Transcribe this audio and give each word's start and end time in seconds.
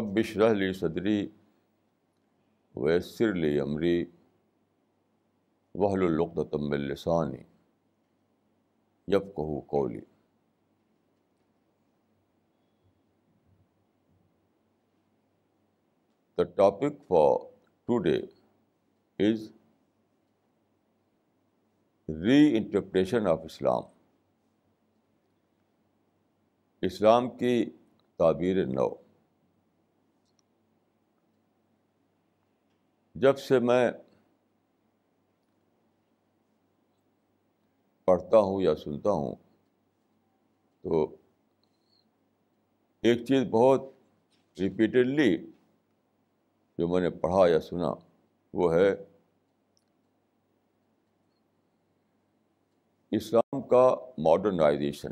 رب 0.00 0.18
بشرح 0.18 0.52
لی 0.52 0.72
صدری 0.72 1.28
ویسر 2.76 3.34
لی 3.34 3.60
عمری 3.60 4.04
وحل 5.74 6.02
القتم 6.02 6.72
السانی 6.72 7.42
یب 9.06 9.22
کہو 9.36 9.60
کولی 9.60 10.00
the 16.38 16.42
topic 16.42 17.06
for 17.08 17.38
today 17.98 18.16
is 19.18 19.52
reinterpretation 22.56 23.26
of 23.26 23.40
Islam 23.44 23.82
Islam 26.82 27.30
کی 27.36 27.70
تعبیر 28.16 28.66
نو۔ 28.66 29.09
جب 33.20 33.38
سے 33.38 33.58
میں 33.58 33.90
پڑھتا 38.04 38.38
ہوں 38.38 38.60
یا 38.62 38.74
سنتا 38.74 39.10
ہوں، 39.10 39.34
تو 40.84 41.04
ایک 43.02 43.24
چیز 43.26 43.42
بہت 43.50 43.80
ریپیٹڈلی 44.60 45.36
جو 46.78 46.88
میں 46.88 47.00
نے 47.00 47.10
پڑھا 47.10 47.46
یا 47.48 47.60
سنا، 47.60 47.92
وہ 48.54 48.74
ہے 48.74 48.90
اسلام 53.12 53.60
کا 53.68 53.84
modernisation 54.18 55.10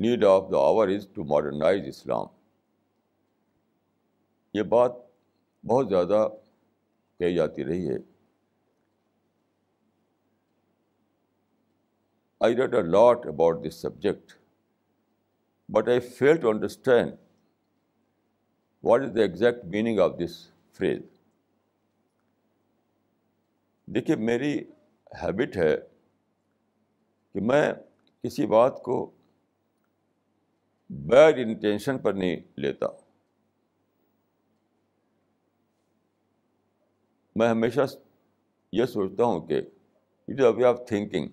need 0.00 0.24
of 0.24 0.42
the 0.52 0.58
hour 0.58 0.88
is 0.88 1.08
to 1.14 1.24
modernise 1.24 1.88
Islam 1.88 2.26
یہ 4.54 4.62
بات 4.62 4.92
بہت 5.64 5.88
زیادہ 5.88 6.28
کہی 7.18 7.34
جاتی 7.34 7.64
رہی 7.64 7.88
ہے۔ 7.88 7.96
I 12.40 12.56
read 12.56 12.74
a 12.74 12.82
lot 12.82 13.26
about 13.26 13.64
this 13.66 13.74
subject 13.82 14.32
but 15.68 15.88
I 15.88 16.00
fail 16.00 16.36
to 16.36 16.48
understand 16.48 17.12
what 18.84 19.00
is 19.00 19.14
the 19.14 19.20
exact 19.20 19.64
meaning 19.64 19.98
of 20.00 20.12
this 20.18 20.34
phrase 20.78 21.02
دیکھیے، 23.86 24.16
میری 24.16 24.58
ہیبٹ 25.22 25.56
ہے 25.56 25.76
کہ 27.34 27.40
میں 27.40 27.72
کسی 28.24 28.46
بات 28.46 28.82
کو 28.82 28.98
بیڈ 30.90 31.38
انٹینشن 31.38 31.98
پر 31.98 32.12
نہیں 32.12 32.36
لیتا۔ 32.56 32.86
میں 37.36 37.48
ہمیشہ 37.48 37.80
یہ 38.72 38.84
سوچتا 38.86 39.24
ہوں 39.24 39.46
کہ 39.46 39.60
it 40.28 40.40
is 40.40 40.44
a 40.44 40.52
way 40.56 40.64
of 40.64 40.80
thinking 40.88 41.28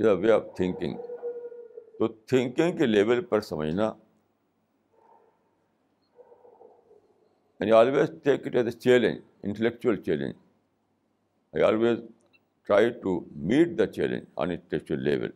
it 0.00 0.06
a 0.06 0.14
way 0.14 0.32
of 0.32 0.42
thinking 0.56 0.96
تو 1.98 2.08
تھنکنگ 2.08 2.76
کے 2.76 2.86
لیول 2.86 3.24
پر 3.24 3.40
سمجھنا 3.40 3.92
and 7.60 7.72
always 7.72 8.10
take 8.22 8.46
it 8.46 8.56
as 8.56 8.66
a 8.66 8.72
challenge 8.72 9.20
intellectual 9.42 10.02
challenge 10.02 10.34
I 11.54 11.64
always 11.64 11.98
try 12.68 12.90
to 13.02 13.20
meet 13.44 13.78
the 13.78 13.86
challenge 13.86 14.24
on 14.36 14.50
intellectual 14.50 15.02
level 15.04 15.30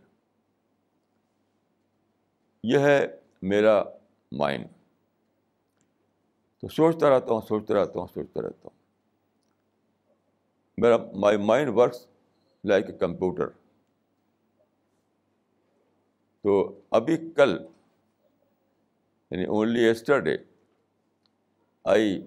یہ 2.65 2.78
ہے 2.78 3.07
میرا 3.43 3.83
mind 4.33 4.67
تو 6.62 6.69
سوچتا 6.69 7.10
رہتا 7.10 7.32
ہوں، 7.34 7.41
سوچتا 7.41 7.75
رہتا 7.75 7.98
ہوں، 8.00 8.06
سوچتا 8.15 8.43
رہتا 8.43 8.69
ہوں۔ 8.69 8.78
میرا 10.78 10.97
my 11.15 11.37
mind 11.37 11.69
works 11.76 12.06
like 12.65 12.87
a 12.87 12.93
computer 12.98 13.48
تو 16.44 16.81
ابھی 16.91 17.16
کل 17.37 17.56
یعنی 19.31 19.44
only 19.44 19.84
yesterday 19.84 20.37
I 21.84 22.22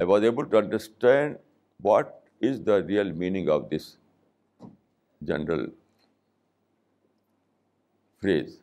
I 0.00 0.06
was 0.08 0.24
able 0.24 0.44
to 0.44 0.58
understand 0.58 1.36
what 1.84 2.08
is 2.40 2.60
the 2.66 2.78
real 2.78 3.12
meaning 3.12 3.48
of 3.48 3.62
this 3.70 3.96
general 5.20 5.68
phrase 8.22 8.60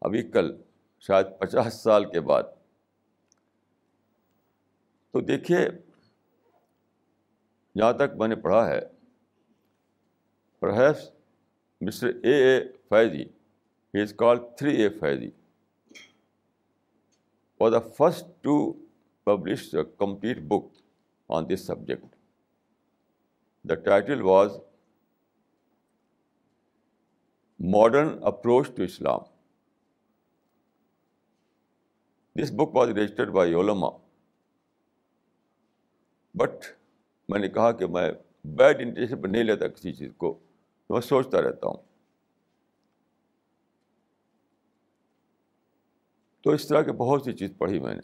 ابھی 0.00 0.22
کل 0.22 0.56
شاید 1.00 1.26
پچاس 1.38 1.82
سال 1.82 2.10
کے 2.10 2.20
بعد۔ 2.20 2.42
تو 5.10 5.20
دیکھیے 5.20 5.68
جہاں 7.76 7.92
تک 7.92 8.14
میں 8.16 8.28
نے 8.28 8.34
پڑھا 8.34 8.66
ہے 8.68 8.80
perhaps 10.58 11.10
mister 11.80 12.08
A 12.22 12.34
A 12.44 12.60
Faizi 12.88 13.22
he 13.94 14.00
is 14.02 14.14
call 14.14 14.38
three 14.56 14.82
A 14.82 14.88
Faizi 14.88 15.30
اور 17.60 17.70
the 17.70 17.78
first 17.78 18.26
to 18.40 18.72
publish 19.24 19.74
complete 19.98 20.38
book 20.42 20.64
on 21.28 21.48
this 21.50 21.66
subject 21.66 22.16
the 23.64 23.74
title 23.74 24.22
was 24.22 24.50
modern 27.60 28.18
approach 28.22 28.68
to 28.76 28.82
Islam 28.82 29.20
this 32.36 32.52
book 32.52 32.76
was 32.76 32.88
registered 32.88 33.30
by 33.30 33.54
علما 33.54 33.88
بٹ 36.34 36.64
میں 37.28 37.38
نے 37.38 37.48
کہا 37.48 37.72
کہ 37.72 37.86
میں 37.86 38.10
bad 38.44 38.80
intention 38.80 39.22
پہ 39.22 39.28
نہیں 39.28 39.44
لیتا 39.44 39.68
کسی 39.68 39.92
چیز 39.92 40.12
کو 40.16 40.38
میں 40.90 41.00
سوچتا 41.00 41.42
رہتا 41.42 41.66
ہوں 41.66 41.82
تو 46.44 46.50
اس 46.50 46.68
طرح 46.68 46.82
کی 46.82 46.92
بہت 46.92 47.24
سی 47.24 47.32
چیز 47.32 47.50
پڑھی 47.58 47.78
میں 47.78 47.94
نے 47.94 48.00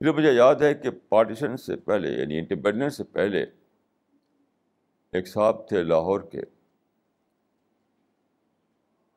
پھر 0.00 0.12
مجھے 0.12 0.32
یاد 0.32 0.62
ہے 0.62 0.74
کہ 0.74 0.90
پارٹیشن 1.08 1.56
سے 1.56 1.76
پہلے 1.76 2.10
یعنی 2.10 2.38
انڈیپینڈنس 2.38 2.96
سے 2.96 3.04
پہلے 3.04 3.42
ایک 5.12 5.28
صاحب 5.28 5.68
تھے 5.68 5.82
لاہور 5.82 6.20
کے 6.20 6.44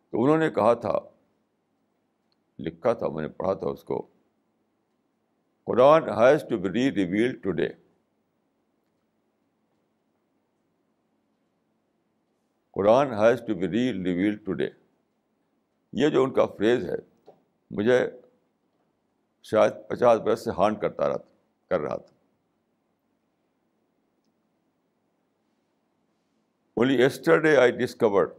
تو 0.09 0.23
انہوں 0.23 0.37
نے 0.37 0.49
کہا 0.49 0.73
تھا 0.73 0.97
لکھا 2.59 2.93
تھا، 2.93 3.07
میں 3.07 3.21
نے 3.21 3.27
پڑھا 3.27 3.53
تھا 3.53 3.67
اس 3.67 3.83
کو۔ 3.83 4.07
Quran 5.63 6.09
has 6.09 6.43
to 6.49 6.57
be 6.57 6.69
re 6.69 6.91
reveal 6.95 7.39
today 7.39 7.67
Quran 12.71 13.13
has 13.13 13.39
to 13.47 13.55
be 13.55 13.67
re 13.67 13.93
reveal 13.93 14.35
today 14.37 14.69
یہ 15.93 16.09
جو 16.09 16.23
ان 16.23 16.33
کا 16.33 16.45
فریز 16.45 16.89
ہے، 16.89 16.95
مجھے 17.71 17.99
شاید 19.43 19.73
پچاس 19.87 20.19
برس 20.19 20.43
سے 20.43 20.51
ہانٹ 20.51 20.81
کرتا 20.81 21.09
رہا، 21.09 21.17
کر 21.67 21.79
رہا 21.79 21.97
تھا۔ 21.97 22.15
Only 26.73 26.95
yesterday 26.95 27.57
I 27.57 27.71
discovered 27.71 28.33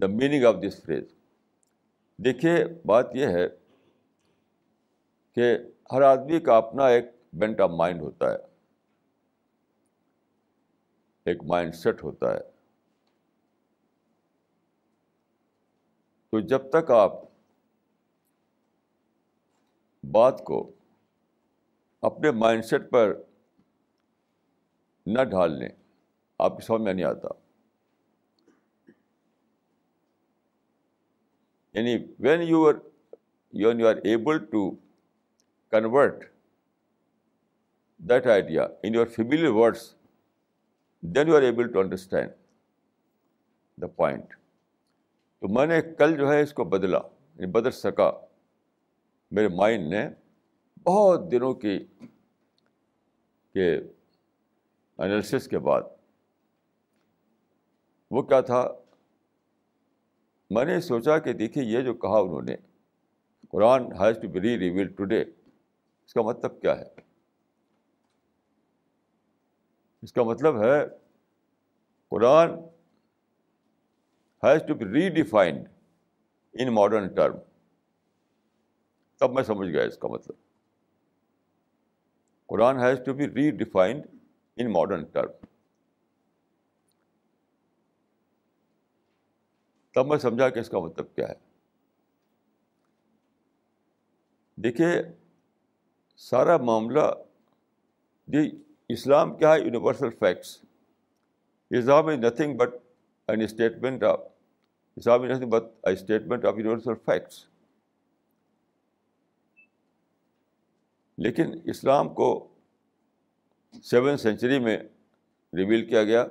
the 0.00 0.06
meaning 0.06 0.44
of 0.44 0.54
this 0.62 0.82
phrase 0.82 1.14
دیکھیے، 2.16 2.64
بات 2.84 3.16
یہ 3.16 3.26
ہے 3.26 3.48
کہ 5.32 5.58
ہر 5.92 6.02
آدمی 6.02 6.40
کا 6.40 6.56
اپنا 6.56 6.86
ایک 6.86 7.04
بینٹ 7.32 7.60
آف 7.60 7.70
مائنڈ 7.70 8.00
ہوتا 8.00 8.32
ہے۔ 8.32 8.36
ایک 11.24 11.42
مائنڈ 11.42 11.74
سیٹ 11.74 12.02
ہوتا 12.04 12.34
ہے۔ 12.34 12.40
تو 16.30 16.40
جب 16.40 16.70
تک 16.70 16.90
آپ 16.90 17.12
بات 20.10 20.44
کو 20.44 20.72
اپنے 22.00 22.30
مائنڈ 22.30 22.64
سیٹ 22.64 22.90
پر 22.90 23.22
نہ 25.06 25.22
ڈھال 25.24 25.58
لیں، 25.58 25.68
آپ 26.38 26.56
کی 26.56 26.66
سمجھ 26.66 26.82
میں 26.82 26.94
نہیں 26.94 27.06
آتا۔ 27.06 27.39
یعنی 31.74 31.98
when 32.18 32.42
you 32.42 32.68
are 32.68 32.74
when 33.52 33.80
you 33.80 33.88
are 33.88 33.94
able 33.96 34.44
to 34.44 34.70
convert 35.70 36.24
that 37.98 38.26
idea 38.26 38.64
in 38.82 38.94
your 38.94 39.06
family 39.06 39.46
words 39.46 39.94
then 41.00 41.28
you 41.28 41.36
are 41.36 41.42
able 41.42 41.72
to 41.72 41.80
understand 41.80 42.30
the 43.80 43.86
point 43.86 44.34
تو 45.38 45.48
میں 45.48 45.66
نے 45.66 45.82
کل 45.98 46.16
جو 46.16 46.32
ہے 46.32 46.40
اس 46.40 46.52
کو 46.52 46.64
بدلا 46.64 46.98
یعنی 47.34 47.46
بدل 47.46 47.70
سکا۔ 47.70 48.10
میرے 49.30 49.48
مائنڈ 49.48 49.86
نے 49.86 50.08
بہت 50.84 51.30
دنوں 51.30 51.54
کی 51.54 51.86
کہ 53.52 53.80
انالسس 54.98 55.48
کے 55.48 55.58
بعد 55.58 55.82
وہ 58.10 58.22
کیا 58.22 58.40
تھا؟ 58.40 58.68
میں 60.50 60.64
نے 60.64 60.80
سوچا 60.80 61.18
کہ 61.18 61.32
دیکھیے 61.32 61.64
یہ 61.64 61.80
جو 61.80 61.94
کہا 61.94 62.18
انہوں 62.18 62.42
نے، 62.42 62.56
Quran 63.50 63.92
has 63.92 64.16
to 64.22 64.28
be 64.28 64.40
re 64.40 64.58
reveal 64.58 64.88
today 64.88 65.20
اس 65.20 66.14
کا 66.14 66.22
مطلب 66.22 66.60
کیا 66.60 66.78
ہے؟ 66.78 66.84
اس 70.02 70.12
کا 70.12 70.22
مطلب 70.22 70.62
ہے 70.62 70.78
Quran 72.12 72.50
has 74.42 74.62
to 74.68 74.74
be 74.74 74.84
re 74.84 75.08
defined 75.14 75.68
in 76.54 76.74
modern 76.74 77.08
term 77.14 77.36
تب 79.20 79.32
میں 79.32 79.42
سمجھ 79.42 79.68
گیا 79.68 79.82
اس 79.82 79.98
کا 79.98 80.08
مطلب۔ 80.08 80.36
Quran 82.46 82.78
has 82.78 82.98
to 83.06 83.14
be 83.14 83.26
re 83.26 83.50
defined 83.50 84.06
in 84.56 84.72
modern 84.72 85.04
term 85.04 85.46
تب 89.94 90.06
میں 90.06 90.18
سمجھا 90.18 90.48
کہ 90.48 90.58
اس 90.58 90.68
کا 90.68 90.78
مطلب 90.78 91.14
کیا 91.14 91.28
ہے۔ 91.28 91.34
دیکھیے، 94.58 95.02
سارا 96.16 96.56
معاملہ 96.56 97.10
جی 98.28 98.50
اسلام 98.88 99.36
کیا 99.36 99.52
ہے 99.54 99.60
universal 99.60 100.10
facts 100.10 100.58
Islam 101.70 102.06
is 102.06 102.18
nothing 102.18 102.56
but 102.56 102.74
an 103.28 103.42
statement 103.42 104.02
of 104.02 104.20
Islam 104.96 105.22
is 105.22 105.30
nothing 105.30 105.50
but 105.50 105.62
a 105.62 105.92
statement 105.92 106.44
of 106.44 106.54
universal 106.56 106.94
facts 107.04 107.44
لیکن 111.18 111.52
اسلام 111.64 112.14
کو 112.14 112.30
سیون 113.82 114.16
سینچری 114.16 114.58
میں 114.58 114.78
ریویل 115.52 115.86
کیا 115.86 116.02
گیا۔ 116.04 116.24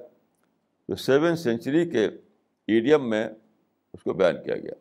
تو 0.86 0.96
سیون 0.96 1.36
سینچری 1.36 1.90
کے 1.90 2.06
ایڈیم 2.68 3.10
میں 3.10 3.28
اس 3.94 4.04
کو 4.04 4.14
بیان 4.14 4.44
کیا 4.44 4.56
گیا۔ 4.56 4.74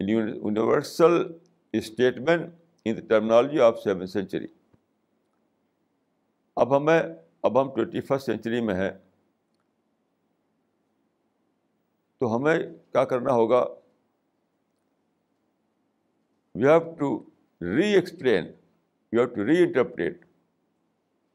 Universal 0.00 1.12
statement 1.72 2.54
in 2.84 2.96
the 2.96 3.00
terminology 3.08 3.60
of 3.60 3.78
seven 3.78 4.06
century 4.06 4.46
اب 6.56 6.76
ہمیں 6.76 7.02
اب 7.42 7.62
ہم 7.62 7.74
ٹوینٹی 7.74 8.00
فسٹ 8.00 8.26
سینچری 8.26 8.60
میں 8.60 8.74
ہیں۔ 8.74 8.90
تو 12.18 12.36
ہمیں 12.36 12.58
کیا 12.92 13.04
کرنا 13.04 13.32
ہوگا؟ 13.32 13.64
We 16.54 16.68
have 16.68 16.94
to 16.94 17.24
re 17.60 17.94
explain 17.94 18.46
you 19.12 19.20
have 19.20 19.24
to 19.24 19.46
re 19.46 19.62
interpret 19.62 20.24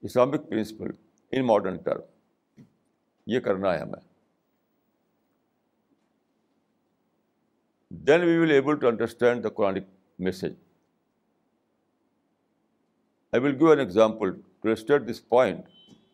Islamic 0.04 0.50
principle 0.50 0.92
in 1.31 1.46
modern 1.46 1.78
term 1.78 2.02
یہ 3.25 3.39
کرنا 3.39 3.74
ہے 3.74 3.80
ہمیں۔ 3.80 4.16
Then 7.89 8.22
we 8.22 8.38
will 8.38 8.51
able 8.51 8.80
to 8.80 8.88
understand 8.88 9.44
the 9.44 9.50
Quranic 9.50 9.83
message 10.19 10.54
I 13.31 13.39
will 13.39 13.51
give 13.51 13.69
an 13.69 13.80
example 13.80 14.42
to 14.42 14.69
state 14.69 15.01
this 15.10 15.30
point 15.30 15.66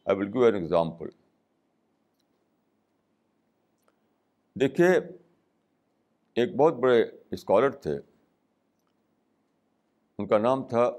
I 0.06 0.18
will 0.18 0.28
give 0.28 0.44
an 0.44 0.56
example 0.56 1.10
دیکھیے، 4.54 4.90
ایک 6.36 6.56
بہت 6.56 6.74
بڑے 6.74 7.04
scholar 7.32 7.72
تھے۔ 7.72 8.00
ان 10.18 10.28
کا 10.28 10.38
نام 10.38 10.68
تھا 10.68 10.92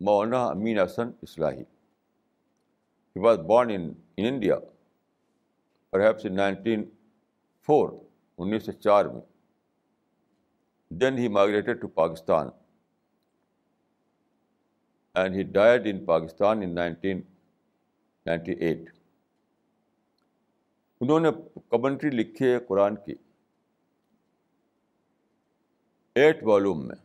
Maulana 0.00 0.46
Amin 0.46 0.78
Hasan 0.78 1.10
Islahi. 1.22 1.60
He 1.60 3.18
was 3.18 3.38
born 3.38 3.70
in 3.70 3.92
India 4.16 4.56
perhaps 6.00 6.24
nineteen 6.24 6.84
four 7.68 7.88
انیس 8.38 8.66
سو 8.66 8.72
چار 8.72 9.04
میں 9.04 9.20
then 10.90 11.18
he 11.18 11.28
migrated 11.28 11.80
to 11.80 11.88
Pakistan 11.88 12.48
and 15.14 15.36
he 15.36 15.42
died 15.42 15.86
in 15.86 16.04
Pakistan 16.04 16.62
in 16.62 16.74
nineteen 16.74 17.20
ninety 18.26 18.52
eight 18.52 18.90
انہوں 21.00 21.20
نے 21.20 21.28
کمنٹری 21.68 22.10
لکھی 22.10 22.52
ہے 22.52 22.58
قرآن 22.58 22.96
کی. 22.96 23.14
ایٹ 26.14 26.42
والوم 26.42 26.86
میں. 26.88 26.96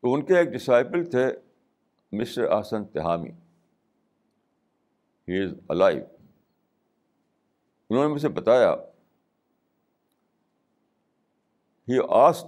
تو 0.00 0.14
ان 0.14 0.24
کے 0.24 0.38
ایک 0.38 0.48
ڈسائپل 0.48 1.10
تھے 1.10 1.26
مسٹر 2.12 2.44
آسن 2.50 2.84
تہامی. 2.84 3.30
ہی 5.28 5.44
از 5.44 5.52
الائیو 5.68 6.04
انہوں 7.90 8.08
نے 8.08 8.14
مجھے 8.14 8.28
بتایا 8.28 8.74
he 11.88 11.98
asked 12.08 12.46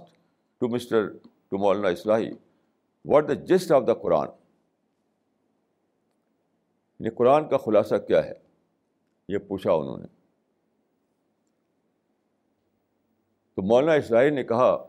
to 0.57 0.67
mister 0.67 1.09
to 1.49 1.57
Maulana 1.57 1.87
Islahi 1.87 2.29
what 3.05 3.27
the 3.27 3.33
gist 3.33 3.71
of 3.71 3.83
the 3.87 3.93
Quran 3.93 4.27
یعنی 6.99 7.09
قرآن 7.09 7.49
کا 7.49 7.57
خلاصہ 7.57 7.95
کیا 7.95 8.25
ہے؟ 8.25 8.33
یہ 9.27 9.37
پوچھا 9.37 9.71
انہوں 9.71 9.97
نے۔ 9.97 10.07
تو 13.55 13.61
مولانا 13.61 13.93
اصلاحی 13.93 14.29
نے 14.29 14.43
کہا 14.43 14.87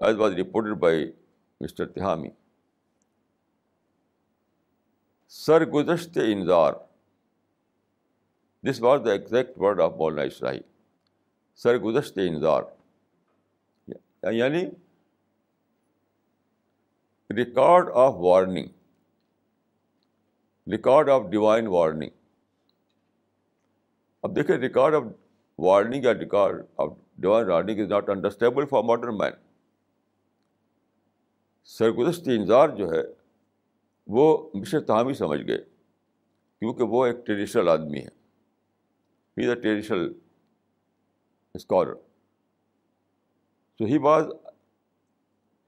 as 0.00 0.16
was 0.16 0.32
reported 0.32 0.78
by 0.78 1.12
mister 1.60 1.86
Tahami 1.86 2.28
سرگزشت 5.30 6.18
Anzar 6.22 6.72
this 8.70 8.82
was 8.82 9.00
the 9.04 9.12
exact 9.12 9.58
word 9.58 9.80
of 9.80 9.92
Maulana 9.96 10.22
اسرائی 10.22 10.60
سرگزشت 11.54 12.18
انظار 12.18 12.62
یعنی 14.32 14.66
record 17.36 17.88
of 17.94 18.14
warning. 18.16 18.66
Record 20.70 21.08
of 21.08 21.22
divine 21.30 21.66
warning. 21.66 22.10
اب 24.22 24.36
دیکھیں، 24.36 24.56
ریکارڈ 24.56 24.94
آف 24.94 25.02
وارننگ 25.58 26.04
یا 26.04 26.14
record 26.14 26.66
of 26.76 26.88
divine 27.18 27.50
warning 27.50 27.80
is 27.80 27.88
not 27.88 28.08
understandable 28.08 28.66
for 28.66 28.82
modern 28.82 29.18
man 29.18 29.32
سرگزشت 31.64 32.28
انظار 32.28 32.68
جو 32.68 32.92
ہے 32.92 33.19
وہ 34.06 34.50
مشر 34.54 34.80
تہامی 34.80 35.14
سمجھ 35.14 35.40
گئے، 35.46 35.58
کیونکہ 36.62 36.84
وہ 36.84 37.06
ایک 37.06 37.26
ٹریڈیشنل 37.26 37.68
آدمی 37.68 37.98
ہے 37.98 38.08
he 39.36 39.44
is 39.44 39.48
a 39.48 39.54
traditional 39.54 40.12
scholar 41.54 41.94
so 43.80 43.84
he 43.84 43.98
was 43.98 44.26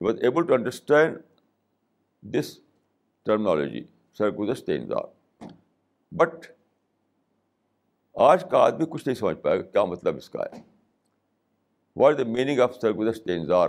was 0.01 0.23
able 0.23 0.47
to 0.47 0.55
understand 0.55 1.19
this 2.23 2.59
terminology 3.27 3.85
سرگزشت 4.19 4.71
انظار 4.75 5.05
بٹ 6.13 6.47
آج 8.15 8.45
کا 8.51 8.59
آدمی 8.59 8.87
کچھ 8.91 9.09
نہیں 9.09 9.15
سمجھ 9.15 9.39
پائے 9.39 9.59
گا 9.59 9.63
کیا 9.63 9.85
مطلب 9.85 10.17
اس 10.17 10.31
کا 10.31 10.43
ہے۔ 10.43 10.63
What 11.97 12.15
is 12.15 12.19
the 12.19 12.31
meaning 12.31 12.61
of 12.61 12.75
سرگزشت 12.75 13.31
Anzar 13.35 13.69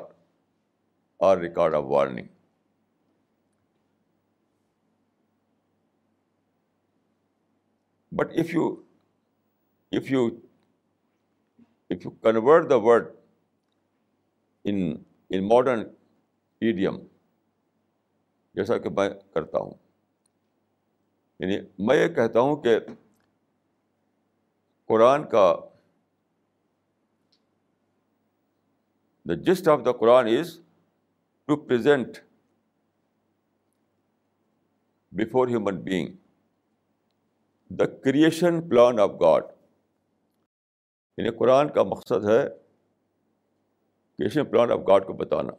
اور 1.17 1.38
record 1.38 1.75
of 1.75 1.84
warning 1.88 2.27
but 8.15 8.32
if 8.39 8.53
you 8.53 8.67
if 9.91 10.12
you 10.12 10.25
if 11.89 12.05
you 12.05 12.12
convert 12.12 12.70
the 12.70 12.75
word 12.75 13.08
in 14.65 14.82
in 15.29 15.48
modern 15.48 15.84
idiom 16.62 16.98
جیسا 18.55 18.77
کہ 18.77 18.89
میں 18.89 19.10
کرتا 19.34 19.60
ہوں 19.60 19.74
یعنی 21.39 21.58
میں 21.79 21.96
یہ 21.98 22.08
کہتا 22.08 22.39
ہوں 22.39 22.55
کہ 22.55 22.77
قرآن 24.89 25.27
کا 25.29 25.55
the 29.25 29.34
gist 29.34 29.67
of 29.67 29.86
the 29.86 29.91
Quran 29.91 30.27
is 30.27 30.60
to 31.48 31.55
present 31.55 32.17
before 35.12 35.48
human 35.48 35.82
being 35.82 36.15
the 37.70 37.86
creation 37.86 38.70
plan 38.70 39.00
of 39.00 39.12
God 39.22 39.43
یعنی 41.17 41.29
قرآن 41.29 41.70
کا 41.70 41.84
مقصد 41.84 42.29
ہے 42.29 42.50
کریشن 44.17 44.46
پلان 44.46 44.72
آف 44.72 44.79
گاڈ 44.88 45.05
کو 45.08 45.13
بتانا. 45.13 45.53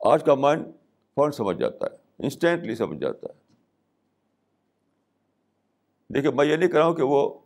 آج 0.00 0.24
کا 0.24 0.34
مائنڈ 0.34 0.66
فون 1.14 1.32
سمجھ 1.32 1.58
جاتا 1.58 1.86
ہے 1.86 1.96
انسٹینٹلی 2.18 2.74
سمجھ 2.74 3.00
جاتا 3.00 3.26
ہے۔ 3.28 3.44
دیکھیے، 6.14 6.30
میں 6.30 6.46
یہ 6.46 6.56
نہیں 6.56 6.68
کر 6.68 6.78
رہا 6.78 6.86
ہوں 6.86 6.94
کہ 6.94 7.02
وہ 7.02 7.38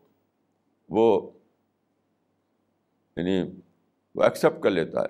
وہ 0.88 1.30
یعنی 3.16 3.42
وہ 4.14 4.22
ایکسیپٹ 4.22 4.62
کر 4.62 4.70
لیتا 4.70 5.00
ہے۔ 5.00 5.06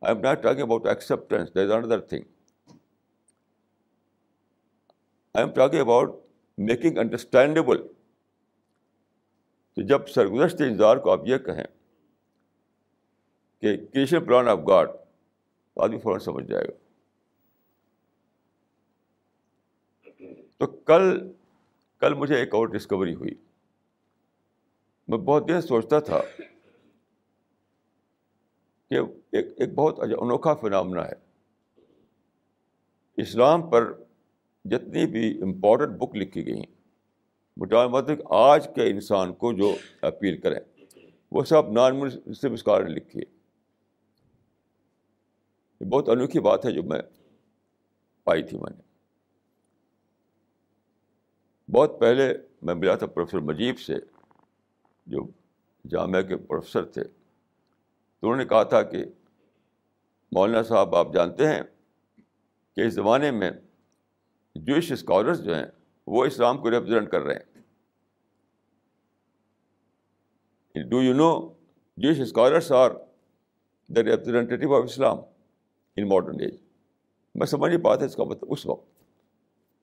I 0.00 0.14
am 0.14 0.20
not 0.20 0.42
talking 0.42 0.62
about 0.62 0.86
acceptance 0.86 1.56
is 1.56 1.70
another 1.70 2.00
thing 2.00 2.22
I 5.34 5.46
am 5.46 5.54
talking 5.54 5.80
about 5.80 6.21
making 6.58 6.98
understandable 6.98 7.86
کہ 9.76 9.82
جب 9.82 10.08
سرگزشت 10.08 10.60
انتظار 10.60 10.96
کو 10.96 11.10
آپ 11.10 11.20
یہ 11.24 11.38
کہیں 11.38 11.64
کہ 13.58 13.76
کریشن 13.76 14.24
پلان 14.24 14.48
آف 14.48 14.58
گاڈ، 14.68 14.90
تو 15.74 15.82
آدمی 15.82 15.98
فوراً 15.98 16.18
سمجھ 16.18 16.44
جائے 16.44 16.64
گا۔ 16.64 16.72
تو 20.58 20.66
کل 20.66 21.32
کل 21.98 22.14
مجھے 22.14 22.36
ایک 22.36 22.54
اور 22.54 22.66
ڈسکوری 22.66 23.14
ہوئی۔ 23.14 23.34
میں 25.08 25.18
بہت 25.18 25.48
دیر 25.48 25.60
سوچتا 25.60 26.00
تھا 26.00 26.20
کہ 28.90 28.94
ایک 29.32 29.46
ایک 29.56 29.74
بہت 29.74 29.98
اچھا 29.98 30.14
انوکھا 30.18 30.54
فنامنا 30.54 31.06
ہے۔ 31.06 31.14
اسلام 33.16 33.70
پر 33.70 34.01
جتنی 34.64 35.06
بھی 35.06 35.42
امپورٹنٹ 35.42 35.96
بک 35.98 36.16
لکھی 36.16 36.46
گئی 36.46 36.56
ہیں۔ 36.56 36.82
مطابق 37.56 38.22
آج 38.30 38.68
کے 38.74 38.90
انسان 38.90 39.34
کو 39.34 39.52
جو 39.52 39.76
اپیل 40.00 40.40
کریں 40.40 40.60
وہ 41.30 41.44
سب 41.44 41.72
نان 41.72 41.98
مسلم 42.26 42.52
اسکالر 42.52 42.88
لکھی 42.88 43.20
ہے 43.20 43.24
یہ 45.80 45.86
بہت 45.86 46.08
انوکھی 46.08 46.40
بات 46.40 46.66
ہے 46.66 46.72
جو 46.72 46.82
میں 46.82 47.02
پائی 48.24 48.42
تھی 48.42 48.58
میں 48.58 48.70
نے۔ 48.76 48.82
بہت 51.72 52.00
پہلے 52.00 52.34
میں 52.62 52.74
ملا 52.74 52.94
تھا 52.94 53.06
پروفیسر 53.06 53.38
مجیب 53.38 53.78
سے، 53.80 53.94
جو 55.06 55.26
جامعہ 55.90 56.22
کے 56.22 56.36
پروفیسر 56.36 56.84
تھے۔ 56.84 57.04
تو 57.04 58.26
انہوں 58.26 58.36
نے 58.36 58.44
کہا 58.44 58.62
تھا 58.62 58.82
کہ 58.82 59.04
مولانا 60.32 60.62
صاحب، 60.62 60.96
آپ 60.96 61.12
جانتے 61.12 61.48
ہیں 61.48 61.62
کہ 62.76 62.80
اس 62.80 62.94
زمانے 62.94 63.30
میں 63.30 63.50
جوئش 64.54 64.92
اسکالرس 64.92 65.44
جو 65.44 65.54
ہیں، 65.54 65.66
وہ 66.06 66.24
اسلام 66.24 66.58
کو 66.58 66.70
ریپرزینٹ 66.70 67.10
کر 67.10 67.20
رہے 67.20 67.34
ہیں۔ 67.34 67.62
ڈو 70.90 71.02
یو 71.02 71.14
نو 71.14 71.48
جوش 71.96 72.20
scholars 72.20 72.72
are 72.72 72.90
the 73.88 74.02
representative 74.02 74.74
of 74.74 74.84
Islam 74.84 75.18
in 75.96 76.08
modern 76.08 76.40
age 76.40 76.54
میں 77.34 77.46
سمجھ 77.46 77.72
نہیں 77.72 77.84
پاتا 77.84 78.04
اس 78.04 78.16
کا 78.16 78.24
مطلب 78.24 78.52
اس 78.52 78.66
وقت۔ 78.66 78.86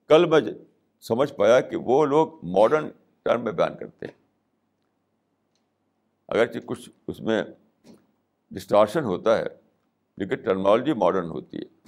کل 0.08 0.28
میں 0.28 0.40
سمجھ 1.00 1.34
پایا 1.34 1.60
کہ 1.60 1.76
وہ 1.76 2.06
لوگ 2.06 2.28
ماڈرن 2.42 2.90
ٹرم 3.22 3.44
میں 3.44 3.52
بیان 3.52 3.76
کرتے 3.76 4.06
ہیں۔ 4.06 4.18
اگرچہ 6.28 6.58
کچھ 6.58 6.90
اس 7.06 7.20
میں 7.20 7.42
ڈسٹارشن 8.50 9.04
ہوتا 9.04 9.38
ہے، 9.38 9.44
لیکن 10.16 10.36
ٹرمنالوجی 10.36 10.92
ماڈرن 10.92 11.28
ہوتی 11.28 11.58
ہے۔ 11.58 11.79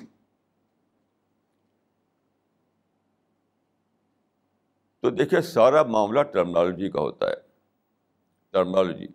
تو 5.02 5.11
دیکھیے 5.11 5.40
سارا 5.40 5.82
معاملہ 5.82 6.23
ٹرمنالوجی 6.23 6.90
کا 6.90 7.00
ہوتا 7.00 7.30
ہے۔ 7.30 7.35
ٹرمنالوجی 8.50 9.06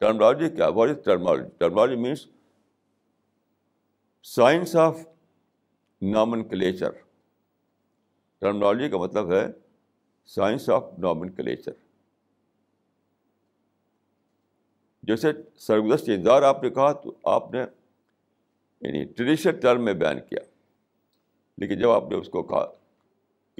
ٹرمنالوجی 0.00 0.48
کیا؟ 0.56 0.68
What 0.68 0.88
is 0.88 0.96
terminology 1.04 1.48
terminology 1.58 2.02
means 2.02 2.26
science 4.22 4.76
of 4.76 4.98
nomenclature 6.48 6.90
terminology 8.40 8.88
کا 8.88 8.96
مطلب 8.96 9.32
ہے 9.32 9.46
سائنس 10.26 10.68
آف 10.70 10.84
نامن 10.98 11.32
کلیچر 11.32 11.72
جیسے 15.02 15.32
سرگزشت 15.56 16.08
انتظار 16.08 16.42
آپ 16.42 16.62
نے 16.62 16.70
کہا 16.70 16.92
تو 16.92 17.14
آپ 17.24 17.52
نے 17.54 17.60
یعنی 18.80 19.04
ٹریڈیشنل 19.04 19.60
ٹرم 19.60 19.84
میں 19.84 19.94
بیان 19.94 20.20
کیا، 20.20 20.40
لیکن 21.58 21.78
جب 21.78 21.90
آپ 21.90 22.04
نے 22.10 22.16
اس 22.16 22.28
کو 22.28 22.42
کہا 22.42 22.64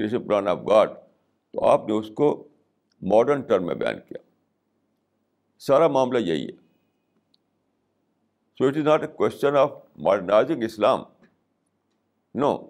کرشن 0.03 0.27
پلان 0.27 0.49
آف 0.49 0.59
گاڈ 0.69 0.91
تو 1.51 1.65
آپ 1.65 1.89
نے 1.89 1.95
اس 1.95 2.11
کو 2.15 2.49
ماڈرن 3.03 3.41
ٹرم 3.41 3.67
میں 3.67 3.75
بیان 3.75 3.95
کیا۔ 4.09 4.19
سارا 5.59 5.89
معاملہ 5.89 6.19
یہی 6.19 6.47
ہے۔ 6.47 6.53
So 8.59 8.67
it 8.67 8.77
is 8.77 8.85
not 8.85 9.01
a 9.01 9.07
question 9.07 9.57
of 9.57 9.73
modernising 9.97 10.63
Islam 10.63 11.03
no 12.35 12.69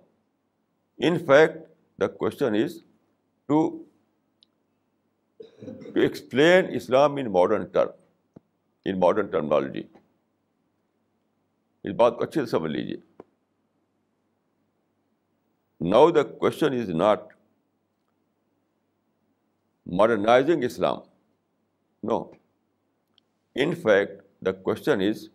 in 0.99 1.19
fact 1.19 1.57
the 2.01 2.07
question 2.07 2.55
is 2.55 2.83
to 3.47 3.85
to 5.95 6.01
explain 6.01 6.65
Islam 6.77 7.17
in 7.17 7.33
modern 7.33 7.65
term 7.65 7.89
in 8.85 9.01
modern 9.01 9.27
terminology 9.27 9.83
اس 11.85 11.95
بات 11.97 12.17
کو 12.17 12.25
اچھے 12.25 12.41
سے 12.41 12.47
سمجھ 12.47 12.73
لیجیے 12.73 12.97
now 15.91 16.11
the 16.11 16.23
question 16.23 16.73
is 16.73 16.91
not 16.91 17.21
modernising 19.87 20.65
Islam 20.65 20.99
no 22.03 22.19
in 23.57 23.75
fact 23.75 24.23
the 24.47 24.53
question 24.53 25.01
is 25.09 25.29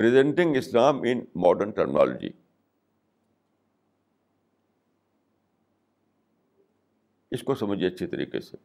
presenting 0.00 0.56
Islam 0.56 1.00
in 1.02 1.24
modern 1.36 1.70
terminology 1.70 2.30
اس 7.32 7.42
کو 7.42 7.54
سمجھیے 7.54 7.88
اچھی 7.88 8.06
طریقے 8.06 8.40
سے 8.40 8.56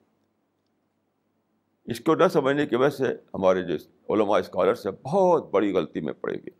اس 1.87 1.99
کو 1.99 2.15
نہ 2.15 2.27
سمجھنے 2.27 2.65
کی 2.65 2.75
وجہ 2.75 2.89
سے 2.89 3.13
ہمارے 3.33 3.61
جو 3.63 3.75
علماء 4.13 4.39
اسکالرس 4.39 4.85
ہیں 4.85 4.93
بہت 5.03 5.49
بڑی 5.51 5.73
غلطی 5.73 6.01
میں 6.01 6.13
پڑے 6.13 6.33
گی 6.37 6.51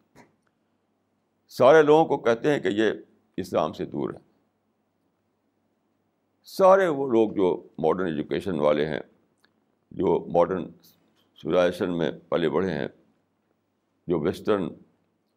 سارے 1.48 1.82
لوگوں 1.82 2.06
کو 2.06 2.18
کہتے 2.18 2.52
ہیں 2.52 2.60
کہ 2.60 2.68
یہ 2.68 2.92
اسلام 3.38 3.74
سے 3.74 3.86
دور 3.86 4.10
ہے۔ 4.10 4.20
سارے 6.44 6.88
وہ 6.88 7.08
لوگ 7.08 7.30
جو 7.32 7.68
ماڈرن 7.78 8.08
ایجوکیشن 8.08 8.60
والے 8.60 8.86
ہیں، 8.86 9.00
جو 9.92 10.26
ماڈرن 10.26 10.72
سوائزیشن 11.36 11.98
میں 11.98 12.12
پلے 12.30 12.50
بڑھے 12.50 12.74
ہیں، 12.74 12.88
جو 14.08 14.20
ویسٹرن 14.20 14.64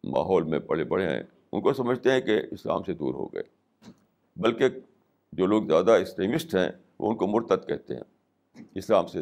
ماحول 0.05 0.43
میں 0.43 0.59
پلے 0.59 0.85
بڑھے 0.85 1.05
ہیں، 1.05 1.23
ان 1.52 1.61
کو 1.61 1.73
سمجھتے 1.73 2.12
ہیں 2.12 2.21
کہ 2.21 2.43
اسلام 2.50 2.83
سے 2.83 2.95
دور 2.95 3.14
ہو 3.14 3.26
گئے۔ 3.26 3.43
بلکہ 4.37 4.69
جو 5.33 5.47
لوگ 5.47 5.62
زیادہ 5.62 5.90
اسٹریمسٹ 5.90 6.55
ہیں، 6.55 6.69
وہ 6.99 7.11
ان 7.11 7.17
کو 7.17 7.26
مرتد 7.26 7.69
کہتے 7.69 7.95
ہیں، 7.95 8.02
اسلام 8.75 9.07
سے۔ 9.07 9.19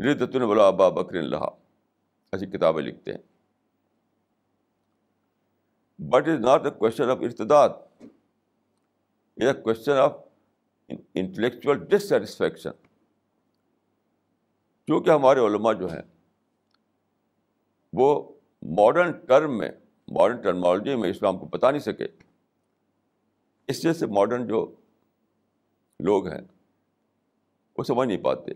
ردتن 0.00 0.42
ولا 0.42 0.66
ابا 0.66 0.88
بکر 0.88 1.16
اللہ 1.16 1.36
ایسی 2.32 2.46
کتابیں 2.46 2.82
لکھتے 2.82 3.12
ہیں۔ 3.12 3.35
But 5.98 6.28
is 6.28 6.40
not 6.40 6.64
a 6.64 6.70
question 6.70 7.10
of 7.10 7.18
ارتداد 7.22 7.68
is 9.36 9.46
a 9.46 9.52
question 9.62 9.92
of 9.92 10.12
intellectual 10.90 11.78
dissatisfaction 11.78 12.70
کیونکہ 14.88 15.10
ہمارے 15.10 15.40
علماء 15.40 15.72
جو 15.72 15.86
ہیں 15.86 16.02
وہ 17.92 18.08
ماڈرن 18.62 19.12
ٹرم 19.12 19.58
میں 19.58 19.70
ماڈرن 20.08 20.40
ٹرمالوجی 20.42 20.94
میں 20.94 21.10
اسلام 21.10 21.38
کو 21.38 21.46
بتا 21.46 21.70
نہیں 21.70 21.80
سکے 21.80 22.06
اس 23.68 23.84
وجہ 23.84 23.92
سے 23.92 24.06
ماڈرن 24.06 24.46
جو 24.46 24.76
لوگ 26.00 26.28
ہیں، 26.28 26.40
وہ 27.78 27.84
سمجھ 27.84 28.08
نہیں 28.08 28.22
پاتے. 28.22 28.52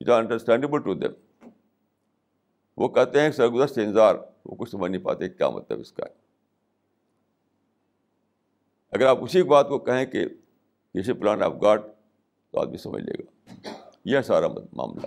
It 0.00 0.08
are 0.08 0.18
understandable 0.18 0.82
to 0.82 0.94
them 0.94 1.12
وہ 2.76 2.88
کہتے 2.88 3.20
ہیں 3.20 3.30
سرگزشت 3.30 3.78
انتظار 3.78 4.14
وہ 4.44 4.56
کچھ 4.56 4.70
سمجھ 4.70 4.90
نہیں 4.90 5.02
پاتے 5.02 5.28
کیا 5.28 5.48
مطلب 5.48 5.80
اس 5.80 5.92
کا 5.92 6.06
ہے. 6.06 6.21
اگر 8.92 9.06
آپ 9.06 9.18
اسی 9.22 9.42
بات 9.42 9.68
کو 9.68 9.78
کہیں 9.78 10.06
کہ 10.06 10.28
جیسے 10.94 11.14
پلان 11.14 11.42
آف 11.42 11.52
گاڈ 11.62 11.82
تو 12.50 12.60
آدمی 12.60 12.76
سمجھ 12.76 13.02
لے 13.02 13.12
گا۔ 13.12 13.52
یہ 14.04 14.20
سارا 14.20 14.46
معاملہ۔ 14.72 15.06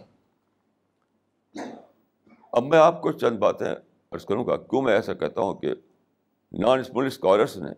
اب 2.51 2.63
میں 2.63 2.77
آپ 2.77 3.01
کو 3.01 3.11
چند 3.11 3.37
باتیں 3.37 3.75
عرض 4.11 4.25
کروں 4.25 4.47
گا۔ 4.47 4.57
کیوں 4.57 4.81
میں 4.81 4.93
ایسا 4.93 5.13
کہتا 5.13 5.41
ہوں 5.41 5.53
کہ 5.53 5.73
نان 6.51 6.79
اسمول 6.79 7.05
اسکالرس 7.05 7.57
نے 7.57 7.69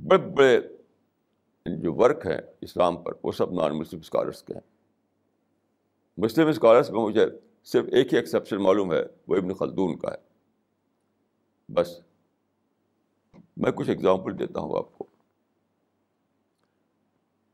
بڑے 0.00 0.18
بڑے 0.18 0.60
جو 1.66 1.94
ورک 1.94 2.26
ہیں 2.26 2.38
اسلام 2.60 3.02
پر، 3.02 3.12
وہ 3.22 3.32
سب 3.32 3.52
نان 3.52 3.78
مسلم 3.78 4.00
اسکالرس 4.00 4.42
کے 4.42 4.54
ہیں۔ 4.54 4.74
مسلم 6.16 6.48
اسکالرس 6.48 6.90
میں 6.90 7.00
مجھے 7.00 7.26
صرف 7.64 7.84
ایک 7.92 8.12
ہی 8.12 8.18
ایکسیپشن 8.18 8.62
معلوم 8.62 8.92
ہے، 8.92 9.02
وہ 9.28 9.36
ابن 9.36 9.54
خلدون 9.54 9.98
کا 9.98 10.08
ہے۔ 10.12 10.34
بس۔ 11.72 12.00
میں 13.56 13.72
کچھ 13.72 13.90
اگزامپل 13.90 14.38
دیتا 14.38 14.60
ہوں 14.60 14.78
آپ 14.78 14.98
کو۔ 14.98 15.06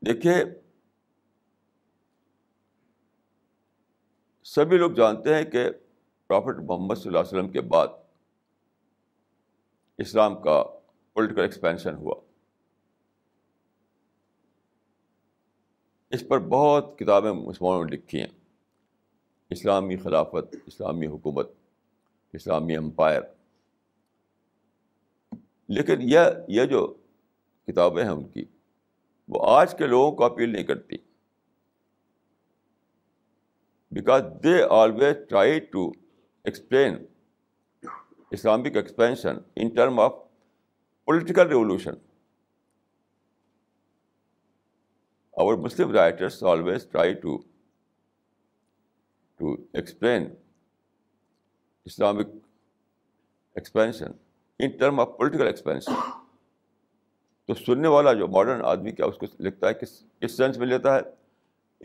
دیکھیے، 0.05 0.33
سبھی 4.43 4.77
لوگ 4.77 4.91
جانتے 4.91 5.35
ہیں 5.35 5.43
کہ 5.43 5.69
پرافٹ 6.27 6.59
محمد 6.63 6.95
صلی 6.95 7.07
اللہ 7.07 7.19
علیہ 7.19 7.27
وسلم 7.27 7.49
کے 7.49 7.61
بعد 7.61 7.87
اسلام 9.97 10.41
کا 10.41 10.63
پولیٹیکل 11.13 11.41
ایکسپینشن 11.41 11.95
ہوا۔ 11.95 12.15
اس 16.09 16.27
پر 16.27 16.39
بہت 16.39 16.99
کتابیں 16.99 17.31
مسلمانوں 17.31 17.85
نے 17.85 17.95
لکھی 17.95 18.19
ہیں۔ 18.19 18.27
اسلامی 19.49 19.97
خلافت، 19.97 20.55
اسلامی 20.65 21.07
حکومت، 21.07 21.49
اسلامی 22.33 22.77
امپائر 22.77 23.21
لیکن 25.75 26.01
یہ 26.01 26.19
یہ 26.47 26.65
جو 26.65 26.85
کتابیں 27.67 28.03
ہیں 28.03 28.09
ان 28.09 28.27
کی، 28.27 28.45
وہ 29.27 29.39
آج 29.49 29.77
کے 29.77 29.87
لوگوں 29.87 30.11
کو 30.11 30.23
اپیل 30.23 30.49
نہیں 30.49 30.63
کرتی۔ 30.63 30.97
Because 33.91 34.23
they 34.43 34.61
always 34.69 35.15
try 35.29 35.59
to 35.59 35.89
explain 36.45 36.97
Islamic 38.31 38.75
expansion 38.75 39.37
in 39.55 39.69
term 39.69 39.99
of 39.99 40.13
political 41.07 41.47
revolution 41.47 41.93
our 45.33 45.57
Muslim 45.57 45.91
writers 45.91 46.41
always 46.43 46.85
try 46.85 47.13
to 47.15 47.31
explain 49.73 50.25
Islamic 51.85 52.27
expansion 53.55 54.13
in 54.63 54.69
terms 54.69 54.99
of 54.99 55.05
political 55.05 55.47
expansion. 55.47 56.11
تو 57.45 57.53
سننے 57.53 57.87
والا 57.87 58.13
جو 58.13 58.27
ماڈرن 58.27 58.65
آدمی 58.65 58.91
کیا 58.91 59.05
اس 59.05 59.17
کو 59.17 59.25
لکھتا 59.39 59.69
ہے، 59.69 59.73
کس 59.73 60.03
کس 60.19 60.37
سینس 60.37 60.57
میں 60.57 60.67
لیتا 60.67 60.95
ہے؟ 60.95 60.99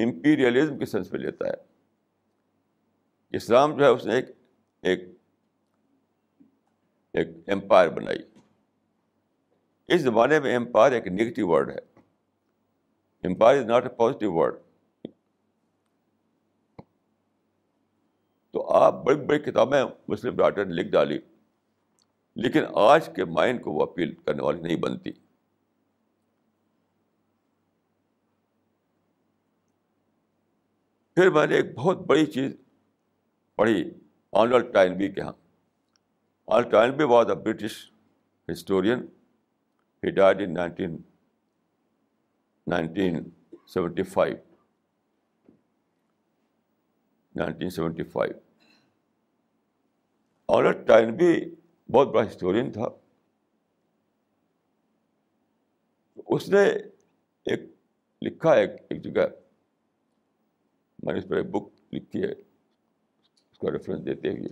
امپیریلزم 0.04 0.78
کس 0.78 0.92
سینس 0.92 1.12
میں 1.12 1.20
لیتا 1.20 1.46
ہے۔ 1.46 1.54
اسلام 3.36 3.76
جو 3.76 3.84
ہے، 3.84 3.88
اس 3.88 4.06
نے 4.06 4.14
ایک 4.14 4.24
ایک 4.82 5.00
ایک 7.12 7.28
امپائر 7.46 7.88
بنائی۔ 7.88 8.18
اس 9.88 10.00
زمانے 10.00 10.40
میں 10.40 10.56
امپائر 10.56 10.92
ایک 10.92 11.06
نگیٹو 11.06 11.48
ورڈ 11.48 11.70
ہے۔ 11.70 11.78
Empire 13.22 13.58
is 13.58 13.64
not 13.64 13.82
a 13.82 13.88
positive 13.88 14.32
word 14.32 14.54
تو 18.50 18.68
آپ 18.68 18.94
بڑی 19.04 19.16
بڑی 19.16 19.38
کتابیں 19.38 19.84
مسلم 20.08 20.36
رائٹر 20.36 20.64
نے 20.64 20.74
لکھ 20.74 20.88
ڈالی۔ 20.88 21.18
لیکن 22.36 22.60
آج 22.74 23.10
کے 23.16 23.24
مائنڈ 23.24 23.62
کو 23.62 23.72
وہ 23.72 23.82
اپیل 23.82 24.14
کرنے 24.14 24.42
والی 24.42 24.60
نہیں 24.62 24.76
بنتی۔ 24.76 25.12
پھر 31.14 31.30
میں 31.30 31.46
نے 31.46 31.54
ایک 31.54 31.74
بہت 31.74 31.98
بڑی 31.98 32.26
چیز 32.26 32.56
پڑھی 33.56 33.90
آنلڈ 34.32 34.72
ٹائنبی 34.74 35.12
کے 35.12 35.20
یہاں 35.20 35.32
Arnold 36.46 36.72
Toynbee 36.72 37.04
was 37.04 37.30
a 37.30 37.34
British 37.34 37.90
historian, 38.52 38.98
he 40.04 40.10
died 40.10 40.40
in 40.40 40.54
nineteen 40.54 41.02
nineteen 42.66 43.30
seventy 43.66 44.02
five. 44.02 44.36
Nineteen 47.34 47.70
seventy 47.70 48.02
five. 48.02 48.34
اور 50.46 50.72
ٹائن 50.72 51.16
بھی 51.16 51.54
بہت 51.88 52.08
بڑا 52.08 52.26
ہسٹورین 52.26 52.70
تھا۔ 52.72 52.86
اس 56.26 56.48
نے 56.48 56.62
ایک 57.46 57.60
لکھا 58.22 58.54
ہے 58.56 58.64
ایک 58.64 59.02
جگہ 59.04 59.26
میں 61.04 61.12
نے 61.12 61.18
اس 61.18 61.28
پر 61.28 61.36
ایک 61.36 61.50
بک 61.50 61.68
لکھی 61.94 62.22
ہے، 62.22 62.30
اس 62.30 63.58
کا 63.58 63.70
ریفرنس 63.72 64.06
دیتے 64.06 64.30
ہوئے 64.30 64.48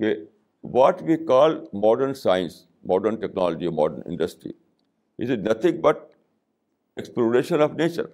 کہ 0.00 0.14
what 0.64 1.02
we 1.02 1.16
call 1.26 1.58
modern 1.74 2.14
science 2.14 2.66
modern 2.84 3.16
technology 3.20 3.68
modern 3.68 4.00
industry 4.06 4.52
is 5.18 5.30
nothing 5.30 5.80
but 5.80 5.96
exploration 6.96 7.62
of 7.62 7.70
nature 7.70 8.04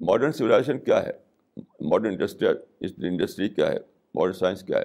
modern 0.00 0.32
civilisation 0.32 0.78
کیا 0.78 1.02
ہے؟ 1.02 1.12
ماڈرن 1.88 2.10
انڈسٹری 2.10 2.48
انڈسٹری 3.08 3.48
کیا 3.48 3.72
ہے 3.72 3.78
ماڈرن 4.14 4.32
سائنس 4.32 4.62
کیا 4.62 4.78
ہے؟ 4.78 4.84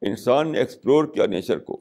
انسان 0.00 0.52
نے 0.52 0.58
ایکسپلور 0.58 1.04
کیا 1.04 1.26
نیچر 1.26 1.58
کو۔ 1.58 1.80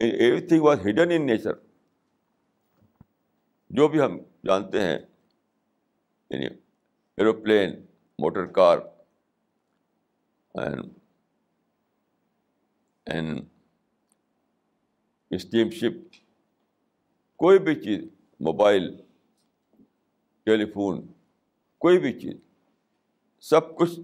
Everything 0.46 0.62
was 0.62 0.78
hidden 0.80 1.10
in 1.10 1.26
nature 1.26 1.52
جو 3.70 3.88
بھی 3.88 4.00
ہم 4.00 4.18
جانتے 4.44 4.80
ہیں 4.80 4.98
یعنی 6.30 6.46
aeroplane 7.16 7.86
motor 8.18 8.46
car 8.46 8.78
and 10.54 10.84
and 13.04 13.40
steamship 15.70 16.14
کوئی 17.36 17.58
بھی 17.58 17.74
چیز 17.74 18.04
موبائل 18.40 19.07
ٹیلی 20.48 20.64
فون 20.64 21.06
کوئی 21.78 21.98
بھی 21.98 22.12
چیز۔ 22.20 22.36
سب 23.40 23.76
کچھ 23.76 24.00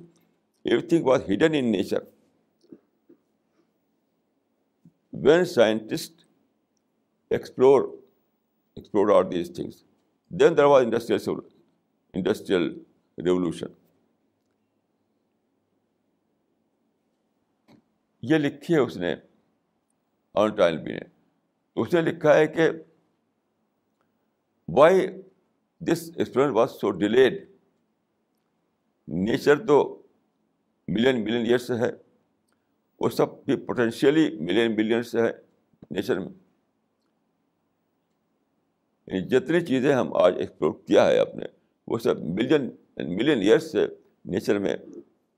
everything 0.87 1.07
was 1.07 1.23
hidden 1.23 1.55
in 1.55 1.73
nature 1.73 1.99
when 5.13 5.45
scientist 5.45 6.25
explore 7.31 7.83
explore 8.75 9.17
are 9.17 9.25
these 9.25 9.55
things 9.57 9.85
then 10.29 10.57
there 10.57 10.65
was 10.65 10.85
industrial 10.85 11.19
industrial 12.15 12.69
revolution 13.19 13.67
یہ 18.23 18.37
لکھی 18.37 18.75
ہے 18.75 18.79
اس 18.79 18.97
نے 18.97 19.15
بھی 20.79 20.93
نے۔ 20.93 21.01
اس 21.77 21.95
نے 21.95 22.01
لکھا 22.01 22.37
ہے 22.37 22.47
کہ 22.47 22.69
why 24.69 25.07
this 25.87 26.11
experience 26.17 26.53
was 26.55 26.71
so 26.71 26.91
delayed 26.91 27.51
nature 29.09 29.67
تو 29.67 30.03
ملین 30.89 31.25
ملین 31.25 31.47
ایئرس 31.47 31.67
سے 31.67 31.75
ہے. 31.75 31.91
وہ 33.01 33.09
سب 33.09 33.45
بھی 33.45 33.57
پوٹینشیلی 33.57 34.39
ملین 34.41 34.77
ملین 34.77 35.03
سے 35.03 35.23
ہے 35.23 35.31
نیچر 35.91 36.19
میں. 36.19 36.33
یعنی 39.07 39.21
جتنی 39.21 39.61
چیزیں 39.61 39.95
ہم 39.95 40.17
آج 40.17 40.35
ایکسپلور 40.39 40.73
کیا 40.73 41.07
ہے 41.07 41.19
اپنے، 41.19 41.47
وہ 41.87 41.99
سب 41.99 42.21
ملین 42.21 42.71
ملین 42.97 43.39
ایئرس 43.39 43.73
سے 43.73 43.87
نیچر 44.25 44.59
میں 44.59 44.77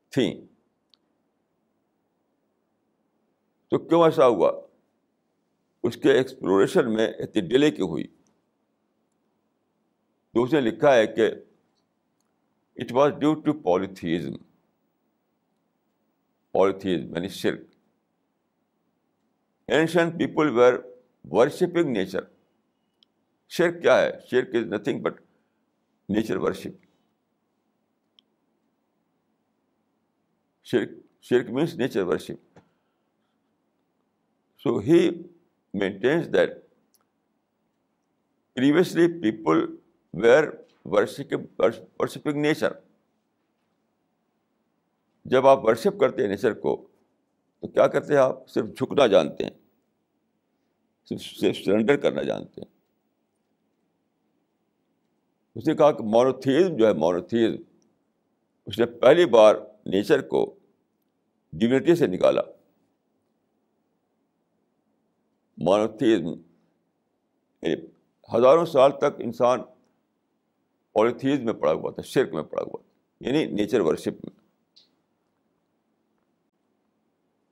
تھیں. 0.08 0.46
تو 3.68 3.78
کیوں 3.78 4.04
ایسا 4.04 4.26
ہوا؟ 4.26 4.60
اس 5.82 5.96
کے 5.96 6.12
ایکسپلوریشن 6.12 6.94
میں 6.94 7.08
اتنی 7.08 7.42
ڈیلے 7.42 7.70
کی 7.70 7.82
ہوئی؟ 7.82 8.15
تو 10.36 10.42
اس 10.42 10.52
نے 10.52 10.60
لکھا 10.60 10.94
ہے 10.94 11.06
کہ 11.06 11.30
it 12.76 12.92
was 12.92 13.12
due 13.20 13.34
to 13.34 13.52
polytheism 13.52 14.32
polytheism 16.50 17.14
یعنی 17.14 17.28
شرک. 17.28 17.60
Ancient 19.68 20.10
people 20.18 20.48
were 20.48 20.74
worshipping 21.32 21.88
nature 21.88 22.20
شرک 23.48 23.82
کیا 23.82 24.00
ہے؟ 24.00 24.10
شرک 24.30 24.54
is 24.54 24.66
nothing 24.66 25.02
but 25.02 25.20
nature 26.08 26.36
worship 26.36 26.84
شرک 30.62 30.90
شرک 31.20 31.50
means 31.50 31.74
nature 31.74 32.02
worship 32.02 32.58
so 34.58 34.78
he 34.78 35.10
maintains 35.74 36.32
that 36.32 36.50
previously 38.52 39.06
people 39.20 39.76
were 40.16 40.44
worshipping 40.84 42.36
nature 42.36 42.72
جب 45.24 45.46
آپ 45.46 45.64
ورشپ 45.64 46.00
کرتے 46.00 46.22
ہیں 46.22 46.28
نیچر 46.28 46.52
کو، 46.52 46.88
تو 47.60 47.68
کیا 47.68 47.86
کرتے 47.86 48.12
ہیں 48.12 48.20
آپ؟ 48.20 48.48
صرف 48.48 48.66
جھکنا 48.66 49.06
جانتے 49.06 49.44
ہیں، 49.44 49.50
صرف 51.04 51.20
صرف 51.40 51.56
سرنڈر 51.56 51.96
کرنا 51.96 52.22
جانتے 52.22 52.60
ہیں۔ 52.60 52.74
اس 55.54 55.68
نے 55.68 55.74
کہا 55.74 55.92
کہ 55.92 56.04
مونوتھیزم 56.04 56.76
جو 56.76 56.86
ہے 56.86 56.92
مونوتھیزم 56.92 57.62
اس 58.66 58.78
نے 58.78 58.86
پہلی 58.86 59.26
بار 59.26 59.54
نیچر 59.86 60.20
کو 60.20 60.54
ڈیونٹی 61.52 61.94
سے 61.94 62.06
نکالا۔ 62.06 62.42
مانوتھیزم 65.58 66.26
یعنی 66.26 67.74
ہزاروں 68.36 68.66
سال 68.66 68.90
تک 68.98 69.14
انسان 69.18 69.60
پولیتھیز 70.96 71.40
میں 71.40 71.52
پڑا 71.52 71.72
ہوا 71.72 71.90
تھا، 71.90 72.02
شرک 72.02 72.34
میں 72.34 72.42
پڑا 72.42 72.62
ہوا 72.62 72.82
تھا 72.82 72.90
یعنی 73.20 73.44
نیچر 73.44 73.80
ورشپ 73.80 74.24
میں۔ 74.24 74.40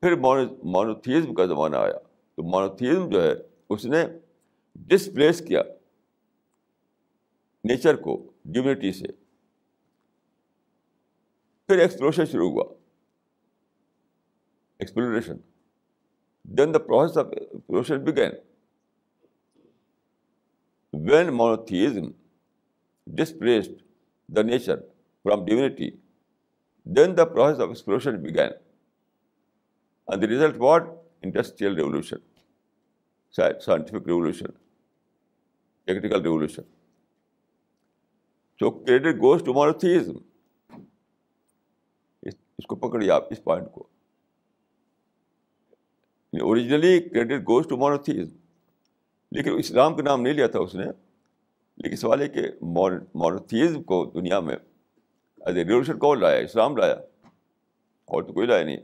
پھر 0.00 0.16
مانوتھیزم 0.64 1.35
کا 1.35 1.46
زمانہ 1.46 1.76
آیا۔ 1.76 1.98
تو 2.35 2.42
مانوتھیزم 2.42 3.09
جو 3.09 3.22
ہے، 3.22 3.33
اس 3.70 3.87
نے 3.87 4.07
ڈسپلیس 4.74 5.42
کیا 5.48 5.62
نیچر 7.64 7.96
کو 7.96 8.33
ڈیونٹی 8.44 8.92
سے۔ 8.92 9.07
پھر 11.66 11.78
ایکسپلوشن 11.78 12.26
شروع 12.26 12.50
ہوا۔ 12.50 12.64
Exploration 14.78 15.37
then 16.44 16.74
the 16.74 16.78
process 16.78 17.18
of 17.18 17.26
explosion 17.26 18.04
begin 18.04 18.30
when 20.92 21.26
monotheism 21.26 22.23
dispersed 23.06 23.82
the 24.28 24.42
nature 24.42 24.80
from 25.24 25.44
divinity 25.44 25.90
then 26.86 27.16
the 27.16 27.24
process 27.24 27.60
of 27.60 27.68
explosion 27.68 28.22
begin 28.22 28.52
and 30.08 30.22
the 30.22 30.28
result 30.28 30.56
what 30.58 30.82
industrial 31.22 31.74
revolution 31.74 32.16
scientific 33.34 34.06
revolution 34.06 34.50
technical 35.88 36.22
revolution 36.22 36.62
so 38.60 38.70
credit 38.70 39.16
goes 39.22 39.42
to 39.44 39.54
monotheism 39.54 40.16
اس 42.58 42.66
کو 42.66 42.76
پکڑیے 42.76 43.10
آپ 43.10 43.26
اس 43.30 43.44
point 43.44 43.72
کو 43.72 43.88
originally 46.32 47.00
credit 47.00 47.42
goes 47.48 47.66
to 47.68 47.76
monotheism 47.76 48.36
لیکن 49.32 49.58
Islam 49.58 49.96
کا 49.96 50.02
نام 50.02 50.22
نہیں 50.22 50.34
لیا 50.34 50.46
تھا 50.46 50.58
اس 50.58 50.74
نے 50.74 50.84
لیکن 51.76 51.96
سوال 51.96 52.20
ہے 52.20 52.28
کہ 52.28 52.42
مونوتھیزم 52.62 53.82
کو 53.82 54.10
دنیا 54.14 54.40
میں 54.40 54.56
ایز 55.46 55.56
اے 55.56 55.64
ریولیوشن 55.64 55.98
کون 55.98 56.20
لایا؟ 56.20 56.38
اسلام 56.38 56.76
لایا؟ 56.76 56.94
اور 58.04 58.22
تو 58.22 58.32
کوئی 58.32 58.46
لایا 58.46 58.64
نہیں۔ 58.64 58.76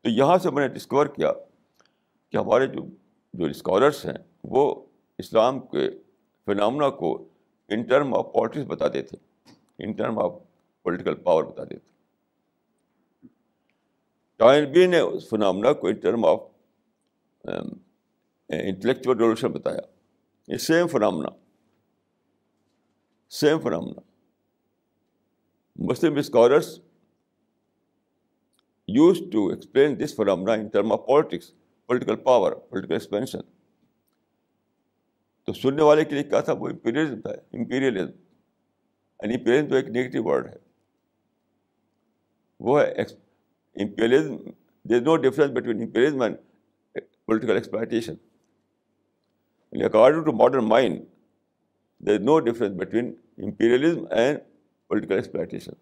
تو 0.00 0.10
یہاں 0.10 0.38
سے 0.38 0.50
میں 0.50 0.68
نے 0.68 0.74
ڈسکور 0.74 1.06
کیا 1.06 1.32
کہ 2.28 2.36
ہمارے 2.36 2.66
جو 2.66 2.80
جو 3.32 3.46
اسکالرس 3.46 4.06
ہیں، 4.06 4.14
وہ 4.44 4.86
اسلام 5.18 5.60
کے 5.60 5.90
فنامنا 6.46 6.90
کو 6.90 7.28
ان 7.68 7.82
ٹرم 7.82 8.14
آف 8.14 8.26
پالیٹکس 8.32 8.70
بتاتے 8.70 9.02
تھے۔ 9.02 9.18
In 9.78 9.92
term 9.92 10.18
of 10.18 10.32
political 10.82 11.14
power 11.14 11.44
بتاتے 11.44 11.78
تھے۔ 11.78 11.92
ٹائن 14.36 14.72
بی 14.72 14.86
نے 14.86 14.98
اس 14.98 15.28
فنامنا 15.28 15.72
کو 15.72 15.86
in 15.86 15.94
term 15.94 16.24
of 16.24 16.42
intellectual 18.48 19.16
revolution 19.18 19.52
بتایا۔ 19.52 19.80
یہ 20.48 20.56
same 20.56 20.86
phenomena 20.86 21.28
same 23.30 23.60
phenomena 23.60 24.00
Muslim 25.76 26.16
scholars 26.16 26.80
use 28.88 29.20
to 29.32 29.48
explain 29.48 29.98
this 30.00 30.14
phenomena 30.16 30.52
in 30.52 30.68
term 30.68 30.92
of 30.92 31.00
politics 31.06 31.52
political 31.86 32.16
power 32.16 32.52
political 32.52 32.92
expansion 32.92 33.40
تو 35.44 35.52
سننے 35.52 35.82
والے 35.82 36.04
کے 36.04 36.14
لیے 36.14 36.24
کیا 36.24 36.40
تھا؟ 36.40 36.52
وہ 36.52 36.68
امپیریلزم 36.68 37.20
تھا 37.20 37.30
امپیریلزم 37.30 38.12
یعنی 39.22 39.34
امپیریلزم 39.34 39.68
تو 39.68 39.74
ایک 39.76 39.88
نگیٹو 39.88 40.24
ورڈ 40.24 40.46
ہے۔ 40.46 40.56
وہ 42.60 42.80
ہے 42.80 42.92
imperialism 43.82 44.36
there 44.84 44.96
is 44.96 45.02
no 45.02 45.16
difference 45.16 45.50
between 45.50 45.82
imperialism 45.82 46.22
and 46.22 46.36
political 47.26 47.54
exploitation 47.54 48.14
according 49.72 50.24
to 50.24 50.32
modern 50.32 50.64
mind 50.64 51.04
there 52.00 52.14
is 52.14 52.20
no 52.20 52.38
difference 52.40 52.76
between 52.76 53.14
imperialism 53.38 54.04
and 54.10 54.38
political 54.90 55.14
exploitation 55.14 55.72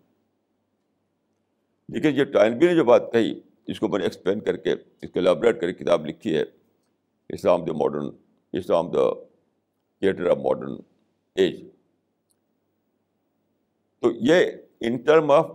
لیکن 1.89 2.15
یہ 2.15 2.25
ٹائم 2.25 2.59
بھی 2.59 2.67
نے 2.67 2.75
جو 2.75 2.85
بات 2.85 3.13
کہی 3.13 3.41
جس 3.67 3.79
کو 3.81 3.89
میں 3.89 3.99
نے 3.99 4.05
ایکسپلین 4.05 4.41
کر 4.41 4.57
کے، 4.57 4.73
اس 4.73 5.11
کو 5.11 5.21
لیبریٹ 5.21 5.61
کر 5.61 5.73
کے 5.73 5.85
کتاب 5.85 6.07
لکھی 6.07 6.37
ہے، 6.37 6.43
Islam 7.31 7.65
the 7.65 7.73
modern 7.73 8.09
Islam 8.53 8.91
the 8.91 9.11
theatre 10.03 10.31
of 10.31 10.37
modern 10.45 10.77
age 11.37 11.61
تو 14.03 14.11
یہ 14.21 14.47
in 14.81 14.97
term 14.97 15.31
of 15.31 15.51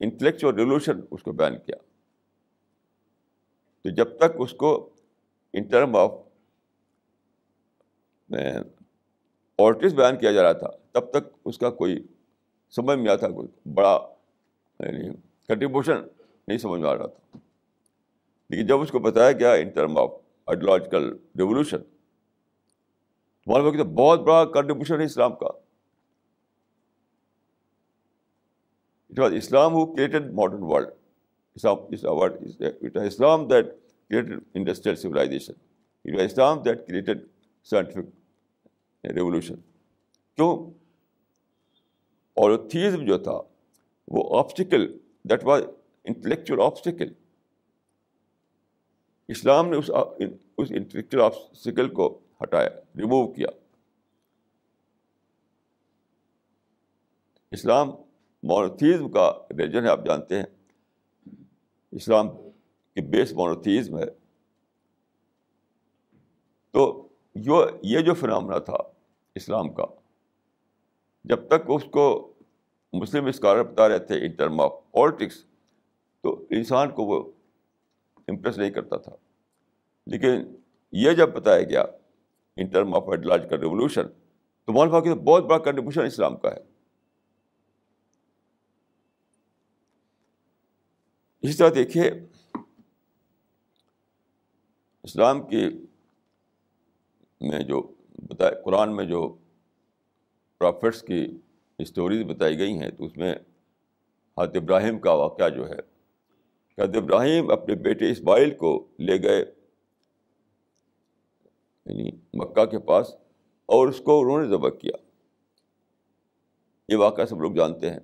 intellectual 0.00 0.54
revolution 0.54 1.00
اس 1.10 1.22
کو 1.22 1.32
بیان 1.32 1.56
کیا۔ 1.66 1.76
تو 3.82 3.90
جب 3.90 4.16
تک 4.18 4.40
اس 4.40 4.52
کو 4.52 4.72
ان 5.52 5.64
ٹرم 5.64 5.96
آف 5.96 6.12
پالٹکس 8.30 9.92
بیان 9.94 10.16
کیا 10.18 10.32
جا 10.32 10.42
رہا 10.42 10.52
تھا، 10.52 10.68
تب 10.92 11.10
تک 11.10 11.32
اس 11.44 11.58
کا 11.58 11.70
کوئی 11.70 11.98
سمجھ 12.74 12.98
میں 12.98 13.10
آتا 13.12 13.28
کوئی 13.28 13.48
بڑا 13.74 13.98
یعنی 14.80 15.08
کنٹریبیوشن 15.48 16.02
نہیں 16.48 16.58
سمجھ 16.58 16.80
میں 16.80 16.88
آ 16.88 16.94
رہا 16.96 17.06
تھا۔ 17.06 17.38
لیکن 18.50 18.66
جب 18.66 18.80
اس 18.80 18.90
کو 18.90 18.98
بتایا 18.98 19.32
گیا 19.32 19.52
in 19.52 19.68
term 19.70 19.98
of 19.98 20.10
ideological 20.48 21.08
revolution 21.38 21.82
معلوم 23.46 23.76
کہ 23.76 23.82
بہت 23.82 24.20
بڑا 24.26 24.44
کنٹریبیوشن 24.44 25.00
ہے 25.00 25.04
اسلام 25.04 25.34
کا۔ 25.36 25.46
It 29.12 29.18
was 29.18 29.32
Islam 29.36 29.72
who 29.72 29.84
created 29.94 30.32
modern 30.34 30.62
world 30.62 30.88
Islam 33.06 33.46
that 33.48 33.66
created 34.10 34.38
industrial 34.54 34.96
civilisation 34.96 35.52
it 36.04 36.14
was 36.14 36.24
Islam 36.24 36.62
that 36.62 36.86
created 36.86 37.26
scientific 37.70 38.08
revolution 39.04 39.54
کیوں 40.38 40.52
اور 42.36 42.56
تھیزم 42.70 43.04
جو 43.04 43.18
تھا 43.18 43.40
وہ 44.08 44.38
obstacle 44.38 44.86
that 45.24 45.44
was 45.44 45.62
intellectual 46.04 46.60
obstacle 46.60 47.12
Islam 49.28 49.68
نے 49.70 49.76
اس 49.76 49.90
اس 50.58 50.70
انٹلیکچوئل 50.70 51.22
آبسٹیکل 51.22 51.88
کو 51.94 52.08
ہٹایا 52.42 52.68
ریموو 52.98 53.26
کیا 53.32 53.48
اسلام 57.52 57.90
مونوتھیزم 58.42 59.10
کا 59.10 59.30
ریجن 59.58 59.84
ہے 59.84 59.90
آپ 59.90 60.04
جانتے 60.06 60.36
ہیں 60.36 60.44
اسلام 61.92 62.28
کی 62.96 63.00
بیس 63.00 63.32
مونوتھیزم 63.32 63.98
ہے 63.98 64.06
تو 66.74 67.09
یہ 67.34 68.00
جو 68.00 68.14
فنامنا 68.14 68.58
تھا 68.58 68.76
اسلام 69.34 69.72
کا، 69.74 69.84
جب 71.24 71.46
تک 71.48 71.62
اس 71.68 71.84
کو 71.84 72.32
مسلم 72.92 73.26
اسکالر 73.26 73.62
بتا 73.62 73.88
رہے 73.88 73.98
تھے 73.98 74.26
ان 74.26 74.32
ٹرم 74.32 74.60
آف 74.60 74.72
پالٹکس 74.90 75.44
تو 76.20 76.46
انسان 76.50 76.90
کو 76.90 77.04
وہ 77.04 77.32
امپریس 78.28 78.58
نہیں 78.58 78.70
کرتا 78.70 78.96
تھا۔ 78.96 79.16
لیکن 80.06 80.54
یہ 80.92 81.12
جب 81.12 81.28
بتایا 81.28 81.62
گیا 81.62 81.82
in 82.56 82.66
term 82.66 82.94
of 82.94 83.02
ideological 83.08 83.58
revolution 83.60 84.08
تو 84.64 84.72
مولفا 84.72 85.00
کہ 85.00 85.14
بہت 85.14 85.44
بڑا 85.44 85.58
کنٹریبیوشن 85.58 86.04
اسلام 86.04 86.36
کا 86.36 86.48
ہے۔ 86.48 86.60
اسی 91.42 91.56
طرح 91.56 91.68
دیکھیے، 91.74 92.10
اسلام 95.02 95.46
کی 95.46 95.86
میں 97.40 97.60
جو 97.60 97.94
بتایا، 98.28 98.62
قرآن 98.62 98.96
میں 98.96 99.04
جو 99.04 99.36
پرافٹس 100.58 101.02
کی 101.02 101.38
اسٹوریز 101.78 102.22
بتائی 102.22 102.58
گئی 102.58 102.78
ہیں، 102.78 102.90
تو 102.90 103.04
اس 103.04 103.16
میں 103.16 103.34
حضرت 104.38 104.56
ابراہیم 104.56 104.98
کا 104.98 105.12
واقعہ 105.12 105.48
جو 105.48 105.68
ہے، 105.68 105.76
کہ 106.76 106.80
حضرت 106.80 106.96
ابراہیم 106.96 107.50
اپنے 107.50 107.74
بیٹے 107.74 108.10
اسماعیل 108.10 108.54
کو 108.54 108.88
لے 108.98 109.22
گئے 109.22 109.44
یعنی 111.86 112.10
مکہ 112.34 112.64
کے 112.64 112.78
پاس، 112.78 113.14
اور 113.66 113.88
اس 113.88 114.00
کو 114.00 114.20
انہوں 114.20 114.42
نے 114.42 114.48
ذبح 114.48 114.68
کیا۔ 114.68 114.96
یہ 116.88 116.96
واقعہ 116.96 117.24
سب 117.24 117.40
لوگ 117.40 117.52
جانتے 117.52 117.90
ہیں۔ 117.90 118.00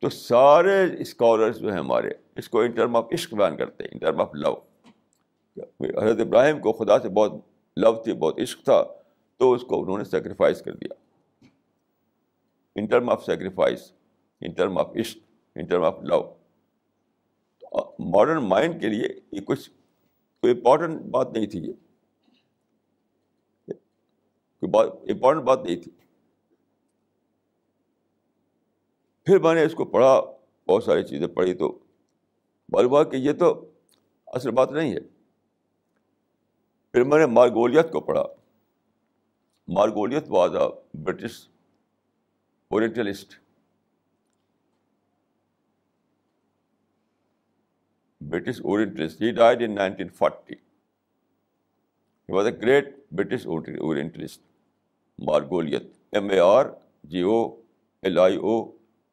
تو 0.00 0.08
سارے 0.08 1.00
اسکالرس 1.00 1.58
جو 1.58 1.70
ہیں 1.70 1.78
ہمارے، 1.78 2.10
اس 2.36 2.48
کو 2.48 2.60
ان 2.60 2.70
ٹرم 2.70 2.96
آف 2.96 3.04
عشق 3.12 3.34
بیان 3.34 3.56
کرتے 3.56 3.84
ہیں 3.84 3.90
ان 3.92 3.98
ٹرم 3.98 4.20
آف 4.20 4.34
لو 4.34 4.71
حضرت 6.02 6.20
ابراہیم 6.20 6.60
کو 6.60 6.72
خدا 6.72 6.98
سے 6.98 7.08
بہت 7.08 7.32
لو 7.76 8.02
تھی، 8.02 8.12
بہت 8.12 8.40
عشق 8.40 8.64
تھا، 8.64 8.84
تو 9.36 9.52
اس 9.52 9.62
کو 9.62 9.82
انہوں 9.82 9.98
نے 9.98 10.04
سیکریفائز 10.04 10.62
کر 10.62 10.72
دیا۔ 10.72 10.94
In 12.76 12.86
term 12.86 13.10
of 13.10 13.24
sacrifice 13.24 13.92
in 14.40 14.52
term 14.52 14.78
of 14.78 14.90
عشق 15.00 15.18
in 15.54 15.66
term 15.66 15.84
of 15.84 15.98
love 16.02 16.34
modern 17.98 18.44
mind 18.44 18.80
کے 18.80 18.88
لیے 18.88 19.08
یہ 19.32 19.40
کچھ، 19.40 19.70
کوئی 20.40 20.52
امپورٹنٹ 20.52 21.02
بات 21.02 21.32
نہیں 21.32 21.46
تھی 21.46 21.58
یہ۔ 21.58 21.72
کوئی 24.60 24.70
بات 24.70 24.88
امپورٹنٹ 25.08 25.44
بات 25.44 25.60
نہیں 25.64 25.76
تھی۔ 25.76 25.92
پھر 29.24 29.38
میں 29.38 29.54
نے 29.54 29.62
اس 29.62 29.74
کو 29.74 29.84
پڑھا، 29.84 30.20
بہت 30.68 30.84
ساری 30.84 31.02
چیزیں 31.02 31.26
پڑھی 31.26 31.54
تو 31.54 31.78
معلوم 32.68 32.92
ہوا 32.92 33.04
کہ 33.04 33.16
یہ 33.16 33.32
تو 33.32 33.70
اصل 34.26 34.50
بات 34.50 34.72
نہیں 34.72 34.92
ہے۔ 34.92 35.11
پھر 36.94 37.04
میں 37.04 37.18
نے 37.18 37.26
مارگولیت 37.26 37.90
کو 37.92 38.00
پڑھا۔ 38.00 38.22
Margoliouth 39.68 40.24
was 40.28 40.56
a 40.56 40.66
British 40.98 41.36
orientalist 42.70 43.34
British 48.20 48.60
orientalist 48.64 49.22
he 49.22 49.30
died 49.30 49.62
in 49.62 49.74
nineteen 49.74 50.08
forty 50.08 50.54
he 52.28 52.34
was 52.34 52.46
a 52.46 52.52
great 52.62 52.94
British 53.12 53.46
orientalist 53.46 54.40
Margoliouth 55.18 55.86
M 56.12 56.30
A 56.30 56.38
R 56.38 56.66
G 57.04 57.22
O 57.22 57.40
L 58.02 58.18
I 58.18 58.36
O 58.36 58.54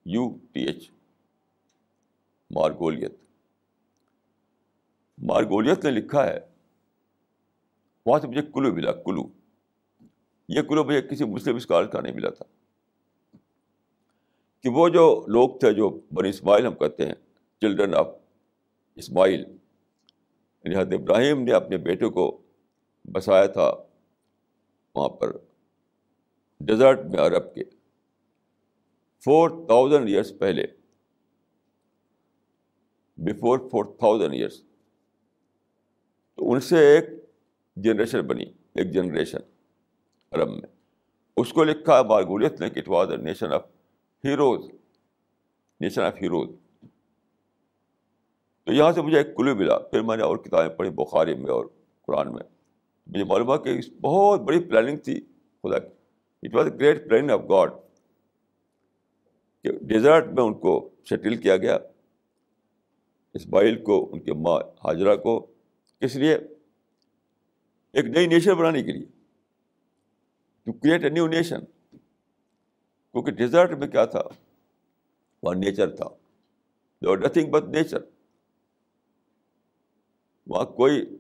U 0.06 0.30
T 0.54 0.64
H 0.64 0.90
Margoliouth 2.52 3.12
Margoliouth 5.18 5.86
نے 5.86 5.92
لکھا 5.92 6.28
ہے 6.28 6.40
وہاں 8.06 8.20
سے 8.20 8.28
مجھے 8.28 8.42
کلو 8.42 8.74
ملا، 8.74 8.92
کلو۔ 8.92 9.22
یہ 10.48 10.62
کلو 10.62 10.84
مجھے 10.84 11.02
کسی 11.02 11.24
مسلم 11.24 11.56
اسکالر 11.56 11.88
کا 11.88 12.02
نہیں 12.02 12.14
ملا 12.14 12.30
تھا۔ 12.30 12.46
کہ 14.64 14.70
وہ 14.70 14.90
جو 14.90 15.26
لوگ 15.28 15.60
تھے، 15.60 15.74
جو 15.74 15.90
بنی 15.90 16.30
اسماعیل 16.30 16.66
ہم 16.66 16.76
کہتے 16.76 17.06
ہیں 17.06 17.14
چلڈرن 17.62 17.96
آف 17.96 18.08
اسماعیل 18.96 19.40
یعنی 20.64 20.76
حضرت 20.76 20.94
ابراہیم 20.94 21.44
نے 21.44 21.54
اپنے 21.54 21.78
بیٹے 21.78 22.10
کو 22.10 22.42
بسایا 23.06 23.46
تھا 23.46 23.72
وہاں 24.96 25.10
پر 25.10 25.38
ڈیزرٹ 26.60 27.00
میں 27.00 27.20
عرب 27.20 27.56
کے۔ 27.56 27.64
فور 29.26 29.50
تھاؤزینڈ 29.50 30.08
ایئرس 30.08 30.34
پہلے 30.40 30.64
بفور 33.18 33.60
فور 33.60 33.86
تھاؤزینڈ 33.86 34.34
ایئرس 34.34 34.64
تو 36.36 36.52
ان 36.52 36.60
سے 36.60 36.96
ایک 36.96 37.19
جنریشن 37.84 38.22
بنی، 38.22 38.44
ایک 38.76 38.92
جنریشن 38.92 39.40
عرب 40.32 40.50
میں۔ 40.50 40.70
اس 41.38 41.54
کو 41.54 41.64
لکھا 41.64 42.02
مارگولیت 42.02 42.60
نے 42.62 42.70
کہ 42.70 42.80
it 42.80 42.90
was 42.90 43.12
a 43.12 43.18
nation 43.18 43.54
of 43.54 43.66
heroes 44.24 44.70
nation 45.80 46.02
of 46.02 46.14
heroes 46.22 46.50
تو 48.64 48.74
یہاں 48.74 48.92
سے 48.92 49.02
مجھے 49.02 49.18
ایک 49.18 49.36
کلو 49.36 49.56
ملا، 49.56 49.78
پھر 49.80 50.02
میں 50.02 50.18
نے 50.18 50.24
اور 50.24 50.38
کتابیں 50.38 50.76
پڑھی 50.78 50.90
بخاری 50.90 51.36
میں 51.36 51.52
اور 51.52 51.66
قرآن 52.02 52.34
میں۔ 52.34 52.44
مجھے 53.08 53.24
معلوم 53.24 53.58
کہ 53.58 53.80
بہت 54.02 54.42
بڑی 54.42 54.64
پلاننگ 54.64 54.98
تھی 54.98 55.22
خدا 55.64 55.80
کی۔ 55.80 55.90
It 56.44 56.56
was 56.56 56.66
a 56.66 56.78
great 56.80 57.10
planning 57.10 57.30
of 57.30 57.42
God 57.50 57.72
کہ 59.64 59.72
ڈیزرٹ 59.82 60.28
میں 60.28 60.44
ان 60.44 60.54
کو 60.54 60.90
سیٹل 61.10 61.36
کیا 61.36 61.58
گیا، 61.58 61.78
اسماعیل 63.34 63.84
کو، 63.84 64.10
ان 64.14 64.20
کے 64.20 64.34
ماں 64.34 64.60
حاجرہ 64.84 65.16
کو، 65.16 65.40
کس 66.00 66.16
لیے؟ 66.16 66.38
ایک 67.92 68.06
نئی 68.06 68.28
نیشن 68.28 68.54
بنانے 68.54 68.84
کے 68.84 68.92
لیے۔ 68.92 69.06
To 70.64 70.74
create 70.74 71.04
a 71.04 71.10
new 71.10 71.28
nation 71.28 71.60
کیونکہ 73.12 73.32
ڈیزرٹ 73.32 73.72
میں 73.72 73.88
کیا 73.88 74.06
تھا؟ 74.06 74.22
وہاں 75.44 75.56
نیچر 75.56 75.96
تھا۔ 75.96 76.06
نتھنگ 77.02 77.52
بٹ 77.52 77.64
نیچر 77.64 77.98
وہاں 80.48 80.66
کوئی 80.66 81.18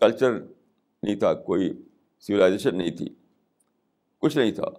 کلچر 0.00 0.32
نہیں 1.02 1.14
تھا، 1.14 1.34
کوئی 1.34 1.82
سویلائزیشن 2.20 2.78
نہیں 2.78 2.96
تھی۔ 2.96 3.14
کچھ 4.18 4.36
نہیں 4.36 4.52
تھا، 4.52 4.70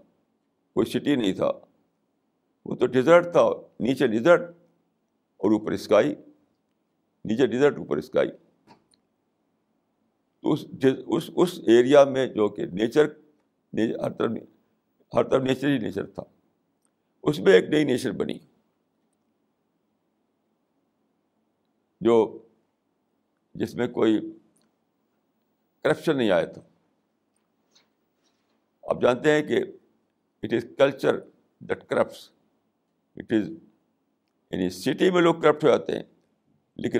کوئی 0.73 0.85
سٹی 0.85 1.15
نہیں 1.15 1.33
تھا۔ 1.33 1.51
وہ 2.65 2.75
تو 2.75 2.87
ڈیزرٹ 2.87 3.31
تھا، 3.31 3.49
نیچے 3.79 4.07
ڈیزرٹ 4.07 4.41
اور 5.37 5.51
اوپر 5.51 5.71
اسکائی 5.71 6.15
نیچے 7.25 7.47
ڈیزرٹ 7.47 7.77
اوپر 7.77 7.97
اسکائی 7.97 8.29
تو 10.41 10.53
اس 10.53 10.65
اس 11.07 11.29
اس 11.35 11.59
ایریا 11.67 12.03
میں 12.03 12.27
جو 12.27 12.49
کہ 12.49 12.65
نیچر 12.65 13.05
ہر 13.73 14.11
طرف 14.11 14.31
ہر 15.13 15.23
طرف 15.23 15.43
نیچر 15.43 15.67
ہی 15.67 15.77
نیچر 15.77 16.05
تھا۔ 16.05 16.23
اس 17.23 17.39
میں 17.39 17.53
ایک 17.53 17.69
نئی 17.69 17.83
نیچر 17.83 18.11
بنی۔ 18.11 18.39
جو 22.01 22.39
جس 23.53 23.75
میں 23.75 23.87
کوئی 23.87 24.33
کرپشن 25.83 26.17
نہیں 26.17 26.31
آیا 26.31 26.45
تھا۔ 26.45 26.61
آپ 28.83 29.01
جانتے 29.01 29.31
ہیں 29.31 29.41
کہ 29.41 29.63
it 30.43 30.53
is 30.53 30.65
culture 30.77 31.19
that 31.59 31.83
corrupts 31.83 32.29
it 33.15 33.33
is 33.33 33.49
یعنی 34.51 34.69
سٹی 34.69 35.11
میں 35.11 35.21
لوگ 35.21 35.35
کرپٹ 35.35 35.63
ہو 35.63 35.69
جاتے 35.69 35.93
ہیں، 35.93 36.03
لیکن 36.75 36.99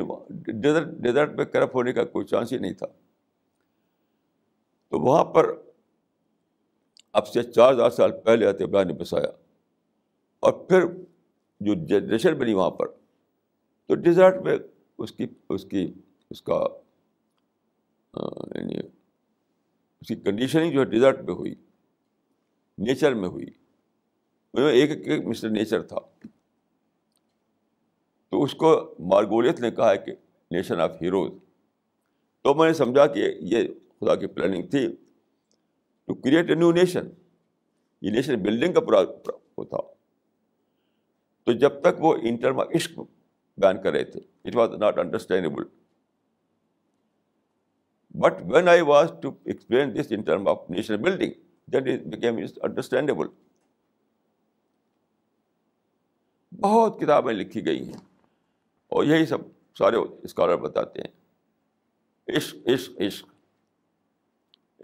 ڈیزرٹ 0.61 0.87
ڈیزرٹ 0.87 1.31
میں 1.31 1.45
کرپٹ 1.45 1.75
ہونے 1.75 1.93
کا 1.93 2.03
کوئی 2.05 2.25
چانس 2.25 2.53
ہی 2.53 2.57
نہیں 2.57 2.73
تھا۔ 2.73 2.87
تو 4.89 4.99
وہاں 4.99 5.25
پر 5.25 5.61
اب 7.13 7.27
سے 7.27 7.43
چار 7.43 7.73
ہزار 7.73 7.89
سال 7.89 8.11
پہلے 8.25 8.45
آتے 8.45 8.63
ابراہیم 8.63 8.87
نے 8.87 8.93
بسایا۔ 8.93 9.27
اور 10.39 10.53
پھر 10.53 10.81
جو 11.59 11.85
جنریشن 11.85 12.33
بنی 12.37 12.53
وہاں 12.53 12.71
پر، 12.71 12.87
تو 13.85 13.95
ڈیزرٹ 13.95 14.43
میں 14.43 14.57
اس 14.97 15.11
کی 15.11 15.27
اس 15.49 15.65
کی، 15.65 15.93
اس 16.29 16.41
کا 16.41 16.67
یعنی 18.55 18.79
اس 20.01 20.07
کی 20.07 20.15
کنڈیشننگ 20.15 20.71
جو 20.71 20.79
ہے 20.79 20.85
ڈیزرٹ 20.85 21.19
میں 21.21 21.33
ہوئی، 21.33 21.55
نیچر 22.77 23.13
میں 23.13 23.29
ہوئی۔ 23.29 23.45
مطلب 24.53 24.67
ایک 24.67 25.07
ایک 25.07 25.25
مسٹر 25.25 25.49
نیچر 25.49 25.81
تھا۔ 25.81 25.99
تو 28.29 28.43
اس 28.43 28.53
کو 28.53 28.95
مارگولیت 28.99 29.59
نے 29.59 29.71
کہا 29.71 29.91
ہے 29.91 29.97
کہ 29.97 30.11
نیشن 30.51 30.79
آف 30.79 30.91
ہیروز۔ 31.01 31.31
تو 32.41 32.53
میں 32.55 32.67
نے 32.67 32.73
سمجھا 32.73 33.07
کہ 33.07 33.33
یہ 33.39 33.67
خدا 34.01 34.15
کی 34.15 34.27
پلاننگ 34.27 34.67
تھی 34.69 34.87
to 36.07 36.13
create 36.15 36.49
a 36.49 36.55
new 36.55 36.71
nation 36.71 37.07
یہ 38.01 38.11
نیشن 38.11 38.41
بلڈنگ 38.41 38.73
کا 38.73 38.81
پورا 38.81 38.99
وہ 39.57 39.63
تھا. 39.63 39.77
تو 41.43 41.51
جب 41.51 41.81
تک 41.81 42.01
وہ 42.03 42.13
انٹرم 42.29 42.59
عشق 42.59 42.99
بیان 43.57 43.81
کر 43.81 43.91
رہے 43.91 44.03
تھے 44.03 44.19
it 44.45 44.55
was 44.55 44.73
not 44.79 44.97
understandable 44.99 45.63
but 48.15 48.41
when 48.51 48.67
I 48.67 48.81
was 48.81 49.11
to 49.21 49.31
explain 49.43 49.95
this 49.95 50.11
in 50.11 50.21
term 50.21 50.47
of 50.47 50.69
national 50.69 50.97
building 50.97 51.31
that 51.67 51.87
is 51.87 52.07
became 52.07 52.37
understandable 52.37 53.27
بہت 56.51 56.99
کتابیں 56.99 57.33
لکھی 57.33 57.65
گئی 57.65 57.83
ہیں 57.83 57.99
اور 58.91 59.03
یہی 59.03 59.25
سب 59.25 59.41
سارے 59.77 59.97
اسکالر 60.23 60.55
بتاتے 60.57 61.01
ہیں. 61.01 61.11
عشق 62.27 62.67
عشق 62.69 63.01
عشق. 63.01 63.27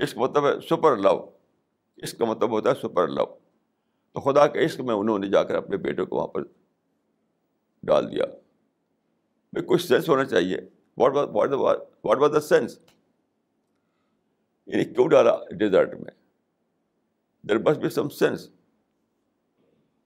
عشق 0.03 0.17
مطلب 0.17 0.45
ہے 0.45 0.61
سپر 0.61 0.97
لو۔ 0.97 1.29
عشق 2.03 2.19
کا 2.19 2.25
مطلب 2.25 2.49
ہوتا 2.49 2.69
ہے 2.69 2.75
سپر 2.75 3.07
لو۔ 3.07 3.25
تو 4.11 4.19
خدا 4.19 4.47
کے 4.47 4.65
عشق 4.65 4.79
میں 4.79 4.95
انہوں 4.95 5.19
نے 5.19 5.27
جا 5.27 5.43
کر 5.43 5.55
اپنے 5.55 5.77
بیٹے 5.77 6.05
کو 6.05 6.15
وہاں 6.15 6.27
پر 6.27 6.43
ڈال 7.83 8.11
دیا۔ 8.11 8.25
بھائی 9.53 9.65
کچھ 9.65 9.87
سینس 9.87 10.09
ہونا 10.09 10.25
چاہیے۔ 10.25 10.57
What 10.97 11.11
what 11.15 11.51
what 12.03 12.17
was 12.17 12.31
the 12.33 12.39
sense 12.39 12.79
یعنی 14.65 14.83
کیوں 14.85 15.09
ڈالا 15.09 15.37
ڈیزرٹ 15.51 15.93
میں؟ 15.93 16.11
There 17.47 17.57
must 17.57 17.79
be 17.79 17.89
some 17.89 18.09
sense 18.09 18.49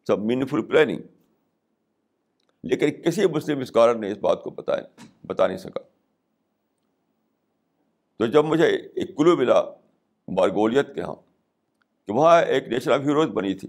some 0.07 0.27
meaningful 0.45 0.61
planning 0.61 1.01
لیکن 2.63 3.01
کسی 3.01 3.27
مسلم 3.27 3.59
اسکالر 3.59 3.95
نے 3.95 4.11
اس 4.11 4.17
بات 4.17 4.43
کو 4.43 4.49
بتایا، 4.49 5.05
بتا 5.25 5.47
نہیں 5.47 5.57
سکا۔ 5.57 5.79
تو 8.17 8.25
جب 8.25 8.45
مجھے 8.45 8.65
ایک 8.65 9.17
کلو 9.17 9.37
ملا 9.37 9.78
مارگولیت 10.29 10.95
کے 10.95 11.01
ہاں 11.01 11.15
کہ 12.05 12.13
وہاں 12.13 12.41
ایک 12.41 12.67
نیشن 12.67 12.91
آف 12.91 12.99
ہیروز 12.99 13.29
بنی 13.29 13.53
تھی۔ 13.53 13.67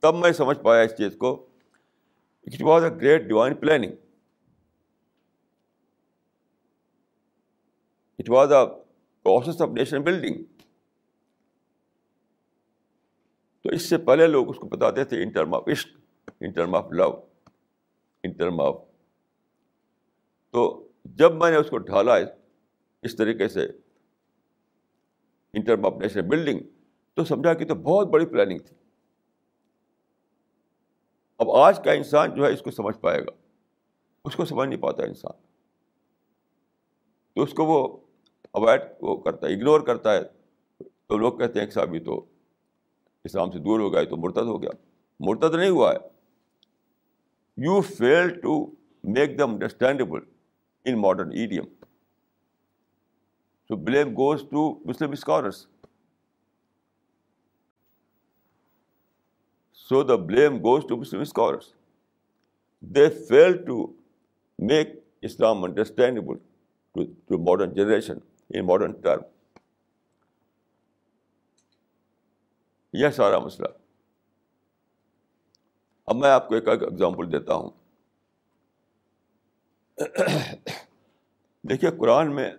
تب 0.00 0.14
میں 0.14 0.32
سمجھ 0.32 0.58
پایا 0.58 0.82
اس 0.82 0.96
چیز 0.98 1.16
کو 1.16 1.46
it 2.46 2.62
was 2.62 2.84
a 2.84 2.90
great 2.90 3.22
divine 3.22 3.54
planning. 3.54 3.92
It 8.18 8.30
was 8.30 8.52
a 8.52 8.66
process 9.22 9.62
of 9.62 9.68
nation 9.68 10.02
building 10.02 10.42
تو 13.62 13.70
اس 13.70 13.82
سے 13.82 13.98
پہلے 13.98 14.26
لوگ 14.26 14.48
اس 14.48 14.56
کو 14.56 14.68
بتاتے 14.68 15.04
تھے 15.04 15.22
ان 15.22 15.30
ٹرم 15.30 15.54
آف 15.54 15.68
عشق 15.68 15.88
in 16.40 16.52
term 16.52 16.74
of 16.74 16.92
love 16.92 17.10
in 18.22 18.32
term 18.32 18.60
of 18.60 18.76
تو 20.50 20.88
جب 21.04 21.34
میں 21.34 21.50
نے 21.50 21.56
اس 21.56 21.70
کو 21.70 21.78
ڈھالا 21.78 22.16
اس 23.02 23.16
طریقے 23.16 23.48
سے 23.48 23.66
in 25.56 25.62
term 25.62 25.86
of 25.86 25.92
national 25.92 26.22
building 26.22 26.58
تو 27.14 27.24
سمجھا 27.24 27.54
کہ 27.54 27.64
تو 27.64 27.74
بہت 27.74 28.08
بڑی 28.08 28.26
پلاننگ 28.26 28.58
تھی۔ 28.58 28.76
اب 31.38 31.50
آج 31.50 31.84
کا 31.84 31.92
انسان 31.92 32.34
جو 32.34 32.46
ہے 32.46 32.52
اس 32.52 32.62
کو 32.62 32.70
سمجھ 32.70 32.98
پائے 32.98 33.20
گا۔ 33.20 33.30
اس 34.24 34.36
کو 34.36 34.44
سمجھ 34.44 34.68
نہیں 34.68 34.80
پاتا 34.80 35.04
انسان۔ 35.04 35.42
تو 37.34 37.42
اس 37.42 37.52
کو 37.52 37.64
وہ 37.64 37.96
اوائڈ 38.50 38.80
وہ 39.00 39.16
کرتا 39.16 39.48
ہے 39.48 39.54
اگنور 39.54 39.80
کرتا 39.80 40.14
ہے۔ 40.14 40.20
تو 41.06 41.16
لوگ 41.16 41.38
کہتے 41.38 41.58
ہیں 41.60 41.66
کہ 41.66 41.72
صاحب 41.72 41.94
یہ 41.94 42.04
تو 42.04 42.24
اسلام 43.24 43.50
سے 43.50 43.58
دور 43.58 43.80
ہو 43.80 43.92
گیا 43.92 44.04
تو 44.04 44.16
مرتد 44.16 44.46
ہو 44.46 44.62
گیا۔ 44.62 44.70
مرتد 45.20 45.54
نہیں 45.54 45.70
ہوا 45.70 45.92
ہے۔ 45.92 45.98
You 47.56 47.80
fail 47.80 48.40
to 48.40 48.66
make 49.04 49.38
them 49.38 49.50
understandable 49.50 50.20
in 50.84 51.00
modern 51.00 51.32
idiom 51.32 51.64
so 53.70 53.76
blame 53.76 54.12
goes 54.14 54.42
to 54.50 54.68
Muslim 54.84 55.10
scholars 55.10 55.66
so 59.88 60.02
the 60.02 60.16
blame 60.16 60.58
goes 60.58 60.84
to 60.88 60.96
Muslim 60.96 61.20
scholars 61.20 61.72
they 62.82 63.08
fail 63.28 63.56
to 63.64 63.86
make 64.58 64.94
Islam 65.22 65.64
understandable 65.64 66.36
to 66.94 67.38
modern 67.38 67.74
generation 67.74 68.18
in 68.50 68.66
modern 68.66 68.92
term 68.92 69.22
یہ 72.94 73.10
سارا 73.10 73.38
مسئلہ 73.38 73.68
اب 76.08 76.16
میں 76.16 76.30
آپ 76.30 76.48
کو 76.48 76.54
ایک 76.54 76.68
example 76.68 77.32
دیتا 77.32 77.54
ہوں 77.54 77.70
دیکھیے 81.64 81.90
قرآن 81.90 82.34
میں 82.34 82.50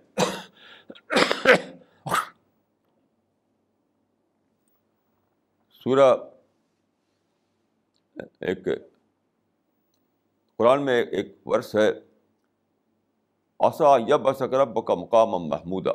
سورہ 5.72 6.14
ایک 8.40 8.68
قرآن 10.56 10.84
میں 10.84 11.02
ایک 11.02 11.36
ورس 11.44 11.76
ہے 11.76 11.90
آسا 13.58 13.84
یب 14.08 14.28
اسکرب 14.28 14.86
کا 14.86 14.94
مقام 14.94 15.30
محمودہ 15.30 15.92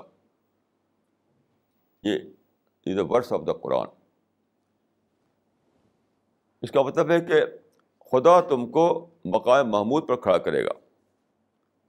یہ 2.04 2.16
از 2.86 2.98
اے 2.98 3.04
ورس 3.10 3.34
آف 3.34 3.42
دا 3.48 3.54
قرآن 3.54 3.88
اس 6.62 6.72
کا 6.72 6.82
مطلب 6.82 7.12
ہے 7.12 7.22
کہ 7.22 7.46
خدا 8.00 8.42
تم 8.42 8.72
کو 8.72 9.10
مقام 9.26 9.70
محمود 9.70 10.08
پر 10.08 10.16
کھڑا 10.16 10.38
کرے 10.38 10.66
گا۔ 10.66 10.72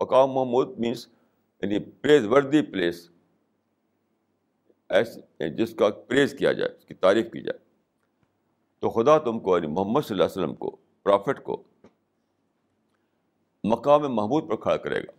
مقام 0.01 0.31
محمود 0.31 0.79
مینس 0.79 1.09
یعنی 1.65 1.79
پریز 1.79 2.27
وردی 2.27 2.63
پلیس 2.63 3.11
ایسے 4.89 5.21
یعنی 5.41 5.57
جس 5.57 5.75
کا 5.75 5.89
پریز 5.91 6.35
کیا 6.39 6.53
جائے 6.53 6.77
اس 6.79 6.85
کی 6.85 6.95
تعریف 6.95 7.27
کی 7.33 7.41
جائے۔ 7.41 7.65
تو 8.79 8.91
خدا 8.91 9.19
تم 9.19 9.41
کو 9.41 9.57
یعنی 9.57 9.67
محمد 9.67 10.01
صلی 10.01 10.15
اللہ 10.15 10.25
علیہ 10.25 10.43
وسلم 10.43 10.55
کو 10.55 10.77
پرافٹ 11.03 11.43
کو، 11.43 11.63
مقام 13.65 14.15
محمود 14.15 14.49
پر 14.49 14.57
کھڑا 14.57 14.77
کرے 14.77 15.01
گا۔ 15.01 15.13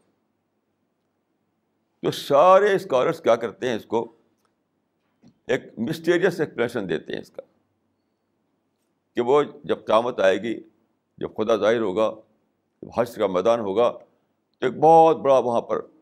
تو 2.02 2.12
سارے 2.12 2.76
اسکالرس 2.76 3.22
کیا 3.22 3.36
کرتے 3.36 3.70
ہیں 3.70 3.76
اس 3.76 3.86
کو؟ 3.86 4.16
ایک 5.48 5.80
مسٹیریس 5.80 6.40
ایکسپلیشن 6.40 6.90
دیتے 6.90 7.14
ہیں 7.14 7.22
اس 7.22 7.32
کا۔ 7.32 7.42
کہ 9.16 9.22
وہ 9.22 9.44
جب 9.64 9.86
قیامت 9.86 10.20
آئے 10.20 10.38
گی، 10.38 10.60
جب 11.18 11.36
خدا 11.38 11.56
ظاہر 11.56 11.80
ہوگا، 11.80 12.14
جب 12.82 12.90
حج 12.98 13.16
کا 13.16 13.28
میدان 13.28 13.60
ہوگا، 13.60 13.92
تو 14.60 14.68
ایک 14.68 14.78
بہت 14.80 15.18
بڑا 15.18 15.38
وہاں 15.38 15.62
پر 15.62 15.95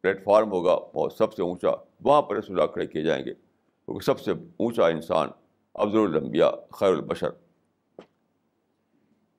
پلیٹ 0.00 0.24
فارم 0.24 0.50
ہوگا، 0.50 0.78
بہت 0.94 1.12
سب 1.12 1.32
سے 1.32 1.42
اونچا، 1.42 1.68
وہاں 2.00 2.22
پر 2.22 2.36
رسول 2.36 2.66
کھڑے 2.72 2.86
کیے 2.86 3.02
جائیں 3.02 3.24
گے۔ 3.24 3.34
کیونکہ 3.34 4.04
سب 4.04 4.20
سے 4.20 4.30
اونچا 4.30 4.86
انسان 4.86 5.28
افضل 5.74 5.98
الانبیاء، 5.98 6.50
خیر 6.72 6.88
البشر۔ 6.88 7.30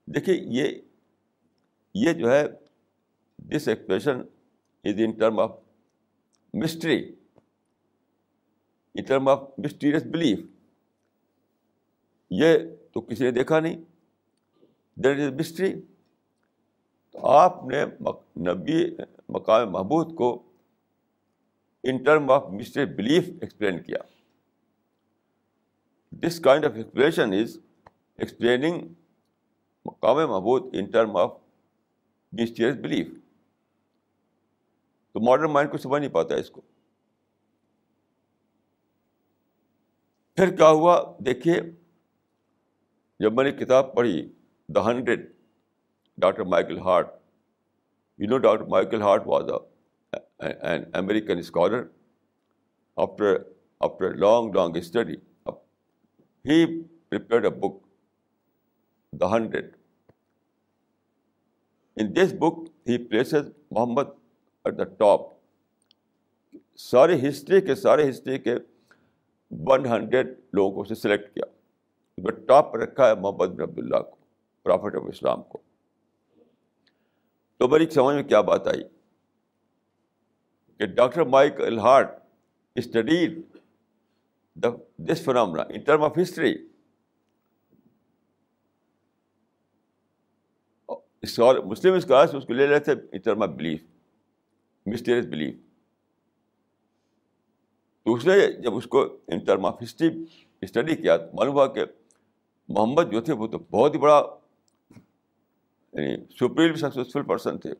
دیکھیے، 0.06 0.36
یہ 0.42 0.68
یہ 1.94 2.14
جو 2.14 2.32
ہے 2.32 2.48
this 3.38 3.68
expression 3.68 4.20
is 4.84 4.96
in 4.98 5.12
term 5.12 5.40
of 5.40 5.52
mystery 6.54 7.16
in 8.96 9.04
term 9.04 9.28
of 9.28 9.44
mysterious 9.58 10.04
belief 10.04 10.40
یہ 12.30 12.58
تو 12.94 13.02
کسی 13.02 13.24
نے 13.24 13.32
دیکھا 13.32 13.60
نہیں۔ 13.60 13.82
دیر 14.96 15.28
از 15.28 15.34
مسٹری 15.34 15.74
آپ 17.14 17.64
نے 17.64 17.86
نبی، 18.54 18.90
مقام 19.30 19.72
محبود 19.72 20.16
کو 20.16 20.51
in 21.84 22.04
term 22.04 22.32
of 22.32 22.44
mystery 22.52 22.86
belief 22.86 23.30
explain 23.42 23.82
کیا 23.84 23.98
this 26.12 26.40
kind 26.40 26.66
of 26.66 26.72
expression 26.76 27.34
is 27.34 27.58
explaining 28.18 28.88
مقام 29.86 30.18
محبود 30.30 30.70
in 30.74 30.90
term 30.92 31.18
of 31.18 31.34
mysterious 32.34 32.76
belief 32.76 33.08
تو 35.16 35.20
ماڈرن 35.20 35.52
مائنڈ 35.52 35.72
کو 35.72 35.78
سمجھ 35.78 36.02
نہیں 36.02 36.14
پاتا 36.14 36.36
اس 36.36 36.50
کو 36.50 36.62
پھر 40.38 40.56
کیا 40.56 40.68
ہوا 40.70 41.02
دیکھیے 41.20 41.60
جب 43.20 43.34
میں 43.34 43.44
نے 43.44 43.52
کتاب 43.52 43.94
پڑھی 43.96 44.22
the 44.70 44.86
hundred 44.86 45.28
doctor 46.18 46.44
Michael 46.44 46.80
Hart 46.80 47.10
you 48.20 48.30
know 48.30 48.38
doctor 48.38 48.64
Michael 48.66 49.02
Hart 49.02 49.28
was 49.28 49.50
an 50.42 50.84
American 50.94 51.38
scholar 51.38 51.84
after 52.98 53.38
after 53.82 54.14
long 54.16 54.56
long 54.56 54.78
study 54.78 55.16
he 56.46 56.66
prepared 57.10 57.46
a 57.46 57.52
book 57.60 57.78
the 59.14 59.32
hundred 59.36 59.72
in 61.98 62.16
this 62.16 62.34
book 62.40 62.60
he 62.88 62.98
places 62.98 63.50
Muhammad 63.72 64.10
at 64.66 64.78
the 64.78 64.84
top 65.00 65.30
سارے 66.80 67.16
history 67.28 67.62
کے 67.62 67.76
سارے 67.76 68.10
history 68.10 68.40
کے 68.40 68.56
one 69.52 69.86
hundred 69.86 70.34
لوگوں 70.54 70.72
کو 70.72 70.82
اسے 70.82 70.96
select 70.96 71.34
کیا 71.36 71.46
top 72.48 72.76
رکھا 72.76 73.08
ہے 73.10 73.16
محمد 73.16 73.48
بن 73.48 73.62
عبد 73.62 73.78
اللہ 73.78 74.02
کو 74.02 74.16
پرافٹ 74.66 74.96
آف 74.96 75.04
اسلام 75.08 75.44
کو 75.44 75.62
تو 77.58 77.68
میری 77.68 77.86
سمجھ 77.90 78.16
میں 78.16 78.24
کیا 78.24 78.42
بات 78.42 78.68
آئی 78.68 78.84
کہ 80.82 80.88
doctor 80.88 81.24
mic 81.24 81.60
Hart 81.62 82.12
studied 82.76 83.42
the 84.56 84.70
this 84.98 85.24
phenomena 85.24 85.62
in 85.62 85.80
term 85.80 86.04
of 86.04 86.18
history 86.22 86.54
Muslim 91.66 91.94
scholars 91.94 92.36
اس 92.36 92.44
کو 92.44 92.54
لے 92.54 92.68
رہے 92.68 92.80
تھے 92.80 92.92
in 92.92 93.20
term 93.20 93.44
of 93.44 93.50
belief 93.50 93.84
mysterious 94.86 95.26
belief 95.26 95.56
تو 98.04 98.14
اس 98.14 98.26
نے 98.26 98.52
جب 98.52 98.76
اس 98.76 98.88
کو 98.88 99.02
in 99.28 99.40
term 99.40 99.66
of 99.66 99.84
history 99.84 100.10
study 100.62 100.96
کیا 100.96 101.18
تو 101.18 101.38
معلوم 101.38 101.56
ہوا 101.56 101.68
کہ 101.68 101.86
محمد 102.70 103.12
جو 103.12 103.22
تھے 103.22 103.34
وہ 103.34 103.48
تو 103.48 103.58
بہت 103.58 103.94
ہی 103.94 104.00
بڑا 104.00 104.22
یعنی 105.94 106.16
سپریل 106.40 106.76
سکسیزفل 106.76 107.24
پرسن 107.24 107.58
تھے۔ 107.58 107.74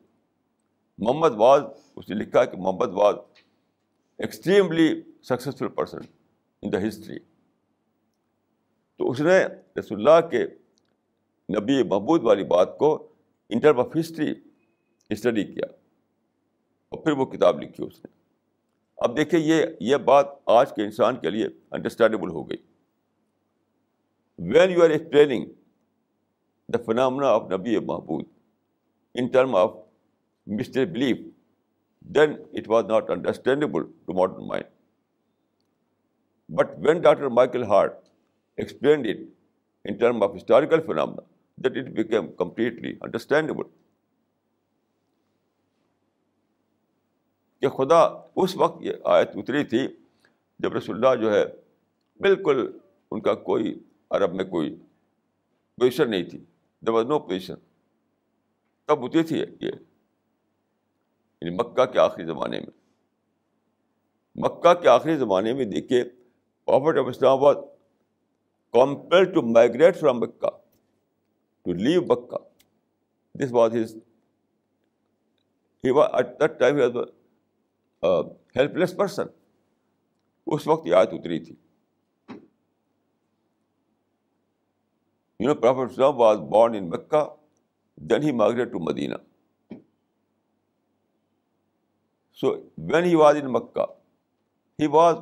محمد 0.98 1.32
واز، 1.36 1.62
اس 1.96 2.08
نے 2.08 2.14
لکھا 2.16 2.44
کہ 2.44 2.56
Muhammad 2.56 2.92
was 2.92 3.14
extremely 4.18 5.02
successful 5.22 5.68
person 5.68 5.98
in 6.62 6.72
the 6.72 6.88
history 6.88 7.18
تو 8.96 9.10
اس 9.10 9.20
نے 9.20 9.38
رسول 9.78 9.98
اللہ 9.98 10.28
کے 10.28 10.44
نبی 11.48 11.82
محبود 11.82 12.22
والی 12.22 12.44
بات 12.44 12.78
کو 12.78 13.12
in 13.48 13.58
term 13.58 13.80
of 13.80 13.96
history 14.00 14.34
study 15.10 15.44
کیا 15.44 15.66
اور 16.88 17.02
پھر 17.04 17.12
وہ 17.12 17.24
کتاب 17.24 17.62
لکھی 17.62 17.84
اس 17.84 18.04
نے۔ 18.04 18.10
اب 18.96 19.16
دیکھیے 19.16 19.40
یہ 19.40 19.66
یہ 19.80 19.96
بات 19.96 20.26
آج 20.46 20.74
کے 20.74 20.84
انسان 20.84 21.16
کے 21.16 21.30
لیے 21.30 21.46
انڈرسٹینڈیبل 21.70 22.30
ہو 22.30 22.48
گئی۔ 22.50 22.56
When 24.38 24.70
you 24.70 24.82
are 24.82 24.90
explaining 24.90 25.46
the 26.68 26.78
phenomena 26.86 27.26
of 27.26 27.42
نبی 27.52 27.78
محبود 27.78 28.24
in 29.14 29.26
term 29.26 29.56
of 29.56 29.74
mystery 30.46 30.84
belief 30.84 31.16
then 32.14 32.32
it 32.52 32.68
was 32.68 32.84
not 32.84 33.10
understandable 33.10 33.82
to 34.06 34.12
modern 34.12 34.48
mind 34.48 34.66
but 36.48 36.70
when 36.78 37.00
doctor 37.00 37.28
Michael 37.28 37.62
Hart 37.64 37.92
explained 38.58 39.06
it 39.06 39.20
in 39.84 39.96
term 39.96 40.22
of 40.22 40.34
historical 40.36 40.80
phenomena 40.80 41.22
that 41.58 41.76
it 41.76 41.92
became 41.92 42.32
completely 42.32 42.94
understandable 43.00 43.62
کہ 47.62 47.68
خدا 47.68 48.00
اس 48.36 48.56
وقت 48.56 48.82
یہ 48.82 48.92
آیت 49.04 49.30
اتری 49.34 49.64
تھی 49.64 49.86
جب 50.60 50.72
رسول 50.72 50.96
اللہ 50.96 51.22
جو 51.22 51.32
ہے 51.32 51.44
بالکل 52.20 52.66
ان 53.10 53.20
کا 53.20 53.34
کوئی 53.34 53.74
عرب 54.10 54.34
میں 54.34 54.44
کوئی 54.44 54.74
پوزیشن 55.78 56.10
نہیں 56.10 56.22
تھی. 56.22 56.38
دیر 56.82 56.90
واز 56.90 57.06
نو 57.06 57.18
پوزیشن 57.18 57.54
تب 58.88 59.04
اتری 59.04 59.22
تھی 59.22 59.38
یہ 59.38 59.70
یعنی 61.42 61.56
مکہ 61.56 61.84
کے 61.84 61.98
آخری 61.98 62.24
زمانے 62.24 62.60
میں۔ 62.60 62.80
مکہ 64.34 64.74
کے 64.74 64.88
آخری 64.88 65.16
زمانے 65.16 65.52
میں 65.52 65.64
دیکھیے 65.64 66.04
پروفٹ 66.64 66.98
آف 66.98 67.06
اسلام 67.08 67.38
آباد 67.38 67.54
compare 68.72 69.24
to 69.24 69.42
migrate 69.42 69.96
from 69.96 70.20
Mecca, 70.20 70.50
to 71.62 71.72
leave 71.72 72.02
Mecca. 72.02 72.38
This 73.34 73.52
was 73.52 73.74
his 73.74 73.96
at 75.84 76.40
that 76.40 76.58
time 76.58 76.76
helpless 78.76 78.96
person 78.96 79.26
اس 80.46 80.66
وقت 80.66 80.86
یہ 80.86 80.94
آیت 80.94 81.08
اتری 81.12 81.38
تھی۔ 81.44 81.54
You 85.40 85.48
know 85.48 85.54
prophet 85.54 85.90
Islam 85.90 86.20
was 86.20 86.38
born 86.38 86.74
in 86.74 86.88
Mecca 86.90 87.24
then 87.96 88.22
he 88.22 88.32
migrate 88.32 88.72
to 88.72 88.78
Medina 88.78 89.14
so 92.42 92.50
when 92.78 93.04
he 93.04 93.14
was 93.14 93.36
in 93.36 93.52
Mecca 93.52 93.84
he 94.82 94.86
was 94.86 95.16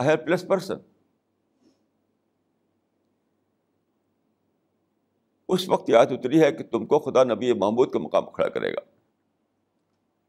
helpless 0.28 0.46
person 0.48 0.74
اس 5.48 5.68
وقت 5.68 5.90
یاد 5.90 6.06
اتری 6.10 6.40
ہے 6.40 6.52
کہ 6.52 6.64
تم 6.64 6.86
کو 6.86 6.98
خدا 6.98 7.24
نبی 7.24 7.52
محمود 7.52 7.92
کے 7.92 7.98
مقام 7.98 8.30
کھڑا 8.30 8.48
کرے 8.48 8.72
گا۔ 8.72 8.80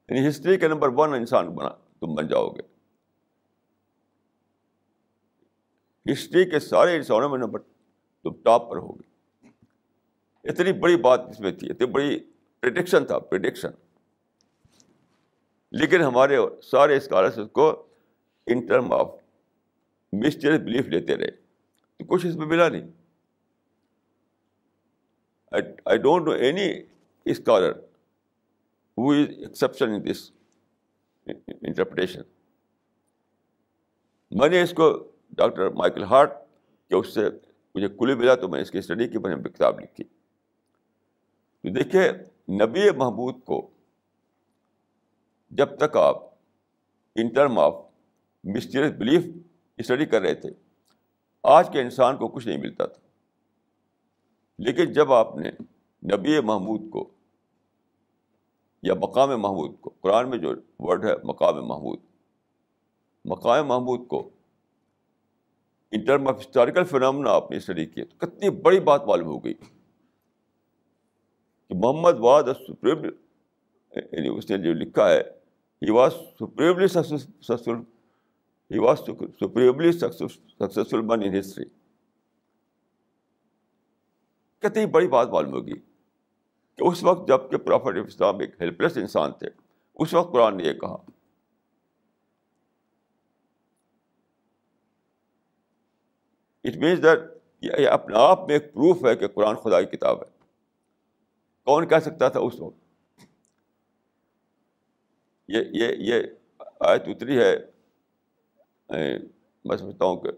یعنی 0.09 0.29
ہسٹری 0.29 0.57
کے 0.57 0.67
نمبر 0.67 0.87
ون 0.87 1.13
انسان 1.13 1.49
بنا، 1.49 1.69
تم 1.69 2.15
بن 2.15 2.27
جاؤ 2.27 2.49
گے۔ 2.49 2.61
ہسٹری 6.13 6.49
کے 6.49 6.59
سارے 6.59 6.95
انسانوں 6.95 7.29
میں 7.29 7.39
نمبر 7.39 7.59
تم 8.23 8.41
ٹاپ 8.41 8.69
پر 8.71 8.77
ہوگے۔ 8.77 9.47
اتنی 10.43 10.73
بڑی 10.73 10.97
بات 10.97 11.19
اس 11.29 11.39
میں 11.39 11.51
تھی، 11.51 11.71
اتنی 11.71 11.87
بڑی 11.87 12.19
پریڈکشن 12.59 13.05
تھا 13.05 13.19
پریڈکشن 13.19 13.69
لیکن 15.73 16.01
ہمارے 16.01 16.37
سارے 16.63 16.97
اسکالرس 16.97 17.39
کو 17.51 17.85
in 18.47 18.65
term 18.65 18.93
of 18.93 19.15
mysterious 20.13 20.61
belief 20.61 20.87
لیتے 20.87 21.17
رہے۔ 21.17 21.31
تو 21.97 22.05
کچھ 22.05 22.25
اس 22.25 22.35
میں 22.35 22.45
ملا 22.45 22.69
نہیں۔ 22.69 22.87
I 25.85 25.97
don't 25.97 26.25
know 26.25 26.31
any 26.31 26.73
scholar 27.25 27.71
who 28.97 29.11
is 29.11 29.25
exception 29.37 29.89
in 29.89 30.11
this 30.11 30.31
interpretation 31.61 32.21
میں 34.31 34.49
نے 34.49 34.61
اس 34.61 34.73
کو 34.73 35.11
ڈاکٹر 35.31 35.69
مائیکل 35.69 36.03
ہارٹ 36.03 36.31
کہ 36.89 36.95
اس 36.95 37.13
سے 37.13 37.21
مجھے 37.75 37.87
کلی 37.87 38.15
ملا 38.15 38.35
تو 38.35 38.49
میں 38.49 38.61
اس 38.61 38.71
کی 38.71 38.77
اسٹڈی 38.77 39.07
کی 39.07 39.17
میں 39.17 39.35
نے 39.35 39.49
کتاب 39.49 39.79
لکھی۔ 39.79 40.03
تو 40.03 41.69
دیکھیے، 41.69 42.11
نبی 42.65 42.91
محبود 42.97 43.35
کو 43.45 43.69
جب 45.57 45.77
تک 45.77 45.97
آپ 45.97 46.23
in 47.15 47.27
term 47.27 47.59
of 47.59 47.73
mysterious 48.43 48.91
belief 48.97 49.25
study 49.77 50.05
کر 50.05 50.21
رہے 50.21 50.33
تھے، 50.33 50.49
آج 51.43 51.69
کے 51.71 51.81
انسان 51.81 52.17
کو 52.17 52.27
کچھ 52.27 52.47
نہیں 52.47 52.57
ملتا 52.57 52.85
تھا۔ 52.85 53.01
لیکن 54.59 54.93
جب 54.93 55.13
آپ 55.13 55.35
نے 55.37 55.51
نبی 56.03 56.39
محمود 56.39 56.89
کو 56.89 57.11
یا 58.83 58.93
مقام 58.93 59.29
محمود 59.41 59.79
کو، 59.81 59.89
قرآن 60.01 60.29
میں 60.29 60.37
جو 60.37 60.53
ورڈ 60.79 61.05
ہے 61.05 61.13
مقام 61.23 61.67
محمود 61.67 61.99
مقام 63.25 63.67
محمود 63.67 64.07
کو 64.07 64.29
in 65.91 66.05
term 66.05 66.27
of 66.27 66.39
historical 66.39 66.83
phenomena 66.83 67.31
آپ 67.31 67.51
نے 67.51 67.57
اسٹڈی 67.57 67.85
کیا، 67.85 68.05
تو 68.05 68.17
کتنی 68.17 68.49
بڑی 68.49 68.79
بات 68.79 69.05
معلوم 69.05 69.27
ہو 69.27 69.43
گئی 69.43 69.53
کہ 71.69 71.75
محمد 71.75 72.19
واد 72.19 72.43
سپریم 72.67 73.05
یعنی 73.05 74.27
اس 74.27 74.49
نے 74.49 74.57
جو 74.57 74.73
لکھا 74.73 75.09
ہے 75.09 75.21
he 75.83 75.89
was 75.89 76.13
supremely 76.13 76.87
successful 76.87 77.75
he 78.71 78.77
was 78.77 78.99
supremely 78.99 79.91
successful 79.91 81.01
man 81.01 81.21
in 81.23 81.39
history 81.39 81.65
کتنی 84.59 84.85
بڑی 84.85 85.07
بات 85.07 85.27
معلوم 85.27 85.53
ہوگی 85.53 85.73
کہ 86.75 86.87
اس 86.87 87.03
وقت 87.03 87.27
جبکہ 87.27 87.57
پروفٹ 87.57 87.97
اسلام 88.07 88.39
ایک 88.39 88.61
ہیلپ 88.61 88.81
لیس 88.81 88.97
انسان 88.97 89.31
تھے، 89.31 89.47
اس 89.95 90.13
وقت 90.13 90.31
قرآن 90.31 90.57
نے 90.57 90.63
یہ 90.63 90.73
کہا۔ 90.73 90.95
اٹ 96.63 96.75
مینس 96.75 97.03
دیٹ 97.03 97.19
یہ 97.61 97.87
اپنے 97.87 98.15
آپ 98.17 98.47
میں 98.47 98.55
ایک 98.55 98.73
پروف 98.73 99.05
ہے 99.05 99.15
کہ 99.15 99.27
قرآن 99.27 99.55
خدا 99.55 99.81
کی 99.81 99.97
کتاب 99.97 100.17
ہے۔ 100.17 100.29
کون 101.63 101.87
کہہ 101.87 101.99
سکتا 102.01 102.29
تھا 102.29 102.39
اس 102.39 102.59
وقت؟ 102.59 102.82
یہ 105.49 105.61
یہ 105.73 105.87
یہ 105.99 106.21
آیت 106.89 107.03
اتری 107.07 107.37
ہے۔ 107.37 107.55
میں 109.65 109.77
سمجھتا 109.77 110.05
ہوں 110.05 110.21
کہ 110.21 110.31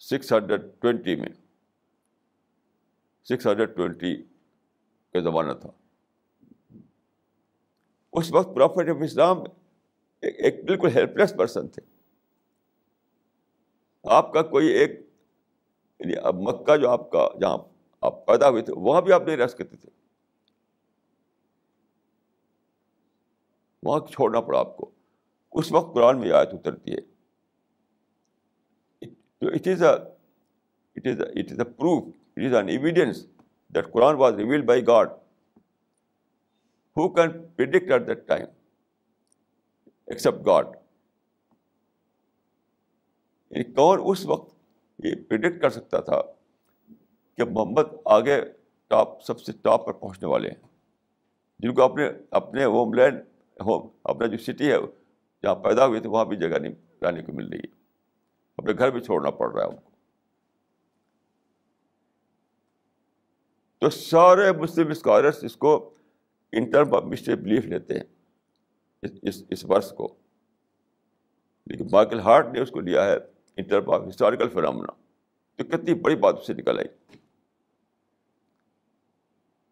سکس 0.00 0.32
ہنڈریڈ 0.32 0.62
ٹوینٹی 0.80 1.14
میں 1.16 1.28
سکس 3.26 3.46
ہنڈریڈ 3.46 3.74
ٹوینٹی 3.76 4.14
کا 5.14 5.20
زمانہ 5.20 5.52
تھا۔ 5.52 5.70
اس 8.12 8.32
وقت 8.32 8.54
پروفیٹ 8.54 8.88
آف 8.88 9.02
اسلام 9.04 9.42
ایک 10.22 10.64
بالکل 10.64 10.88
ہیلپ 10.94 11.16
لیس 11.18 11.34
پرسن 11.38 11.68
تھے۔ 11.68 11.82
آپ 14.04 14.32
کا 14.32 14.42
کوئی 14.42 14.68
ایک 14.68 14.90
یعنی 16.00 16.16
اب 16.22 16.34
مکہ 16.40 16.76
جو 16.76 16.90
آپ 16.90 17.10
کا، 17.10 17.26
جہاں 17.40 17.58
آپ 18.04 18.26
پیدا 18.26 18.48
ہوئے 18.48 18.62
تھے 18.62 18.72
وہاں 18.76 19.00
بھی 19.00 19.12
آپ 19.12 19.22
نہیں 19.22 19.36
رہ 19.36 19.46
سکتے 19.46 19.76
تھے 19.76 19.90
وہاں 23.82 24.00
چھوڑنا 24.00 24.40
پڑا 24.40 24.58
آپ 24.58 24.76
کو۔ 24.76 24.90
اس 25.52 25.72
وقت 25.72 25.94
قرآن 25.94 26.20
میں 26.20 26.32
آیت 26.32 26.48
اترتی 26.52 26.92
ہے۔ 26.92 27.14
It 29.40 29.68
is 29.68 29.82
a 29.82 29.88
it 30.96 31.06
is 31.06 31.20
it 31.20 31.52
is 31.52 31.60
a 31.60 31.64
proof 31.64 32.04
it 32.36 32.44
is 32.44 32.54
an 32.54 32.68
evidence 32.68 33.26
that 33.74 33.92
Quran 33.92 34.14
was 34.14 34.34
revealed 34.34 34.66
by 34.66 34.86
God 34.86 35.08
who 36.96 37.08
can 37.08 37.30
predict 37.56 37.90
at 37.90 38.06
that 38.06 38.28
time 38.28 38.46
except 40.06 40.46
God 40.46 40.66
کون 43.76 44.00
اس 44.04 44.26
وقت 44.26 44.54
یہ 44.98 45.14
پرڈکٹ 45.28 45.62
کر 45.62 45.70
سکتا 45.70 46.00
تھا؟ 46.00 46.20
کہ 47.36 47.44
محمد 47.44 47.82
آگے 48.04 48.40
ٹاپ، 48.88 49.22
سب 49.22 49.40
سے 49.40 49.52
ٹاپ 49.62 49.86
پر 49.86 49.92
پہنچنے 49.92 50.28
والے 50.28 50.48
ہیں۔ 50.48 50.68
جن 51.58 51.74
کو 51.74 51.82
اپنے 51.82 52.10
اپنے 52.30 52.64
ہوم 52.64 52.92
لینڈ 52.92 53.20
ہوم 53.60 53.88
اپنا 54.04 54.26
جو 54.26 54.36
سٹی 54.36 54.72
ہے، 54.72 54.76
جہاں 55.42 55.54
پیدا 55.54 55.86
ہوئے 55.86 56.00
تھے 56.00 56.08
وہاں 56.08 56.24
بھی 56.24 56.36
جگہ 56.36 56.58
نہیں، 56.58 57.04
رہنے 57.04 57.22
کو 57.22 57.32
مل 57.32 57.48
رہی 57.48 57.58
ہے۔ 57.58 57.74
اپنے 58.56 58.72
گھر 58.78 58.90
بھی 58.90 59.00
چھوڑنا 59.00 59.30
پڑ 59.30 59.52
رہا 59.52 59.62
ہے 59.62 59.68
ان 59.68 59.76
کو۔ 59.76 59.90
تو 63.78 63.90
سارے 63.90 64.52
مسلم 64.52 64.88
اسکالرس 64.88 65.44
اس 65.44 65.56
کو 65.56 65.94
in 66.52 66.70
term 66.70 66.94
of 66.94 67.02
mystery 67.02 67.36
belief 67.36 67.64
لیتے 67.64 67.94
ہیں، 67.94 68.04
اس 69.22 69.42
اس 69.50 69.64
ورس 69.64 69.90
کو۔ 69.90 70.14
لیکن 71.66 71.86
مائیکل 71.92 72.20
ہارٹ 72.20 72.46
نے 72.52 72.60
اس 72.60 72.70
کو 72.70 72.80
لیا 72.80 73.04
ہے 73.04 73.16
in 73.56 73.64
term 73.64 73.90
of 73.90 74.00
historical 74.08 74.48
phenomena. 74.48 74.92
تو 75.56 75.64
کتنی 75.64 75.94
بڑی 75.94 76.16
بات 76.16 76.38
اس 76.40 76.46
سے 76.46 76.54
نکل 76.54 76.78
آئی۔ 76.78 76.88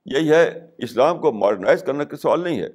یہی 0.04 0.30
ہے، 0.30 0.70
اسلام 0.78 1.20
کو 1.20 1.32
ماڈرنائز 1.32 1.82
کرنے 1.82 2.04
کا 2.04 2.16
سوال 2.16 2.40
نہیں 2.40 2.60
ہے۔ 2.60 2.68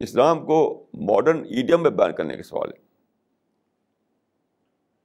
اسلام 0.00 0.46
کو 0.46 0.86
ماڈرن 0.94 1.44
ایڈیم 1.44 1.82
میں 1.82 1.90
بیان 1.90 2.14
کرنے 2.14 2.36
کا 2.36 2.42
سوال 2.42 2.72
ہے۔ 2.72 2.78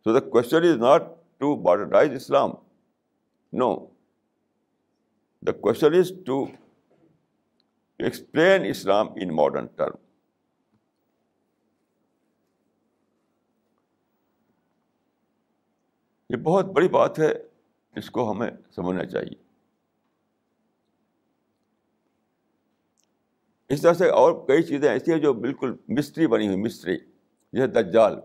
So 0.04 0.14
the 0.14 0.20
question 0.20 0.64
is 0.64 0.78
not 0.78 1.02
to 1.38 1.56
modernize 1.56 2.12
Islam 2.12 2.52
no 3.54 3.88
the 5.42 5.52
question 5.52 5.94
is 5.94 6.12
to 6.26 6.46
explain 8.00 8.66
Islam 8.66 9.08
in 9.22 9.36
modern 9.36 9.68
term 9.68 9.96
یہ 16.30 16.36
بہت 16.36 16.66
بڑی 16.66 16.88
بات 16.88 17.20
ہے، 17.20 17.34
اس 17.96 18.10
کو 18.10 18.32
ہمیں 18.32 18.52
سمجھنا 18.72 19.06
چاہیے۔ 19.06 19.47
اس 23.70 23.82
طرح 23.82 23.94
سے 23.94 24.10
اور 24.10 24.48
کئی 24.48 24.64
چیزیں 24.64 24.90
ایسی 24.90 25.12
ہیں 25.12 25.20
جو 25.20 25.34
بالکل 25.34 25.76
مسٹری 25.88 26.28
بنی 26.28 26.48
ہوئی 26.48 26.58
مسٹری 26.58 26.98
جیسے 27.54 27.68
دجال۔ 27.68 28.16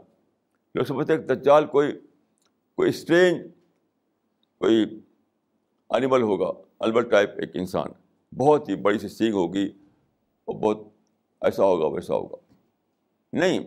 لوگ 0.74 0.84
سمجھتے 0.84 1.12
ہیں 1.12 1.20
کہ 1.20 1.34
دجال 1.34 1.66
کوئی 1.66 1.93
کوئی 2.76 2.88
اسٹرینج 2.88 3.47
کوئی 4.59 5.01
انیمل 5.90 6.22
ہوگا 6.22 6.51
البل 6.78 7.09
ٹائپ 7.09 7.30
ایک 7.38 7.51
انسان۔ 7.55 7.88
بہت 8.38 8.68
ہی 8.68 8.76
بڑی 8.76 8.99
سی 8.99 9.09
سینگ 9.09 9.34
ہوگی 9.34 9.66
اور 10.45 10.55
بہت 10.55 10.78
ایسا 11.40 11.64
ہوگا، 11.64 11.86
ویسا 11.86 12.14
ہوگا۔ 12.14 12.36
نہیں، 13.32 13.59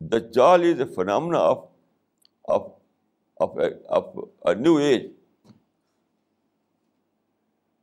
دجال 0.00 0.62
is 0.62 0.80
a 0.80 0.86
phenomena 0.86 1.38
of 1.38 1.64
of 2.48 3.50
of 3.88 4.04
new 4.56 4.76
age 4.76 5.06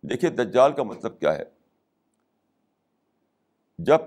دیکھیے 0.02 0.32
دجال 0.32 0.74
کا 0.74 0.84
مطلب 0.84 1.20
کیا 1.20 1.36
ہے؟ 1.36 1.44
جب 3.86 4.02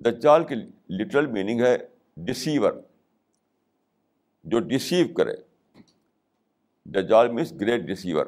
دجال 0.00 0.46
کی 0.46 0.54
لٹرل 0.94 1.26
میننگ 1.26 1.60
ہے 1.60 1.76
ڈسیور 2.16 2.72
جو 4.44 4.58
ڈسیو 4.60 5.14
کرے، 5.14 5.34
دجال 6.84 7.32
مینس 7.32 7.52
گریٹ 7.60 7.80
ڈسیور 7.80 8.26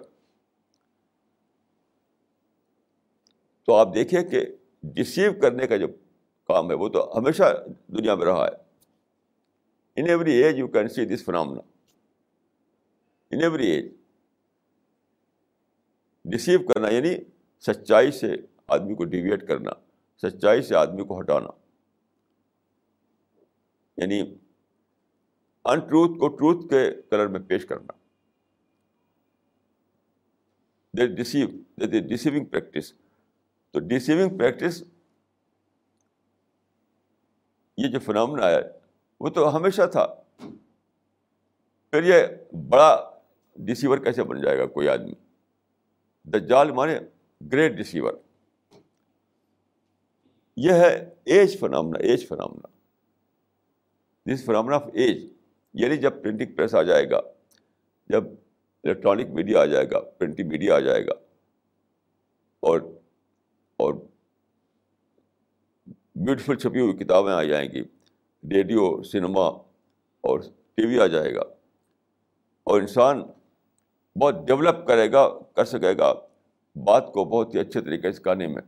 تو 3.64 3.74
آپ 3.74 3.95
دیکھیں 3.95 4.22
کہ 4.22 4.45
ڈسیو 4.82 5.32
کرنے 5.43 5.66
کا 5.66 5.76
جو 5.76 5.88
کام 6.49 6.70
ہے، 6.70 6.74
وہ 6.74 6.88
تو 6.88 7.18
ہمیشہ 7.18 7.43
دنیا 7.86 8.14
میں 8.14 8.26
رہا 8.26 8.45
ہے۔ 8.45 8.62
In 9.97 10.09
every 10.09 10.32
age 10.43 10.59
you 10.59 10.68
can 10.68 10.88
see 10.88 11.05
this 11.05 11.24
phenomena 11.24 11.61
in 13.30 13.43
every 13.43 13.66
age 13.66 13.93
deceive 16.24 16.59
کرنا 16.59 16.88
یعنی 16.88 17.14
سچائی 17.61 18.11
سے 18.11 18.34
آدمی 18.66 18.95
کو 18.95 19.05
ڈیویٹ 19.05 19.49
کرنا۔ 19.49 19.70
سچائی 20.22 20.62
سے 20.62 20.76
آدمی 20.76 21.04
کو 21.04 21.20
ہٹانا۔ 21.20 21.48
یعنی 23.96 24.20
ان 25.64 25.80
ٹروتھ 25.80 26.18
کو 26.18 26.28
ٹروتھ 26.28 26.68
کے 26.68 27.02
کلر 27.10 27.26
میں 27.26 27.40
پیش 27.40 27.66
کرنا۔ 27.66 27.92
ڈسیو 31.06 31.48
ڈسیونگ 31.76 32.44
پریکٹس 32.44 32.92
تو 33.70 33.78
ڈسیونگ 33.78 34.38
پریکٹس 34.38 34.82
یہ 37.76 37.88
جو 37.88 37.98
فنامنا 37.98 38.50
ہے، 38.50 38.60
وہ 39.20 39.28
تو 39.28 39.56
ہمیشہ 39.56 39.82
تھا۔ 39.92 40.06
پھر 41.90 42.02
یہ 42.02 42.26
بڑا 42.68 43.18
ڈسیور 43.56 43.98
کیسے 43.98 44.24
بن 44.24 44.40
جائے 44.40 44.58
گا 44.58 44.66
کوئی 44.66 44.88
آدمی؟ 44.88 45.12
دجال 46.24 46.70
مانے 46.70 46.98
گریٹ 47.52 47.72
ڈسیور 47.72 48.12
یہ 50.57 50.72
ہے 50.72 50.94
age 51.24 51.59
phenomena 51.59 51.98
age 52.07 52.26
phenomena 52.28 52.68
this 54.26 54.44
phenomena 54.44 54.76
of 54.76 54.88
age 54.92 55.24
یعنی 55.74 55.96
جب 55.96 56.22
پرنٹنگ 56.22 56.55
پریس 56.57 56.74
آ 56.74 56.82
جائے 56.82 57.09
گا، 57.11 57.20
جب 58.11 58.24
الیکٹرانک 58.84 59.30
میڈیا 59.34 59.61
آ 59.61 59.64
جائے 59.66 59.90
گا 59.90 60.00
پرنٹنگ 60.18 60.48
میڈیا 60.48 60.74
آ 60.76 60.80
جائے 60.80 61.07
گا، 61.07 61.12
اور 62.62 62.80
اور 63.78 63.94
بیوٹیفل 66.16 66.57
چھپی 66.57 66.80
ہوئی 66.80 66.96
کتابیں 66.96 67.32
آ 67.32 67.42
جائیں 67.42 67.68
گی، 67.72 67.82
ریڈیو 68.44 69.03
سنیما 69.03 69.46
اور 70.24 70.40
ٹی 70.74 70.86
وی 70.86 71.00
آ 71.00 71.07
جائے 71.07 71.34
گا، 71.34 71.42
اور 72.66 72.80
انسان 72.80 73.22
بہت 74.16 74.46
ڈیولپ 74.46 74.86
کرے 74.88 75.11
گا، 75.12 75.28
کر 75.55 75.64
سکے 75.64 75.96
گا 75.98 76.12
بات 76.76 77.12
کو 77.12 77.24
بہت 77.24 77.55
ہی 77.55 77.61
اچھے 77.61 77.80
طریقے 77.80 78.12
سے 78.12 78.22
کہنے 78.22 78.46
میں۔ 78.46 78.62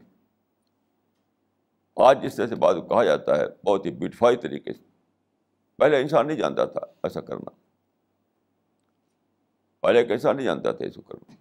آج 1.97 2.23
جس 2.23 2.37
طرح 2.37 2.47
سے 2.47 2.55
بات 2.55 2.77
کہا 2.89 3.05
جاتا 3.05 3.39
ہے، 3.39 3.45
بہت 3.67 3.87
ہی 3.87 3.91
بیوٹیفائی 3.91 4.37
طریقے 4.37 4.73
سے۔ 4.73 4.83
پہلے 5.77 6.01
انسان 6.01 6.27
نہیں 6.27 6.37
جانتا 6.37 6.65
تھا 6.65 6.81
ایسا 7.03 7.21
کرنا۔ 7.21 7.51
پہلے 9.81 9.99
ایک 9.99 10.11
انسان 10.11 10.37
نہیں 10.37 10.47
جانتا 10.47 10.73
تھا 10.73 10.85
ایسا 10.85 11.01
کرنا۔ 11.01 11.33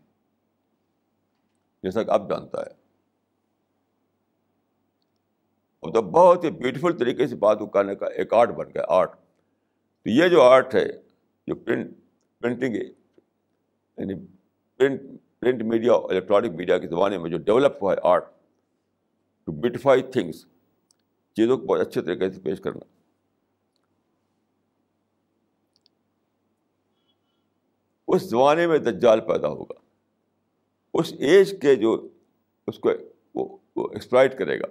جیسا 1.83 2.03
کہ 2.03 2.09
اب 2.09 2.29
جانتا 2.29 2.61
ہے۔ 2.61 2.83
اب 5.81 5.93
تو 5.93 6.01
بہت 6.01 6.43
ہی 6.43 6.51
بیوٹیفل 6.51 6.97
طریقے 6.97 7.27
سے 7.27 7.35
بات 7.35 7.59
کو 7.59 7.65
کہنے 7.67 7.95
کا 7.95 8.05
ایک 8.05 8.33
آرٹ 8.33 8.49
بن 8.49 8.69
گیا، 8.69 8.83
آرٹ۔ 8.87 9.11
تو 10.03 10.09
یہ 10.09 10.27
جو 10.27 10.41
آرٹ 10.41 10.75
ہے 10.75 10.87
جو 11.47 11.55
پرنٹ 11.55 11.97
پرنٹنگ 12.39 12.75
یعنی 12.75 14.13
print 14.77 15.01
print 15.39 15.61
media 15.61 15.93
electronic 15.93 16.51
media 16.51 16.77
کے 16.77 16.87
زمانے 16.87 17.17
میں 17.17 17.29
جو 17.29 17.37
ڈیولپ 17.37 17.83
ہوا 17.83 17.93
ہے، 17.93 17.97
آرٹ۔ 18.03 18.42
ٹو 19.45 19.51
بیوٹیفائی 19.51 20.01
تھنگس 20.01 20.45
چیزوں 21.35 21.57
کو 21.57 21.65
بہت 21.65 21.87
اچھے 21.87 22.01
طریقے 22.01 22.31
سے 22.31 22.41
پیش 22.41 22.61
کرنا۔ 22.61 22.79
اس 28.07 28.21
زمانے 28.21 28.67
میں 28.67 28.77
دجال 28.77 29.21
پیدا 29.21 29.47
ہوگا۔ 29.47 29.73
اس 30.93 31.13
ایج 31.19 31.61
کے 31.61 31.75
جو 31.75 32.09
اس 32.67 32.79
کو 32.79 32.89
وہ 33.35 33.57
ایکسپلائٹ 33.77 34.37
کرے 34.39 34.59
گا۔ 34.59 34.65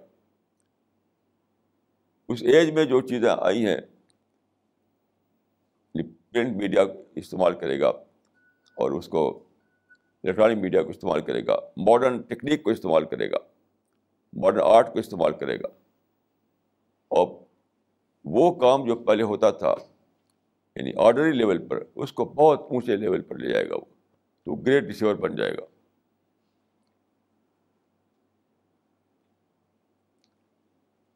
اس 2.29 2.43
ایج 2.43 2.71
میں 2.71 2.85
جو 2.85 3.01
چیزیں 3.01 3.31
آئی 3.39 3.67
ہیں 3.67 3.77
پرنٹ 6.31 6.57
میڈیا 6.57 6.83
استعمال 7.15 7.59
کرے 7.59 7.81
گا 7.81 7.89
اور 8.75 8.91
اس 8.91 9.09
کو 9.09 9.45
الیکٹرانک 10.25 10.59
میڈیا 10.59 10.83
کو 10.83 10.91
استعمال 10.91 11.21
کرے 11.21 11.47
گا۔ 11.47 11.57
ماڈرن 11.77 12.23
ٹیکنیک 12.23 12.63
کو 12.63 12.71
استعمال 12.71 13.05
کرے 13.05 13.31
گا۔ 13.31 13.37
ماڈرن 14.33 14.63
آرٹ 14.65 14.93
کو 14.93 14.99
استعمال 14.99 15.39
کرے 15.39 15.59
گا۔ 15.59 15.67
اور 17.09 17.45
وہ 18.25 18.55
کام 18.55 18.87
جو 18.87 18.95
پہلے 18.95 19.23
ہوتا 19.23 19.51
تھا 19.51 19.75
یعنی 20.77 20.93
آرڈنری 20.97 21.33
لیول 21.33 21.69
پر، 21.69 21.85
اس 21.95 22.13
کو 22.13 22.25
بہت 22.25 22.61
اونچے 22.61 22.97
لیول 22.97 23.23
پر 23.23 23.37
لے 23.37 23.49
جائے 23.49 23.69
گا 23.69 23.75
وہ، 23.75 23.85
تو 24.45 24.55
گریٹ 24.55 24.85
ریسیور 24.85 25.15
بن 25.15 25.37
جائے 25.37 25.57
گا۔ 25.57 25.63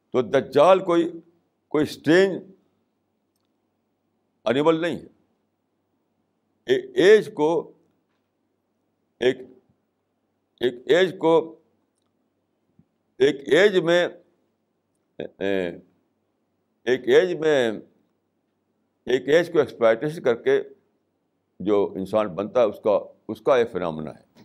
تو 0.09 0.21
دجال 0.21 0.79
کوئی 0.79 1.11
کوئی 1.67 1.83
اسٹرینج 1.83 2.51
انیمل 4.45 4.81
نہیں 4.81 4.99
ہے۔ 4.99 5.17
ایج 6.95 7.33
کو، 7.33 7.73
ایک 9.19 9.37
ایک 10.59 10.73
ایج 10.85 11.15
کو 11.19 11.56
ایک 13.17 13.53
ایج 13.53 13.77
میں 13.77 14.07
ایک 16.83 17.07
ایج 17.07 17.33
میں، 17.35 17.71
ایک 19.05 19.29
ایج 19.29 19.53
کو 19.53 19.59
ایکسپلائٹیشن 19.59 20.23
کر 20.23 20.35
کے 20.35 20.63
جو 21.59 21.93
انسان 21.95 22.27
بنتا 22.27 22.59
ہے، 22.59 22.65
اس 22.65 22.79
کا 22.83 22.99
اس 23.27 23.41
کا 23.41 23.57
ایک 23.57 23.71
فنامنا 23.71 24.11
ہے۔ 24.11 24.43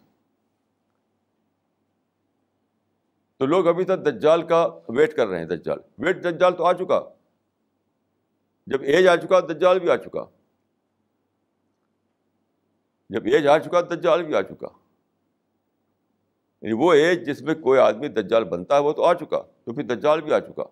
تو 3.37 3.47
لوگ 3.47 3.67
ابھی 3.67 3.85
تک 3.85 4.07
دجال 4.07 4.47
کا 4.47 4.67
ویٹ 4.89 5.17
کر 5.17 5.27
رہے 5.27 5.39
ہیں، 5.39 5.47
دجال۔ 5.47 5.79
ویٹ 5.99 6.25
دجال 6.25 6.57
تو 6.57 6.65
آ 6.65 6.73
چکا۔ 6.73 7.15
جب 8.67 8.83
ایج 8.83 9.07
آ 9.07 9.17
چکا، 9.17 9.41
دجال 9.41 9.79
بھی 9.79 9.91
آ 9.91 9.97
چکا۔ 9.97 10.25
جب 13.11 13.25
ایج 13.25 13.47
آ 13.47 13.59
چکا، 13.59 13.81
دجال 13.81 14.25
بھی 14.25 14.35
آ 14.35 14.43
چکا۔ 14.43 14.69
یعنی 16.63 16.73
وہ 16.73 16.93
ایج 16.93 17.27
جس 17.27 17.43
میں 17.43 17.55
کوئی 17.55 17.81
آدمی 17.81 18.09
دجال 18.09 18.45
بنتا 18.45 18.77
ہے 18.77 18.83
وہ 18.83 18.93
تو 18.93 19.05
آ 19.05 19.15
چکا، 19.15 19.43
تو 19.65 19.75
پھر 19.75 19.83
دجال 19.83 20.21
بھی 20.21 20.33
آ 20.33 20.39
چکا۔ 20.41 20.65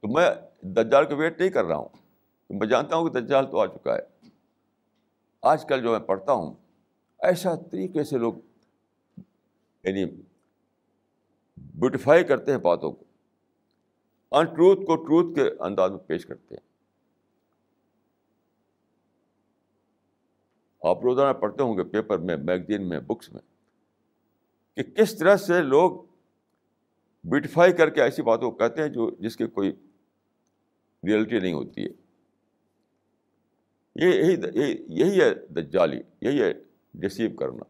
تو 0.00 0.08
میں 0.08 0.30
دجال 0.62 1.06
کا 1.06 1.14
ویٹ 1.14 1.40
نہیں 1.40 1.50
کر 1.50 1.64
رہا 1.64 1.76
ہوں 1.76 1.88
میں 2.50 2.66
جانتا 2.66 2.96
ہوں 2.96 3.08
کہ 3.08 3.20
دجال 3.20 3.50
تو 3.50 3.60
آ 3.60 3.66
چکا 3.66 3.96
ہے۔ 3.96 4.28
آج 5.42 5.66
کل 5.66 5.82
جو 5.82 5.90
میں 5.90 6.00
پڑھتا 6.00 6.32
ہوں، 6.32 6.54
ایسا 7.18 7.54
طریقے 7.54 8.04
سے 8.04 8.18
لوگ 8.18 8.34
یعنی 9.84 10.04
بیوٹیفائی 11.56 12.24
کرتے 12.24 12.50
ہیں 12.52 12.58
باتوں 12.58 12.92
کو۔ 12.92 13.04
ان 14.30 14.46
ٹروتھ 14.46 14.80
کو 14.80 14.96
ٹروتھ 14.96 15.34
کے 15.34 15.50
انداز 15.60 15.90
میں 15.90 15.98
پیش 15.98 16.26
کرتے 16.26 16.54
ہیں۔ 16.54 16.67
آپ 20.82 21.02
روزانہ 21.02 21.38
پڑھتے 21.38 21.62
ہوں 21.62 21.78
گے 21.78 21.84
پیپر 21.84 22.18
میں، 22.18 22.36
میگزین 22.36 22.88
میں، 22.88 23.00
بکس 23.00 23.32
میں، 23.32 23.42
کہ 24.76 24.82
کس 24.82 25.18
طرح 25.18 25.36
سے 25.36 25.62
لوگ 25.62 26.00
بیوٹیفائی 27.24 27.72
کر 27.72 27.90
کے 27.90 28.02
ایسی 28.02 28.22
باتوں 28.22 28.50
کو 28.50 28.56
کہتے 28.56 28.82
ہیں 28.82 28.88
جو 28.88 29.10
جس 29.10 29.36
کی 29.36 29.46
کوئی 29.46 29.72
ریئلٹی 31.06 31.38
نہیں 31.38 31.52
ہوتی 31.52 31.84
ہے۔ 31.84 31.90
یہ 33.94 34.36
یہی 34.54 34.76
یہی 34.88 35.20
ہے 35.20 35.34
دجالی، 35.34 36.00
یہی 36.20 36.42
ہے 36.42 36.52
ڈسیو 36.94 37.30
کرنا۔ 37.36 37.64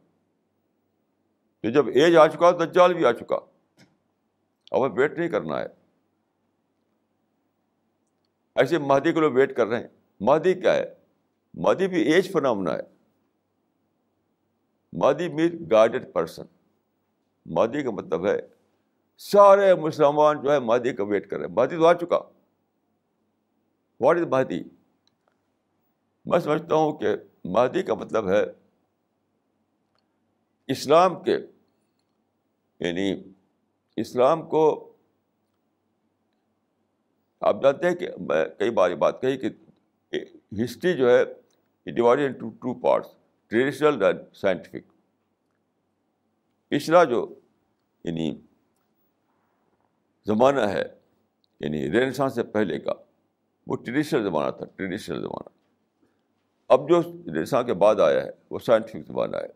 تو 1.61 1.71
جب 1.71 1.87
ایج 1.87 2.17
آ 2.17 2.27
چکا، 2.27 2.51
دجال 2.51 2.95
بھی 2.95 3.05
آ 3.05 3.13
چکا۔ 3.13 3.39
اب 4.71 4.99
ویٹ 4.99 5.19
نہیں 5.19 5.29
کرنا 5.29 5.61
ہے۔ 5.61 5.67
ایسے 8.55 8.79
مہدی 8.79 9.13
کے 9.13 9.21
لوگ 9.21 9.33
ویٹ 9.33 9.57
کر 9.57 9.67
رہے 9.67 9.81
ہیں۔ 9.81 9.89
مہدی 10.21 10.55
کیا 10.55 10.75
ہے؟ 10.75 10.95
مہدی 11.55 11.89
بھی 11.89 12.03
ایج 12.03 12.33
فنامنا 12.33 12.75
ہے۔ 12.75 12.98
مادی 14.99 15.29
میر 15.29 15.51
گائیڈڈ 15.71 16.13
پرسن 16.13 16.43
مادی 17.47 17.83
کا 17.83 17.91
مطلب 17.91 18.27
ہے 18.27 18.37
سارے 19.17 19.75
مسلمان 19.75 20.43
جو 20.43 20.53
ہے 20.53 20.59
مادی 20.59 20.93
کا 20.93 21.03
ویٹ 21.03 21.31
کر 21.31 21.39
رہے 21.39 21.47
ہیں۔ 21.47 21.55
مادی 21.55 21.77
تو 21.77 21.87
آ 21.87 21.93
چکا۔ 21.93 22.19
واٹ 24.01 24.17
از 24.17 24.23
مہدی 24.23 24.63
میں 26.27 26.39
سمجھتا 26.39 26.75
ہوں 26.75 26.93
کہ 26.93 27.07
مہدی 27.45 27.83
کا 27.83 27.95
مطلب 27.95 28.29
ہے 28.29 28.45
اسلام 30.67 31.23
کے 31.23 31.39
یعنی 32.81 33.33
اسلام 33.97 34.49
کو 34.49 34.95
آپ 37.41 37.63
جانتے 37.63 37.89
ہیں 37.89 37.95
کہ 37.95 38.09
میں 38.21 38.45
کئی 38.59 38.71
بار 38.71 38.91
یہ 38.91 38.97
بات 38.97 39.21
کہی 39.21 39.37
کہ 39.39 39.49
ہسٹری 40.65 40.95
جو 40.95 41.11
ہے 41.11 41.25
divide 41.91 42.21
into 42.21 42.49
two 42.49 42.75
parts 42.75 43.18
traditional 43.49 44.03
and 44.03 44.19
scientific 44.37 44.93
پچھلا 46.69 47.05
جو 47.05 47.35
یعنی 48.05 48.41
زمانہ 50.27 50.61
ہے 50.61 50.83
یعنی 51.61 51.91
رینسان 51.91 52.31
سے 52.31 52.43
پہلے 52.43 52.79
کا، 52.79 52.93
وہ 53.67 53.77
ٹریڈیشنل 53.77 54.23
زمانہ 54.23 54.51
تھا 54.51 54.67
ٹریڈیشنل 54.67 55.21
زمانہ۔ 55.21 55.49
اب 56.69 56.89
جو 56.89 57.03
رینسان 57.35 57.67
کے 57.67 57.75
بعد 57.75 57.97
آیا 58.01 58.25
ہے، 58.25 58.31
وہ 58.51 58.59
سائنٹیفک 58.59 59.07
زمانہ 59.07 59.37
ہے۔ 59.37 59.47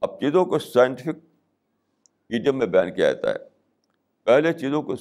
اب 0.00 0.20
چیزوں 0.20 0.44
کو 0.44 0.58
سائنٹیفک 0.58 1.18
ایڈیم 2.28 2.58
میں 2.58 2.66
بیان 2.66 2.94
کیا 2.94 3.12
جاتا 3.12 3.30
ہے۔ 3.30 3.36
پہلے 4.24 4.52
چیزوں 4.52 4.82
کو 4.82 4.94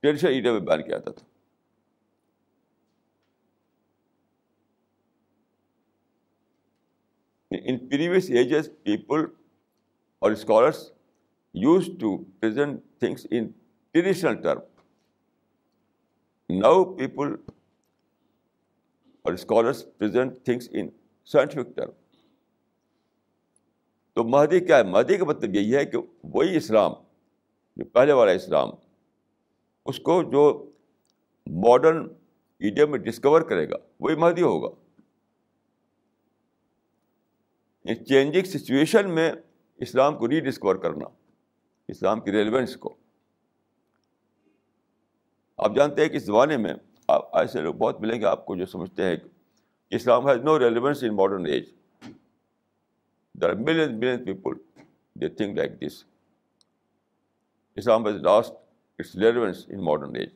ٹریڈیشنل 0.00 0.32
ایڈیم 0.32 0.52
میں 0.52 0.60
بیان 0.60 0.82
کیا 0.82 0.98
جاتا 0.98 1.10
تھا۔ 1.10 1.26
ان 7.68 7.78
پریویس 7.88 8.30
ایجز 8.30 8.68
پیپل 8.82 9.24
اور 10.18 10.30
scholars 10.30 10.92
use 11.54 11.86
to 12.00 12.16
present 12.40 12.80
things 12.98 13.26
in 13.30 13.46
traditional 13.90 14.34
term 14.34 14.58
now 16.60 16.84
people 16.84 17.34
اور 19.22 19.32
scholars 19.32 19.84
present 19.98 20.44
things 20.44 20.68
in 20.72 20.88
scientific 21.24 21.76
term 21.76 21.90
تو 24.12 24.24
مہدی 24.24 24.60
کیا 24.60 24.76
ہے؟ 24.76 24.82
مہدی 24.82 25.16
کا 25.16 25.24
مطلب 25.24 25.54
یہی 25.54 25.76
ہے 25.76 25.84
کہ 25.84 25.98
وہی 26.24 26.56
اسلام، 26.56 26.92
جو 27.76 27.84
پہلے 27.84 28.12
والا 28.12 28.30
اسلام، 28.30 28.70
اس 29.86 29.98
کو 29.98 30.22
جو 30.22 30.72
ماڈرن 31.46 32.08
ایڈیا 32.58 32.86
میں 32.86 32.98
ڈسکور 32.98 33.40
کرے 33.40 33.70
گا، 33.70 33.76
وہی 34.00 34.16
مہدی 34.16 34.42
ہوگا۔ 34.42 34.68
چینجنگ 37.94 38.44
سچویشن 38.44 39.14
میں 39.14 39.32
اسلام 39.76 40.18
کو 40.18 40.28
ری 40.28 40.40
ڈسکور 40.40 40.76
کرنا، 40.76 41.06
اسلام 41.88 42.20
کی 42.20 42.32
ریلیونس 42.32 42.76
کو۔ 42.76 42.96
آپ 45.56 45.76
جانتے 45.76 46.02
ہیں 46.02 46.08
کہ 46.08 46.16
اس 46.16 46.24
زمانے 46.24 46.56
میں 46.56 46.74
آپ 47.08 47.36
ایسے 47.36 47.60
لوگ 47.60 47.74
بہت 47.74 48.00
ملیں 48.00 48.20
گے 48.20 48.26
آپ 48.26 48.46
کو 48.46 48.56
جو 48.56 48.66
سمجھتے 48.66 49.04
ہیں 49.04 49.16
کہ 49.16 49.28
Islam 49.90 50.28
has 50.28 50.38
no 50.38 50.58
relevance 50.58 51.02
in 51.02 51.16
modern 51.16 51.46
age 51.46 51.64
there 53.34 53.50
are 53.50 53.54
million 53.54 53.98
million 53.98 54.24
people 54.24 54.52
they 55.20 55.28
think 55.28 55.56
like 55.56 55.80
this 55.80 56.04
Islam 57.74 58.06
has 58.06 58.16
lost 58.16 58.52
its 58.98 59.16
relevance 59.16 59.64
in 59.68 59.84
modern 59.84 60.16
age 60.16 60.30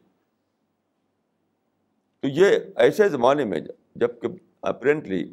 تو 2.20 2.28
یہ 2.28 2.58
ایسے 2.76 3.08
زمانے 3.08 3.44
میں 3.44 3.60
جبکہ 3.94 4.28
اپرینٹلی 4.62 5.32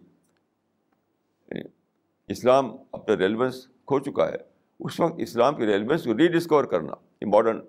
اسلام 2.27 2.75
اپنا 2.91 3.17
ریلیونس 3.17 3.67
کھو 3.67 3.99
چکا 3.99 4.29
ہے۔ 4.29 4.35
اس 4.79 4.99
وقت 4.99 5.15
اسلام 5.17 5.55
کی 5.55 5.65
ریلیونس 5.65 6.03
کو 6.03 6.17
ری 6.17 6.27
ڈسکور 6.27 6.63
کرنا 6.63 6.93
ماڈرن 7.25 7.59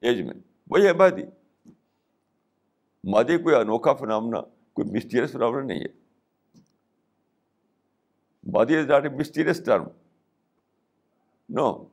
ایج 0.00 0.20
میں۔ 0.22 0.34
وہی 0.70 0.86
ہے 0.86 0.92
مادی 0.92 1.22
مادی 3.04 3.38
کوئی 3.38 3.54
انوکھا 3.54 3.92
فنامنا 3.92 4.40
کوئی 4.72 4.96
مسٹیریس 4.96 5.32
فنامنا 5.32 5.62
نہیں 5.62 5.80
ہے۔ 5.80 6.02
مادی 8.52 8.76
از 8.76 8.86
ناٹ 8.86 9.02
اے 9.02 9.08
مسٹیریس 9.08 9.64
ٹرم 9.64 9.84
نو 11.48 11.84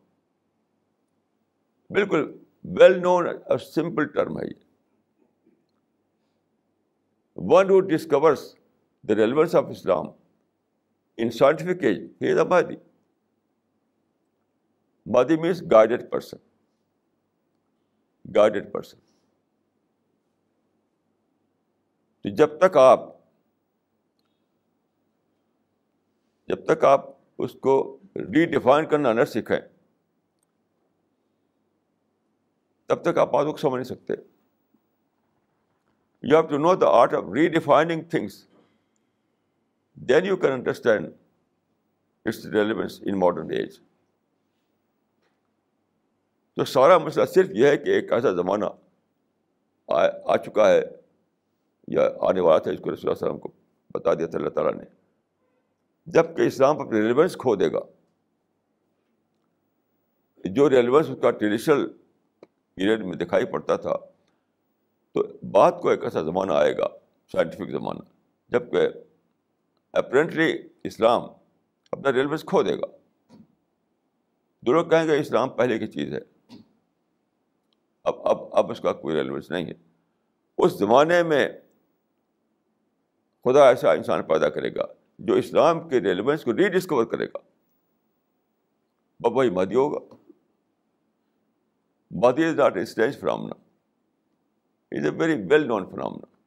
بالکل 1.89 2.37
ویل 2.63 3.01
نون 3.01 3.27
اور 3.27 3.57
سمپل 3.57 4.07
ٹرم 4.07 4.39
ہے 4.39 4.45
یہ۔ 4.45 4.63
One 7.35 7.69
who 7.69 7.79
discovers 7.79 8.55
the 9.03 9.15
relevance 9.15 9.55
of 9.55 9.65
Islam 9.69 10.05
in 11.21 11.31
scientific 11.31 11.83
age 11.83 11.99
he 12.21 12.31
is 12.31 12.37
a 12.37 12.43
مادی 12.43 12.75
مادی 15.05 15.37
means 15.37 15.63
guided 15.71 16.11
person 16.11 16.37
guided 18.35 18.73
person 18.73 18.97
تو 22.21 22.29
جب 22.29 22.59
تک 22.59 22.77
آپ 22.77 22.99
جب 26.47 26.65
تک 26.65 26.83
آپ 26.85 27.05
اس 27.37 27.53
کو 27.53 27.97
ری 28.15 28.45
ڈیفائن 28.45 28.85
کرنا 28.85 29.13
نہ 29.13 29.25
سیکھیں، 29.25 29.59
تب 32.85 33.03
تک 33.03 33.17
آپ 33.17 33.31
باتوں 33.31 33.51
کو 33.51 33.57
سمجھ 33.57 33.73
نہیں 33.73 33.83
سکتے۔ 33.83 34.13
You 36.23 36.37
have 36.37 36.47
to 36.47 36.57
know 36.57 36.75
the 36.75 36.87
art 36.87 37.13
of 37.13 37.23
redefining 37.49 38.01
things 38.01 38.48
then 40.07 40.25
you 40.25 40.37
can 40.37 40.51
understand 40.51 41.11
its 42.25 42.45
relevance 42.45 42.99
in 43.05 43.19
modern 43.19 43.51
age 43.51 43.79
تو 46.57 46.65
سارا 46.65 46.97
مسئلہ 46.97 47.25
صرف 47.25 47.49
یہ 47.51 47.67
ہے 47.67 47.77
کہ 47.77 47.89
ایک 47.89 48.13
ایسا 48.13 48.31
زمانہ 48.33 48.65
آ 49.89 50.35
چکا 50.37 50.69
ہے 50.69 50.81
یا 51.87 52.07
آنے 52.29 52.41
والا 52.41 52.57
تھا 52.57 52.71
اس 52.71 52.79
کو 52.79 52.91
رسول 52.93 53.09
اللہ 53.09 53.25
وسلم 53.25 53.39
کو 53.39 53.51
بتا 53.93 54.13
دیا 54.13 54.27
تھا 54.27 54.37
اللہ 54.37 54.49
تعالیٰ 54.49 54.73
نے۔ 54.73 54.83
جبکہ 56.07 56.41
اسلام 56.41 56.79
اپنے 56.81 57.01
ریلیونس 57.01 57.37
کھو 57.37 57.55
دے 57.55 57.71
گا، 57.71 57.79
جو 60.45 60.69
ریلیونس 60.69 61.09
اس 61.09 61.17
کا 61.21 61.31
ٹریڈیشنل 61.31 61.87
پیریڈ 62.75 63.05
میں 63.05 63.17
دکھائی 63.17 63.45
پڑتا 63.45 63.75
تھا، 63.75 63.95
تو 65.15 65.23
بات 65.51 65.81
کو 65.81 65.89
ایک 65.89 66.03
ایسا 66.03 66.21
زمانہ 66.23 66.53
آئے 66.53 66.77
گا 66.77 66.87
سائنٹیفک 67.33 67.71
زمانہ 67.71 67.99
جبکہ 68.51 68.87
اپرینٹلی 69.93 70.67
اسلام 70.83 71.21
اپنا 71.91 72.11
ریلیونس 72.11 72.43
کھو 72.43 72.63
دے 72.63 72.75
گا۔ 72.75 72.85
دو 74.61 74.73
لوگ 74.73 74.85
کہیں 74.85 75.07
گے 75.07 75.19
اسلام 75.19 75.49
پہلے 75.49 75.79
کی 75.79 75.87
چیز 75.87 76.13
ہے۔ 76.13 76.19
اب 78.03 78.27
اب 78.27 78.37
اب 78.51 78.71
اس 78.71 78.79
کا 78.79 78.93
کوئی 78.93 79.15
ریلیونس 79.15 79.51
نہیں 79.51 79.65
ہے۔ 79.65 79.73
اس 80.57 80.79
زمانے 80.79 81.23
میں 81.23 81.49
خدا 83.43 83.69
ایسا 83.69 83.91
انسان 83.91 84.23
پیدا 84.23 84.49
کرے 84.49 84.75
گا 84.75 84.85
جو 85.19 85.33
اسلام 85.33 85.89
کے 85.89 85.99
ریلیونس 85.99 86.43
کو 86.43 86.53
ری 86.53 86.69
ڈسکور 86.69 87.05
کرے 87.05 87.25
گا۔ 87.25 87.37
اب 89.23 89.37
وہی 89.37 89.49
مادی 89.49 89.75
ہوگا۔ 89.75 90.15
مادی 92.11 92.45
is 92.45 92.55
not 92.55 92.77
strange 92.77 93.19
phenomena 93.19 93.53
is 94.91 95.05
a 95.05 95.11
very 95.11 95.41
well 95.49 95.67
known 95.67 95.85
phenomena 95.91 96.38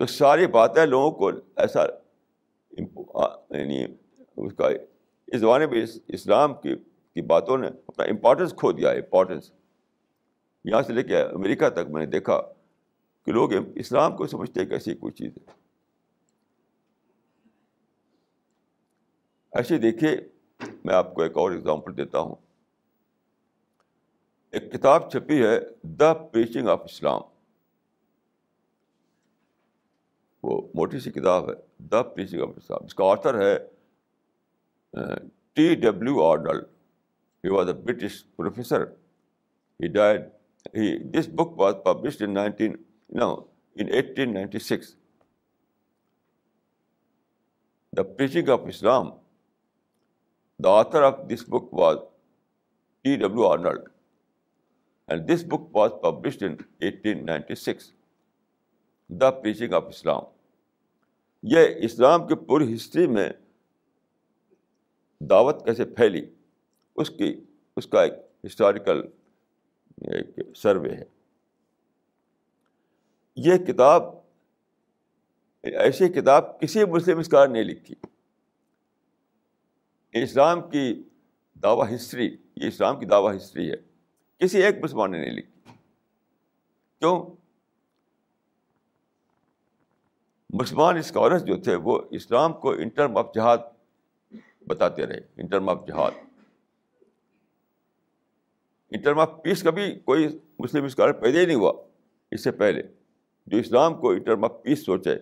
تو 0.00 0.06
ساری 0.06 0.46
باتیں 0.46 0.86
لوگوں 0.86 1.10
کو 1.10 1.30
ایسا 1.56 1.82
یعنی 3.50 3.84
اس 4.36 4.52
کا 4.56 4.68
اس 5.26 5.40
زمانے 5.40 5.66
میں 5.66 5.86
اسلام 6.08 6.54
کی 6.54 6.74
کی 7.14 7.22
باتوں 7.22 7.58
نے 7.58 7.66
اپنا 7.66 8.04
امپورٹنس 8.04 8.54
کھو 8.56 8.72
دیا 8.72 8.90
امپورٹنس 8.90 9.52
یہاں 10.64 10.82
سے 10.82 10.92
لے 10.92 11.02
کے 11.02 11.20
امریکہ 11.20 11.68
تک 11.68 11.90
میں 11.90 12.06
نے 12.06 12.06
دیکھا 12.06 12.40
کہ 13.24 13.32
لوگ 13.32 13.50
اسلام 13.74 14.16
کو 14.16 14.26
سمجھتے 14.26 14.60
ہیں 14.60 14.66
کہ 14.66 14.72
ایسی 14.72 14.94
کوئی 14.94 15.12
چیز 15.12 15.32
ہے۔ 15.36 15.52
ایسے 19.52 19.78
دیکھیے، 19.78 20.10
میں 20.84 20.94
آپ 20.94 21.14
کو 21.14 21.22
ایک 21.22 21.36
اور 21.36 21.50
ایگزامپل 21.50 21.96
دیتا 21.96 22.18
ہوں۔ 22.18 22.34
ایک 24.50 24.72
کتاب 24.72 25.10
چھپی 25.10 25.46
ہے 25.46 25.60
دا 25.82 26.14
پریچنگ 26.14 26.68
آف 26.68 26.80
اسلام 26.84 27.20
وہ 30.44 30.60
موٹی 30.74 31.00
سی 31.00 31.10
کتاب 31.10 31.48
ہے 31.50 31.54
دا 31.90 32.02
پریچنگ 32.04 32.42
آف 32.42 32.56
اسلام 32.56 32.84
اس 32.84 32.94
کا 32.94 33.10
آتھر 33.12 33.40
ہے 33.40 33.56
T 35.54 35.74
W 35.74 36.22
Arnold 36.24 36.60
he 37.44 37.50
was 37.50 37.68
a 37.68 37.74
British 37.82 38.24
professor 38.36 38.84
he 39.80 39.88
died 39.88 40.22
he 40.74 40.96
this 41.10 41.28
book 41.34 41.58
was 41.60 41.74
published 41.84 42.22
in 42.22 42.34
nineteen 42.34 42.76
nine 43.10 43.34
in 43.76 43.92
eighteen 43.92 44.34
ninety 44.34 44.58
six 44.58 44.94
the 47.92 48.02
preaching 48.16 48.48
of 48.48 48.60
Islam 48.68 49.10
the 50.60 50.78
author 50.78 51.02
of 51.02 51.14
this 51.30 51.48
book 51.48 51.72
was 51.74 51.98
T 53.04 53.16
W 53.16 53.46
Arnold 53.48 53.88
and 55.08 55.28
this 55.28 55.44
book 55.44 55.76
was 55.76 55.90
published 56.02 56.42
in 56.42 56.56
eighteen 56.80 57.24
ninety 57.26 57.54
six 57.54 57.92
the 59.10 59.30
preaching 59.30 59.72
of 59.72 59.84
Islam. 59.84 60.22
یہ 61.42 61.58
اسلام 61.76 62.26
کی 62.26 62.34
پوری 62.34 62.74
history 62.74 63.06
میں 63.06 63.30
دعوت 65.20 65.64
کیسے 65.64 65.84
پھیلی، 65.84 66.26
اس 66.96 67.10
کی، 67.10 67.44
اس 67.76 67.86
کا 67.86 68.02
ایک 68.02 68.12
ہسٹوریکل 68.46 69.02
ایک 69.96 70.56
سروے 70.56 70.90
ہے۔ 70.90 71.04
یہ 73.36 73.56
کتاب، 73.56 74.02
ایسی 75.62 76.08
کتاب 76.08 76.60
کسی 76.60 76.84
مسلم 76.84 77.18
اسکار 77.18 77.48
نے 77.48 77.62
لکھی۔ 77.62 77.94
اسلام 80.22 80.70
کی 80.70 81.02
دعوی 81.62 81.94
ہسٹری، 81.94 82.36
یہ 82.56 82.68
اسلام 82.68 83.00
کی 83.00 83.06
دعوی 83.06 83.36
ہسٹری 83.36 83.70
ہے، 83.70 83.76
کسی 84.38 84.62
ایک 84.62 84.74
مسلمان 84.82 85.10
نے 85.10 85.18
نہیں 85.18 85.32
لکھی۔ 85.32 85.60
کیوں؟ 86.98 87.39
مسلمان 90.60 90.96
اسکالرس 90.96 91.44
جو 91.44 91.56
تھے 91.56 91.74
وہ 91.74 91.98
اسلام 92.10 92.52
کو 92.52 92.70
ان 92.70 92.88
ٹرم 92.88 93.16
آف 93.16 93.26
جہاد 93.34 93.58
بتاتے 94.66 95.06
رہے 95.06 95.20
ان 95.36 95.46
term 95.46 95.68
of 95.68 95.78
jihad 95.88 96.10
in 98.90 99.00
term 99.00 99.18
of 99.18 99.30
peace 99.44 99.62
کبھی 99.62 99.98
کوئی 100.00 100.38
مسلم 100.58 100.84
اسکالر 100.84 101.12
پیدا 101.12 101.40
ہی 101.40 101.46
نہیں 101.46 101.56
ہوا، 101.56 101.72
اس 102.30 102.44
سے 102.44 102.50
پہلے۔ 102.50 102.82
جو 103.46 103.58
اسلام 103.58 104.00
کو 104.00 104.10
ان 104.10 104.18
ٹرم 104.18 104.44
آف 104.44 104.62
پیس 104.62 104.84
سوچے۔ 104.84 105.16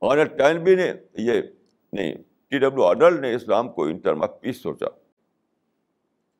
آنر 0.00 0.24
ٹائن 0.24 0.64
بھی 0.64 0.74
نے 0.74 0.92
یہ 1.14 1.42
نہیں 1.92 2.14
ٹی 2.48 2.58
ڈبلو 2.58 2.84
آڈل 2.84 3.20
نے 3.20 3.34
اسلام 3.34 3.72
کو 3.72 3.84
ان 3.84 3.98
ٹرم 3.98 4.22
آف 4.22 4.40
پیس 4.40 4.56
سوچا۔ 4.62 4.86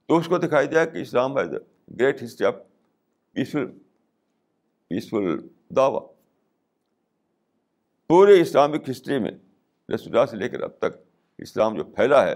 تو 0.06 0.16
اس 0.16 0.26
کو 0.26 0.38
دکھائی 0.38 0.66
دیا 0.66 0.84
کہ 0.84 0.98
Islam 0.98 1.38
has 1.38 1.54
a 1.54 1.94
great 2.00 2.22
history 2.22 2.46
of 2.46 2.54
peaceful 3.32 3.66
peaceful 4.88 5.48
دعوی۔ 5.76 6.19
پورے 8.10 8.40
اسلامک 8.40 8.90
ہسٹری 8.90 9.18
میں 9.18 9.30
رسول 9.94 10.16
اللہ 10.16 10.26
سے 10.30 10.36
لے 10.36 10.48
کر 10.48 10.60
اب 10.60 10.70
تک 10.78 10.96
اسلام 11.38 11.74
جو 11.74 11.84
پھیلا 11.84 12.26
ہے 12.26 12.34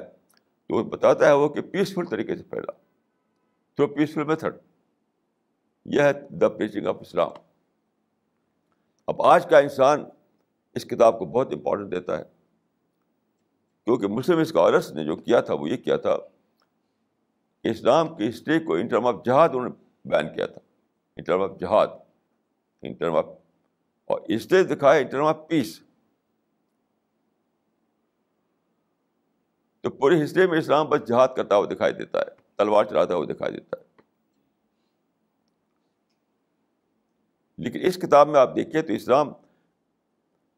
تو 0.66 0.74
وہ 0.74 0.82
بتاتا 0.82 1.26
ہے 1.26 1.32
وہ 1.32 1.48
کہ 1.48 1.60
پیسفل 1.60 2.04
طریقے 2.04 2.36
سے 2.36 2.42
پھیلا۔ 2.42 2.72
تھرو 3.74 3.86
پیسفل 3.86 4.24
میتھڈ 4.24 4.54
یہ 5.84 6.02
ہے 6.02 6.12
دا 6.28 6.48
پریچنگ 6.48 6.86
آف 6.86 6.96
اسلام 7.00 7.30
اب 9.06 9.22
آج 9.22 9.46
کا 9.46 9.58
انسان 9.58 10.04
اس 10.74 10.84
کتاب 10.84 11.18
کو 11.18 11.24
بہت 11.24 11.52
امپورٹنٹ 11.52 11.92
دیتا 11.92 12.18
ہے۔ 12.18 12.24
کیونکہ 13.84 14.06
مسلم 14.06 14.38
اسکالرس 14.38 14.92
نے 14.92 15.04
جو 15.04 15.16
کیا 15.16 15.40
تھا، 15.40 15.54
وہ 15.54 15.68
یہ 15.68 15.76
کیا 15.76 15.96
تھا 15.96 16.16
کہ 17.62 17.68
اسلام 17.68 18.16
کی 18.16 18.28
ہسٹری 18.28 18.60
کو 18.60 18.74
ان 18.74 18.86
ٹرم 18.88 19.06
آف 19.06 19.14
جہاد 19.24 19.48
انہوں 19.48 19.68
نے 19.68 20.08
بیان 20.08 20.34
کیا 20.34 20.46
تھا۔ 20.46 20.60
In 21.16 21.24
term 21.24 21.42
of 21.42 21.50
jihad 21.60 21.88
in 22.82 22.92
term 22.92 23.16
of 23.16 23.24
اور 24.04 24.20
اسٹیج 24.28 24.70
دکھایا 24.70 25.00
ان 25.00 25.06
ٹرم 25.06 25.24
آف 25.24 25.36
پیس 25.48 25.80
تو 29.80 29.90
پوری 29.90 30.24
ہسٹری 30.24 30.46
میں 30.46 30.58
اسلام 30.58 30.88
بس 30.88 31.08
جہاد 31.08 31.28
کرتا 31.36 31.56
ہوا 31.56 31.66
دکھائی 31.66 31.92
دیتا 31.92 32.18
ہے، 32.18 32.34
تلوار 32.56 32.84
چلاتا 32.84 33.14
ہوا 33.14 33.24
دکھائی 33.24 33.52
دیتا 33.52 33.76
ہے۔ 33.76 33.84
لیکن 37.56 37.78
اس 37.82 37.96
کتاب 37.96 38.28
میں 38.28 38.40
آپ 38.40 38.56
دیکھیے 38.56 38.82
تو 38.82 38.92
Islam 38.92 39.28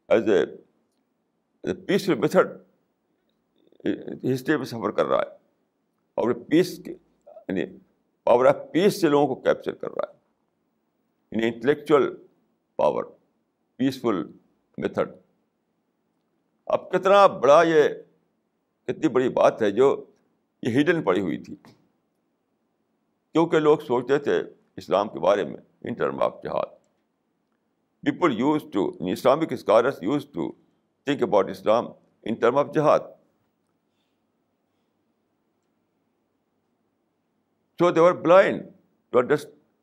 as 0.07 0.29
a 0.29 1.73
peaceful 1.73 2.15
method 2.15 2.47
history 4.33 4.57
میں 4.57 4.65
سفر 4.65 4.91
کر 4.91 5.05
رہا 5.05 5.17
ہے 5.17 5.35
اور 6.15 6.31
پیس 6.31 6.79
یعنی 7.49 7.65
پاور 8.23 8.45
آف 8.45 8.55
پیس 8.71 9.01
سے 9.01 9.09
لوگوں 9.09 9.35
کو 9.35 9.41
کیپچر 9.41 9.71
کر 9.71 9.87
رہا 9.89 10.11
ہے۔ 10.11 10.17
یعنی 11.31 11.53
انٹلیکچوئل 11.53 12.15
پاور 12.75 13.03
پیسفل 13.77 14.23
میتھڈ 14.77 15.09
اب 16.65 16.91
کتنا 16.91 17.25
بڑا 17.27 17.61
یہ 17.63 17.89
کتنی 18.87 19.07
بڑی 19.07 19.29
بات 19.29 19.61
ہے 19.61 19.71
جو 19.71 20.05
یہ 20.63 20.79
ہڈن 20.79 21.01
پڑی 21.03 21.21
ہوئی 21.21 21.37
تھی۔ 21.43 21.55
کیونکہ 23.35 23.59
لوگ 23.59 23.77
سوچتے 23.77 24.17
تھے 24.19 24.41
اسلام 24.77 25.09
کے 25.09 25.19
بارے 25.19 25.43
میں 25.43 25.61
in 25.81 25.93
term 25.93 26.21
of 26.23 26.33
jihad 26.43 26.75
people 28.03 28.39
use 28.39 28.63
to 28.73 28.87
Islamic 29.11 29.53
scholars 29.53 30.03
use 30.03 30.25
to 30.33 30.51
think 31.07 31.23
about 31.23 31.49
Islam 31.49 31.85
in 32.23 32.35
term 32.35 32.57
of 32.57 32.73
jihad 32.73 32.99
so 37.79 37.91
they're 37.91 38.11
blind 38.11 38.63
to 39.13 39.21
to 39.21 39.35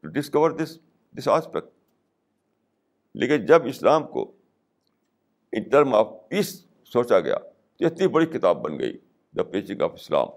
discover 0.05 0.51
this 0.51 0.79
this 1.15 1.29
aspect 1.29 1.74
لیکن 3.15 3.47
جب 3.47 3.67
اسلام 3.67 4.07
کو 4.07 4.33
ان 5.53 5.63
ٹرم 5.63 5.95
آف 5.95 6.07
پیس 6.29 6.65
سوچا 6.85 7.21
گیا 7.21 7.37
تو 7.77 7.87
اتنی 7.87 8.09
بڑی 8.09 8.27
کتاب 8.27 8.65
بن 8.65 8.79
گئی 8.79 8.99
دا 9.37 9.43
پیچنگ 9.43 9.83
آف 9.83 9.93
اسلام 9.93 10.29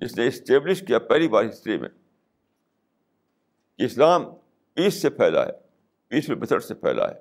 جس 0.00 0.16
نے 0.18 0.26
اسٹیبلش 0.26 0.84
کیا 0.86 0.98
پہلی 0.98 1.28
بار 1.28 1.44
ہسٹری 1.44 1.78
میں 1.78 1.88
کہ 3.78 3.82
اسلام 3.82 4.24
پیس 4.74 5.02
سے 5.02 5.10
پھیلا 5.10 5.46
ہے 5.46 5.52
پیسفل 6.08 6.34
میتھڈ 6.34 6.62
سے 6.62 6.74
پھیلا 6.74 7.08
ہے۔ 7.10 7.14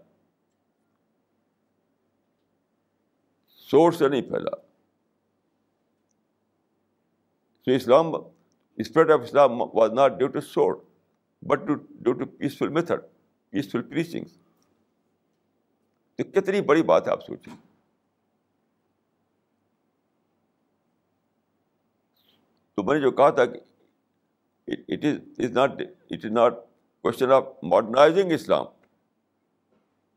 سورس 3.48 3.96
سے 3.96 4.08
نہیں 4.08 4.22
پھیلا۔ 4.22 4.56
So 7.66 7.72
Islam 7.72 8.06
spread 8.76 9.12
of 9.12 9.20
Islam 9.24 9.62
was 9.62 9.92
not 9.92 10.12
due 10.12 10.28
to 10.28 10.40
sword 10.42 10.78
but 11.42 11.60
due 11.90 12.14
to 12.14 12.26
peaceful 12.26 12.70
method 12.70 13.13
peaceful 13.54 13.82
preaching 13.82 14.26
تو 16.16 16.24
کتنی 16.24 16.62
بڑی 16.62 16.84
بات 16.84 17.08
ہے 17.08 17.12
آپ 17.12 17.26
سوچیں۔ 17.26 17.54
تو 22.76 22.84
میں 22.84 22.96
نے 22.96 23.02
جو 23.02 23.12
کہا 23.12 23.30
تھا 23.30 23.46
کہ 23.46 23.60
it 24.68 25.06
is 25.06 25.18
is 25.38 25.52
not 25.52 25.72
it 25.82 26.26
is 26.26 26.32
not 26.32 26.54
question 27.02 27.32
of 27.32 27.44
modernizing 27.64 28.32
Islam 28.32 28.66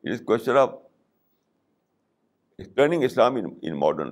it 0.04 0.12
is 0.12 0.22
question 0.26 0.56
of 0.56 0.70
explaining 2.58 3.04
Islam 3.04 3.36
in 3.36 3.78
modern 3.78 4.10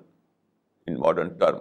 in 0.87 0.95
modern 0.95 1.39
term 1.39 1.57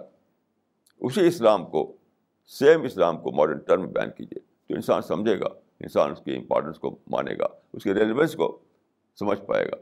اسی 1.00 1.26
اسلام 1.26 1.66
کو 1.66 1.96
سیم 2.44 2.82
اسلام 2.82 3.22
کو 3.22 3.32
ماڈرن 3.32 3.58
ٹرم 3.58 3.80
میں 3.80 3.88
بیان 3.88 4.10
کیجیے 4.10 4.40
تو 4.40 4.74
انسان 4.74 5.02
سمجھے 5.02 5.40
گا۔ 5.40 5.63
انسان 5.84 6.10
اس 6.10 6.20
کی 6.24 6.36
امپورٹنس 6.36 6.78
کو 6.78 6.98
مانے 7.06 7.34
گا، 7.38 7.46
اس 7.72 7.84
کی 7.84 7.94
ریلیونس 7.94 8.34
کو 8.34 8.64
سمجھ 9.18 9.40
پائے 9.40 9.66
گا۔ 9.66 9.76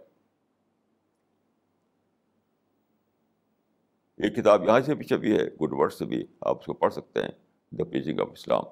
یہ 4.18 4.28
کتاب 4.28 4.64
یہاں 4.64 4.80
سے 4.80 4.94
بھی 4.94 5.04
چھپی 5.04 5.32
ہے 5.38 5.46
گڈ 5.46 5.72
ورڈ 5.72 5.92
سے 5.92 6.04
بھی 6.04 6.26
آپ 6.40 6.58
اس 6.58 6.66
کو 6.66 6.74
پڑھ 6.74 6.92
سکتے 6.92 7.20
ہیں 7.22 7.30
دا 7.70 7.84
پیچنگ 7.84 8.20
آف 8.20 8.28
اسلام 8.32 8.64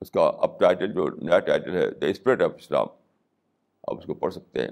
اس 0.00 0.10
کا 0.10 0.20
اب 0.20 0.60
ٹائٹل 0.60 0.92
جو 0.92 1.08
نیا 1.08 1.38
ٹائٹل 1.38 1.76
ہے 1.76 1.90
دا 1.90 2.06
اسپرٹ 2.06 2.42
آف 2.42 2.50
اسلام 2.58 2.86
آپ 3.82 3.98
اس 3.98 4.04
کو 4.04 4.14
پڑھ 4.14 4.32
سکتے 4.34 4.62
ہیں۔ 4.62 4.70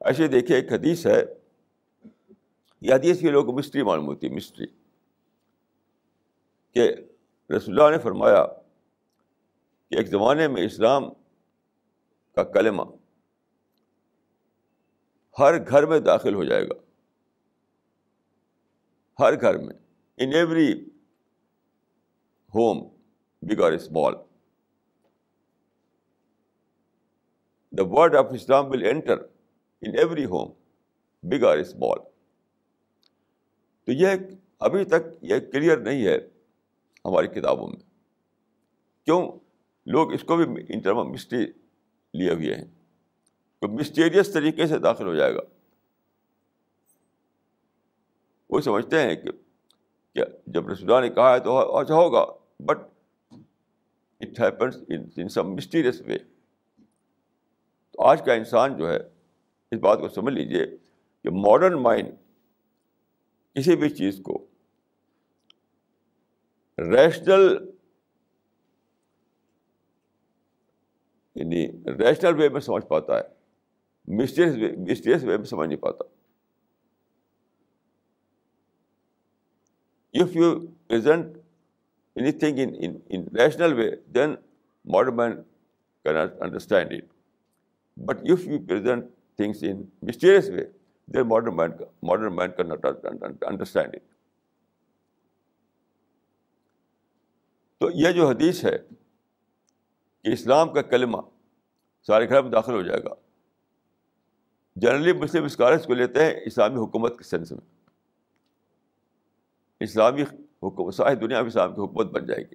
ایسے 0.00 0.28
دیکھیے، 0.28 0.56
ایک 0.56 0.72
حدیث 0.72 1.06
ہے۔ 1.06 1.22
یہ 2.80 2.94
حدیث 2.94 3.20
کے 3.20 3.30
لوگوں 3.30 3.52
کو 3.52 3.58
مسٹری 3.58 3.82
معلوم 3.82 4.06
ہوتی 4.06 4.28
ہے 4.28 4.34
مسٹری 4.34 4.66
کہ 6.72 6.94
رسول 7.50 7.80
اللہ 7.80 7.96
نے 7.96 8.02
فرمایا 8.02 8.46
کہ 9.88 9.94
ایک 9.94 10.08
زمانے 10.08 10.48
میں 10.48 10.62
اسلام 10.62 11.02
کا 12.34 12.42
کلمہ 12.42 12.82
ہر 15.38 15.68
گھر 15.68 15.86
میں 15.86 16.00
داخل 16.00 16.34
ہو 16.34 16.44
جائے 16.44 16.68
گا۔ 16.68 16.74
ہر 19.18 19.40
گھر 19.40 19.58
میں 19.58 19.74
in 20.16 20.34
every 20.34 20.84
home 22.54 22.88
big 23.42 23.60
or 23.60 23.72
small 23.72 24.14
the 27.78 27.82
word 27.84 28.14
of 28.14 28.26
Islam 28.34 28.66
will 28.66 28.82
enter 28.82 29.18
in 29.80 29.98
every 29.98 30.24
home 30.24 30.52
big 31.22 31.44
or 31.44 31.58
small 31.58 31.98
تو 33.84 33.92
یہ 33.92 34.08
ابھی 34.58 34.84
تک 34.84 35.02
یہ 35.22 35.38
کلیئر 35.52 35.78
نہیں 35.78 36.06
ہے۔ 36.06 36.33
ہماری 37.04 37.26
کتابوں 37.26 37.68
میں۔ 37.68 37.76
کیوں؟ 39.04 39.32
لوگ 39.86 40.12
اس 40.12 40.22
کو 40.22 40.36
بھی 40.36 40.62
انٹرم 40.68 40.98
آف 40.98 41.06
مسٹری 41.06 41.46
لیے 42.14 42.30
ہوئے 42.30 42.54
ہیں 42.54 42.64
تو 43.58 43.68
مسٹیریس 43.68 44.32
طریقے 44.32 44.66
سے 44.66 44.78
داخل 44.78 45.06
ہو 45.06 45.14
جائے 45.14 45.34
گا۔ 45.34 45.40
وہ 48.50 48.60
سمجھتے 48.60 49.02
ہیں 49.02 49.14
کہ 49.14 49.30
جب 50.46 50.68
رسول 50.68 51.02
نے 51.02 51.08
کہا 51.08 51.34
ہے 51.34 51.40
تو 51.40 51.78
ایسا 51.78 51.94
ہوگا 51.94 52.24
but 52.60 52.78
it 54.20 54.40
happens 54.40 54.76
in 55.16 55.28
some 55.28 55.50
mysterious 55.50 56.00
way 56.00 56.18
تو 57.90 58.02
آج 58.02 58.24
کا 58.24 58.32
انسان 58.32 58.76
جو 58.76 58.90
ہے، 58.90 58.96
اس 59.70 59.78
بات 59.80 59.98
کو 59.98 60.08
سمجھ 60.08 60.34
لیجیے 60.34 60.66
کہ 61.22 61.30
ماڈرن 61.30 61.82
مائنڈ 61.82 62.08
کسی 63.54 63.76
بھی 63.76 63.90
چیز 63.90 64.20
کو 64.24 64.46
ریشنل 66.78 67.56
یعنی 71.34 71.66
ریشنل 71.98 72.34
وے 72.34 72.48
میں 72.48 72.60
سمجھ 72.60 72.84
پاتا 72.86 73.18
ہے۔ 73.18 73.22
مسٹیریس 74.16 74.56
وے 74.56 74.76
مسٹیریس 74.76 75.24
وے 75.24 75.36
میں 75.36 75.44
سمجھ 75.44 75.68
نہیں 75.68 75.78
پاتا۔ 75.78 76.04
If 80.14 80.36
you 80.36 80.60
present 80.88 81.36
anything 82.32 82.58
in 83.08 83.24
rational 83.36 83.72
way 83.72 83.90
then 83.96 84.34
modern 84.84 85.16
man 85.16 85.32
can 86.04 86.16
understand 86.16 86.92
it 86.92 87.04
but 87.96 88.16
if 88.20 88.46
you 88.46 88.58
present 88.68 89.04
things 89.36 89.62
in 89.62 89.82
mysterious 90.02 90.50
way 90.50 90.64
then 91.06 91.28
modern 91.28 91.56
man 91.56 91.70
modern 92.02 92.36
man 92.36 92.50
can 92.56 92.68
not 92.68 92.86
understand 93.42 93.94
it 93.94 94.13
تو 97.84 97.90
یہ 97.94 98.10
جو 98.10 98.28
حدیث 98.28 98.64
ہے 98.64 98.78
کہ 100.22 100.32
اسلام 100.32 100.72
کا 100.72 100.82
کلمہ 100.82 101.16
سارے 102.02 102.28
گھر 102.28 102.42
میں 102.42 102.50
داخل 102.50 102.72
ہو 102.72 102.82
جائے 102.82 103.04
گا۔ 103.04 103.14
جنرلی 104.76 105.12
مسلم 105.12 105.44
اسکالرس 105.44 105.86
کو 105.86 105.94
لیتے 105.94 106.24
ہیں 106.24 106.40
اسلامی 106.46 106.76
حکومت 106.76 107.18
کے 107.18 107.24
سینس 107.24 107.52
میں۔ 107.52 107.88
اسلامی 109.80 110.22
حکومت، 110.62 110.94
ساری 110.94 111.16
دنیا 111.16 111.40
میں 111.40 111.48
اسلام 111.48 111.74
کی 111.74 111.80
حکومت 111.80 112.06
بن 112.06 112.26
جائے 112.26 112.42
گی۔ 112.42 112.54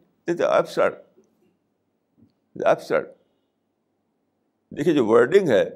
دیکھیے 4.70 4.94
جو 4.94 5.06
ورڈنگ 5.06 5.50
ہے، 5.50 5.70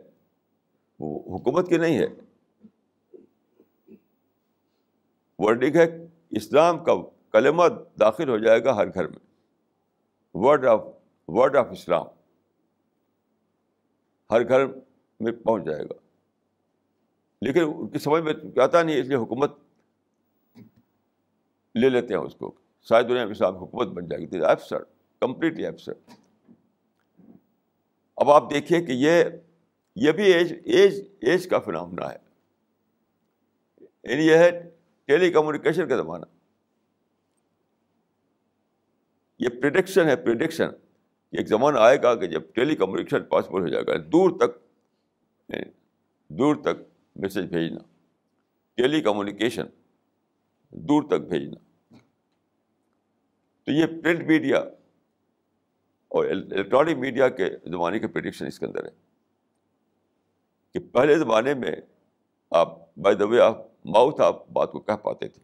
وہ 0.99 1.37
حکومت 1.37 1.69
کی 1.69 1.77
نہیں 1.77 1.99
ہے۔ 1.99 2.07
ورڈنگ 5.37 5.75
ہے، 5.75 6.07
اسلام 6.29 6.83
کا 6.83 6.93
کلمہ 7.31 7.63
داخل 7.99 8.29
ہو 8.29 8.37
جائے 8.37 8.63
گا 8.63 8.75
ہر 8.75 8.87
گھر 8.87 9.07
میں۔ 9.07 9.32
Word 10.33 10.65
of 10.65 10.81
word 11.27 11.55
of 11.55 11.67
Islam 11.71 12.05
ہر 14.31 14.49
گھر 14.49 14.65
میں 15.19 15.31
پہنچ 15.31 15.65
جائے 15.65 15.83
گا۔ 15.83 15.93
لیکن 17.41 17.63
ان 17.63 17.87
کی 17.87 17.99
سمجھ 17.99 18.23
میں 18.23 18.33
آتا 18.63 18.83
نہیں 18.83 18.99
اس 18.99 19.05
لیے 19.05 19.17
حکومت 19.17 19.51
لے 21.75 21.89
لیتے 21.89 22.13
ہیں 22.13 22.21
اس 22.21 22.35
کو۔ 22.35 22.51
شاید 22.81 23.09
دنیا 23.09 23.25
میں 23.25 23.33
صاحب 23.33 23.57
حکومت 23.57 23.87
بن 23.87 24.05
جائے 24.05 24.25
گی۔ 24.25 24.45
ایپسڈ 24.45 24.83
کمپلیٹلی 25.19 25.65
ایپسڈ 25.65 26.11
اب 28.15 28.31
آپ 28.31 28.51
دیکھیے 28.51 28.81
کہ 28.81 28.91
یہ 28.91 29.23
یہ 29.95 30.11
بھی 30.11 30.23
ایج 30.33 30.53
ایج 30.65 31.07
ایج 31.21 31.47
کا 31.47 31.59
فنامنا 31.59 32.11
ہے۔ 32.13 32.17
یعنی 34.03 34.27
یہ 34.27 34.35
ہے 34.35 34.69
ٹیلی 35.05 35.31
کمیونیکیشن 35.31 35.87
کا 35.87 35.97
زمانہ۔ 35.97 36.25
یہ 39.43 39.49
پریڈکشن 39.49 40.07
ہے 40.07 40.15
پریڈکشن 40.15 40.69
ایک 41.31 41.47
زمانہ 41.47 41.77
آئے 41.77 42.01
گا 42.01 42.15
کہ 42.15 42.27
جب 42.27 42.41
ٹیلی 42.53 42.75
کمیونیکیشن 42.75 43.23
پاسبل 43.23 43.61
ہو 43.61 43.67
جائے 43.67 43.85
گا، 43.87 43.93
دور 43.97 44.37
تک 44.39 44.57
یعنی 45.49 45.71
دور 46.27 46.55
تک 46.55 46.81
میسج 47.15 47.45
بھیجنا، 47.49 47.79
ٹیلی 48.73 49.01
کمیونیکیشن 49.01 49.65
دور 50.69 51.03
تک 51.03 51.27
بھیجنا۔ 51.29 51.95
تو 53.63 53.71
یہ 53.71 53.85
پرنٹ 53.85 54.27
میڈیا 54.27 54.59
اور 56.07 56.25
الیکٹرانک 56.25 56.97
میڈیا 56.97 57.29
کے 57.29 57.49
زمانے 57.65 57.99
کے 57.99 58.07
پریڈکشن 58.07 58.45
اس 58.45 58.59
کے 58.59 58.65
اندر 58.65 58.85
ہے 58.85 58.89
کہ 60.73 60.79
پہلے 60.79 61.17
زمانے 61.19 61.53
میں 61.53 61.71
آپ 62.49 62.95
by 62.97 63.15
the 63.15 63.25
way 63.25 63.39
of 63.39 63.57
mouth 63.85 64.21
آپ 64.21 64.49
بات 64.49 64.71
کو 64.71 64.79
کہہ 64.79 64.93
پاتے 64.93 65.27
تھے۔ 65.27 65.41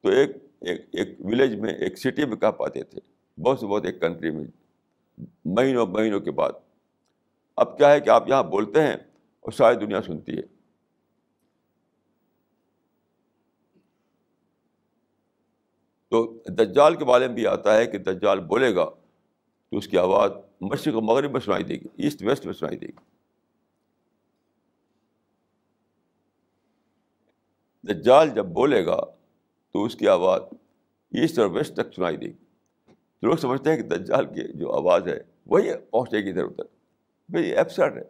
تو 0.00 0.08
ایک 0.08 0.30
ایک 0.72 1.08
ولیج 1.20 1.54
میں، 1.54 1.70
ایک 1.70 1.98
سٹی 1.98 2.24
میں 2.24 2.36
کہہ 2.36 2.50
پاتے 2.50 2.82
تھے؟ 2.82 3.00
بہت 3.40 3.60
سے 3.60 3.66
بہت 3.66 3.84
ایک 3.84 4.00
کنٹری 4.00 4.30
میں، 4.30 4.44
مہینوں 5.44 5.86
مہینوں 5.86 6.20
کے 6.20 6.30
بعد۔ 6.30 6.52
اب 7.56 7.78
کیا 7.78 7.92
ہے 7.92 8.00
کہ 8.00 8.10
آپ 8.10 8.28
یہاں 8.28 8.42
بولتے 8.42 8.82
ہیں 8.82 8.94
اور 9.40 9.52
ساری 9.52 9.76
دنیا 9.76 10.02
سنتی 10.02 10.36
ہے۔ 10.36 10.54
تو 16.08 16.42
دجال 16.48 16.94
کے 16.94 17.04
بارے 17.04 17.26
میں 17.26 17.34
بھی 17.34 17.46
آتا 17.46 17.76
ہے 17.76 17.86
کہ 17.86 17.98
دجال 17.98 18.40
بولے 18.40 18.74
گا 18.74 18.84
تو 19.70 19.76
اس 19.76 19.88
کی 19.88 19.98
آواز 19.98 20.30
مشرق 20.60 20.94
و 20.96 21.00
مغرب 21.00 21.30
میں 21.30 21.40
سنائی 21.40 21.64
دے 21.64 21.74
گی 21.74 22.02
ایسٹ 22.02 22.22
ویسٹ 22.22 22.46
میں 22.46 22.54
سنائی 22.54 22.76
دے 22.76 22.86
گی۔ 22.86 23.14
دجال 27.82 28.28
جب 28.28 28.46
بولے 28.46 28.86
گا 28.86 29.00
تو 29.74 29.84
اس 29.84 29.96
کی 29.96 30.08
آواز 30.08 30.40
ایسٹ 31.10 31.38
اور 31.38 31.46
ویسٹ 31.46 31.74
تک 31.74 31.94
سنائی 31.94 32.16
دے 32.16 32.26
گی۔ 32.26 32.32
تو 33.20 33.26
لوگ 33.26 33.36
سمجھتے 33.36 33.70
ہیں 33.70 33.76
کہ 33.76 33.82
دجال 33.82 34.26
کی 34.26 34.58
جو 34.58 34.72
آواز 34.72 35.08
ہے 35.08 35.18
وہی 35.46 35.68
پہنچے 35.90 36.24
گی 36.24 36.30
ادھر 36.30 36.44
ادھر۔ 36.44 36.64
بھائی 37.28 37.46
ایپسٹ 37.46 37.80
ہے۔ 37.80 38.02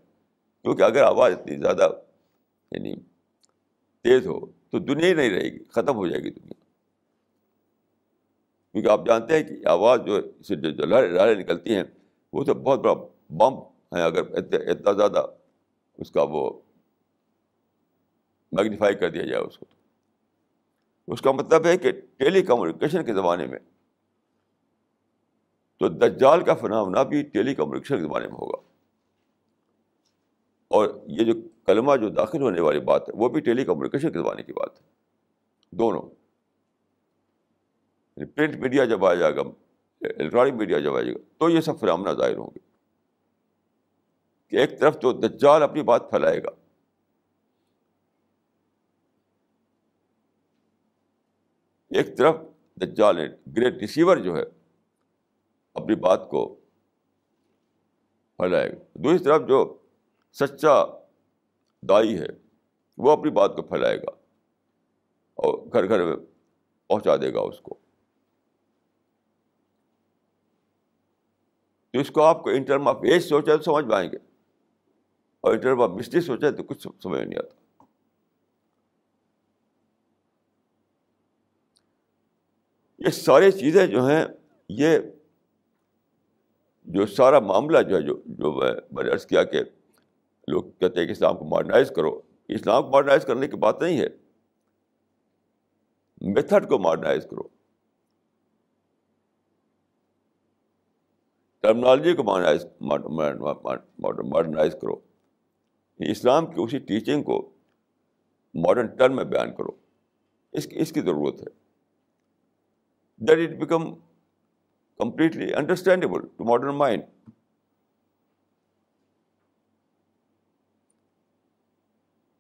کیونکہ 0.63 0.83
اگر 0.83 1.03
آواز 1.03 1.33
اتنی 1.33 1.57
زیادہ 1.57 1.89
یعنی 2.71 2.97
تیز 4.03 4.27
ہو 4.27 4.47
تو 4.47 4.79
دنیا 4.79 5.07
ہی 5.07 5.15
نہیں 5.15 5.31
رہے 5.31 5.45
گی، 5.45 5.65
ختم 5.69 5.97
ہو 5.97 6.07
جائے 6.07 6.23
گی 6.23 6.31
دنیا۔ 6.31 6.65
کیونکہ 8.73 8.89
آپ 8.89 9.07
جانتے 9.07 9.37
ہیں 9.37 9.45
کہ 9.45 9.67
آواز 9.67 10.01
جو 10.07 10.21
سے 10.43 10.57
جو 10.57 10.87
لہریں 10.87 11.35
نکلتی 11.35 11.75
ہیں، 11.75 11.85
وہ 12.33 12.45
تو 12.45 12.55
بہت 12.55 12.79
بڑا 12.79 12.95
بم 13.31 13.59
ہے 13.97 14.03
اگر 14.03 14.39
اتنا 14.69 14.93
زیادہ 14.93 15.27
اس 15.99 16.11
کا 16.11 16.23
وہ 16.23 16.61
میگنیفائی 18.53 18.95
کر 18.95 19.11
دیا 19.11 19.23
جائے 19.23 19.43
اس 19.43 19.59
کو 19.59 19.67
اس 21.07 21.23
کا 21.23 21.33
مطلب 21.33 21.67
ہے 21.67 21.79
کہ 21.79 21.93
ٹیلی 22.17 22.43
کمیونیکیشن 22.43 23.05
کے 23.05 23.15
زمانے 23.15 23.47
میں 23.47 23.59
تو 25.79 25.89
دجال 25.89 26.45
کا 26.45 26.55
فنامنا 26.55 27.03
بھی 27.03 27.23
ٹیلی 27.23 27.55
کمیونیکیشن 27.55 27.97
کے 27.97 28.03
زمانے 28.03 28.27
میں 28.27 28.35
ہوگا۔ 28.35 28.57
اور 30.69 30.89
یہ 31.07 31.25
جو 31.25 31.33
کلمہ 31.67 31.97
جو 31.97 32.09
داخل 32.09 32.43
ہونے 32.43 32.61
والی 32.61 32.81
بات 32.81 33.09
ہے، 33.09 33.15
وہ 33.17 33.29
بھی 33.29 33.41
ٹیلی 33.41 33.65
کمیونیکیشن 33.65 34.13
کے 34.13 34.19
زمانے 34.19 34.43
کی 34.43 34.53
بات 34.53 34.83
ہے۔ 34.83 34.87
دونوں۔ 35.73 36.03
یعنی 38.17 38.25
پرنٹ 38.25 38.55
میڈیا 38.57 38.85
جب 38.85 39.05
آ 39.05 39.15
جائے 39.15 39.37
گا، 39.37 39.41
الیکٹرانک 40.01 40.55
میڈیا 40.55 40.79
جب 40.79 40.97
آئے 40.97 41.13
گا، 41.13 41.19
تو 41.39 41.49
یہ 41.51 41.61
سب 41.61 41.81
فرامنا 41.81 42.13
ظاہر 42.13 42.37
ہوں 42.37 42.51
گے۔ 42.55 42.59
کہ 44.49 44.57
ایک 44.57 44.81
طرف 44.81 44.99
تو 44.99 45.13
دجال 45.13 45.63
اپنی 45.63 45.83
بات 45.83 46.11
پھیلائے 46.11 46.43
گا۔ 46.43 46.49
ایک 51.95 52.17
طرف 52.19 52.37
دجال 52.77 53.17
گریٹ 53.57 53.75
ریسیور 53.75 54.17
جو 54.17 54.37
ہے 54.37 54.43
اپنی 55.75 55.95
بات 55.95 56.31
کو 56.31 56.55
پھیلائے 58.37 58.71
گا۔ 58.73 58.77
دوسری 58.95 59.25
طرف 59.25 59.49
جو 59.49 59.79
سچا 60.33 60.85
دائی 61.83 62.19
ہے، 62.19 62.27
وہ 62.99 63.11
اپنی 63.11 63.31
بات 63.31 63.57
کو 63.57 63.63
پھیلائے 63.63 63.99
گا 63.99 64.11
اور 65.35 65.59
گھر 65.73 65.89
گھر 65.89 66.05
میں 66.05 66.17
پہنچا 66.87 67.17
دے 67.17 67.35
گا 67.35 67.41
اس 67.41 67.61
کو۔ 67.61 67.75
تو 71.91 71.99
اس 71.99 72.11
کو 72.11 72.23
آپ 72.23 72.43
کو 72.43 72.51
ان 72.51 72.63
ٹرم 72.63 72.89
آف 72.89 72.97
ایج 72.97 73.23
سوچے 73.23 73.57
تو 73.57 73.63
سمجھ 73.63 73.85
میں 73.85 73.97
آئیں 73.97 74.11
گے۔ 74.13 74.17
اور 75.41 75.55
ان 75.55 75.61
ٹرم 75.61 75.83
آف 75.83 75.91
مسٹری 75.91 76.21
سوچے 76.21 76.53
تو 76.53 76.63
کچھ 76.63 76.89
سمجھ 77.03 77.23
نہیں 77.23 77.39
آتا۔ 77.39 77.64
یہ 83.05 83.11
ساری 83.11 83.53
چیزیں 83.53 83.87
جو 83.87 84.07
ہیں، 84.07 84.25
یہ 84.69 84.99
جو 86.85 87.07
سارا 87.07 87.39
معاملہ 87.39 87.83
جو 87.83 87.97
ہے، 87.97 88.03
جو 88.03 88.23
جو 88.27 88.61
میں 88.91 89.05
نے 89.05 89.11
عرض 89.11 89.27
کیا 89.27 89.45
کہ 89.45 89.61
لوگ 90.49 90.63
کہتے 90.63 91.01
ہیں 91.01 91.07
کہ 91.07 91.13
اسلام 91.13 91.37
کو 91.37 91.45
ماڈرنائز 91.45 91.93
کرو۔ 91.97 92.21
اسلام 92.49 92.83
کو 92.83 92.91
ماڈرنائز 92.91 93.25
کرنے 93.25 93.49
کی 93.49 93.57
بات 93.57 93.83
نہیں 93.83 94.01
ہے۔ 94.01 94.07
میتھڈ 96.21 96.69
کو 96.69 96.79
ماڈرنائز 96.79 97.27
کرو۔ 97.31 97.43
ٹرمنالوجی 101.61 102.15
کو 102.15 102.23
ماڈرنائز 102.23 102.67
ماڈرنائز 104.25 104.77
کرو۔ 104.83 104.95
اسلام 105.99 106.47
کی 106.47 106.63
اسی 106.63 106.79
ٹیچنگ 106.79 107.23
کو 107.23 107.51
ماڈرن 108.55 108.87
ٹرم 108.87 109.17
میں 109.17 109.25
بیان 109.25 109.55
کرو۔ 109.55 109.71
اس 110.53 110.67
کی 110.67 110.79
اس 110.79 110.93
کی 110.93 111.01
ضرورت 111.01 111.41
ہے۔ 111.41 111.64
That 113.17 113.51
it 113.51 113.57
become 113.57 113.95
completely 114.99 115.55
understandable 115.55 116.27
to 116.37 116.45
modern 116.45 116.75
mind 116.75 117.03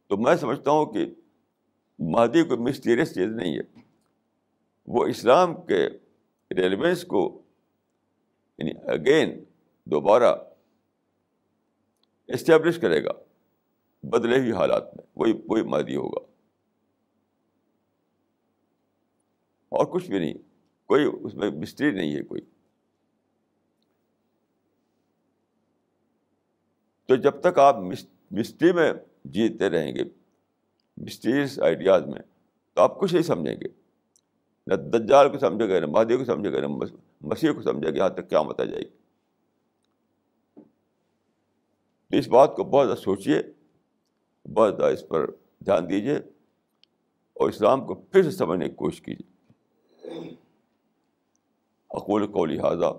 تو 0.07 0.17
میں 0.17 0.37
سمجھتا 0.37 0.71
ہوں 0.71 0.87
کہ 0.87 1.15
مہدی 1.99 2.43
کوئی 2.45 2.61
مسٹیریس 2.61 3.15
چیز 3.15 3.29
نہیں 3.31 3.59
ہے۔ 3.59 3.81
وہ 4.87 5.07
اسلام 5.07 5.67
کے 5.67 5.89
ریلیونس 6.55 7.05
کو 7.05 7.43
یعنی 8.59 8.71
اگین 8.85 9.45
دوبارہ 9.85 10.35
اسٹیبلش 12.29 12.79
کرے 12.81 13.05
گا۔ 13.05 13.11
بدلے 14.03 14.39
ہوئی 14.39 14.53
حالات 14.53 14.97
میں 14.97 15.07
وہی 15.15 15.33
وہی 15.49 15.63
مہدی 15.63 15.97
ہوگا۔ 15.97 16.27
اور 19.69 19.87
کچھ 19.87 20.11
بھی 20.11 20.19
نہیں۔ 20.19 20.44
کوئی 20.87 21.05
اس 21.23 21.35
میں 21.35 21.51
مسٹری 21.51 21.91
نہیں 21.91 22.17
ہے 22.17 22.23
کوئی۔ 22.23 22.43
تو 27.07 27.17
جب 27.17 27.41
تک 27.41 27.59
آپ 27.59 27.77
مسٹری 28.31 28.73
میں 28.73 28.93
جیتے 29.25 29.69
رہیں 29.69 29.95
گے 29.95 30.05
مسٹریس 30.97 31.61
آئیڈیاز 31.61 32.07
میں، 32.07 32.21
تو 32.75 32.81
آپ 32.81 33.01
کچھ 33.01 33.13
نہیں 33.13 33.23
سمجھیں 33.23 33.55
گے۔ 33.55 33.67
نہ 34.67 34.75
دجال 34.75 35.33
کو 35.33 35.39
سمجھے 35.39 35.69
گا 35.69 35.81
نہ 35.81 35.87
مہدی 35.87 36.17
کو 36.17 36.25
سمجھے 36.25 36.53
گا 36.53 36.61
نہ 36.61 36.67
مسیح 37.21 37.53
کو 37.53 37.63
سمجھے 37.63 37.91
گا 37.91 37.97
یہاں 37.97 38.09
تک 38.09 38.29
کیا 38.29 38.43
مت 38.43 38.61
آ 38.61 38.65
جائے 38.65 38.83
گی۔ 38.83 38.97
تو 42.09 42.17
اس 42.17 42.29
بات 42.29 42.57
کو 42.57 42.65
بہت 42.65 42.87
زیادہ 42.87 43.01
سوچیے، 43.01 43.43
بہت 44.55 44.77
زیادہ 44.77 44.93
اس 44.93 45.09
پر 45.09 45.31
دھیان 45.65 45.91
دیجیے 45.91 46.17
اور 47.33 47.49
اسلام 47.49 47.87
کو 47.87 47.95
پھر 47.95 48.23
سے 48.23 48.31
سمجھنے 48.31 48.69
کی 48.69 48.75
کوشش 48.75 49.01
کیجیے۔ 49.01 49.35
اقول 51.95 52.27
کو 52.27 52.45
لہٰذا 52.45 52.91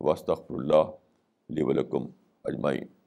وسط 0.00 0.30
اللہ 0.50 0.90
علیہ 1.50 1.64
ولکم 1.64 2.06
اجمعین۔ 2.44 3.01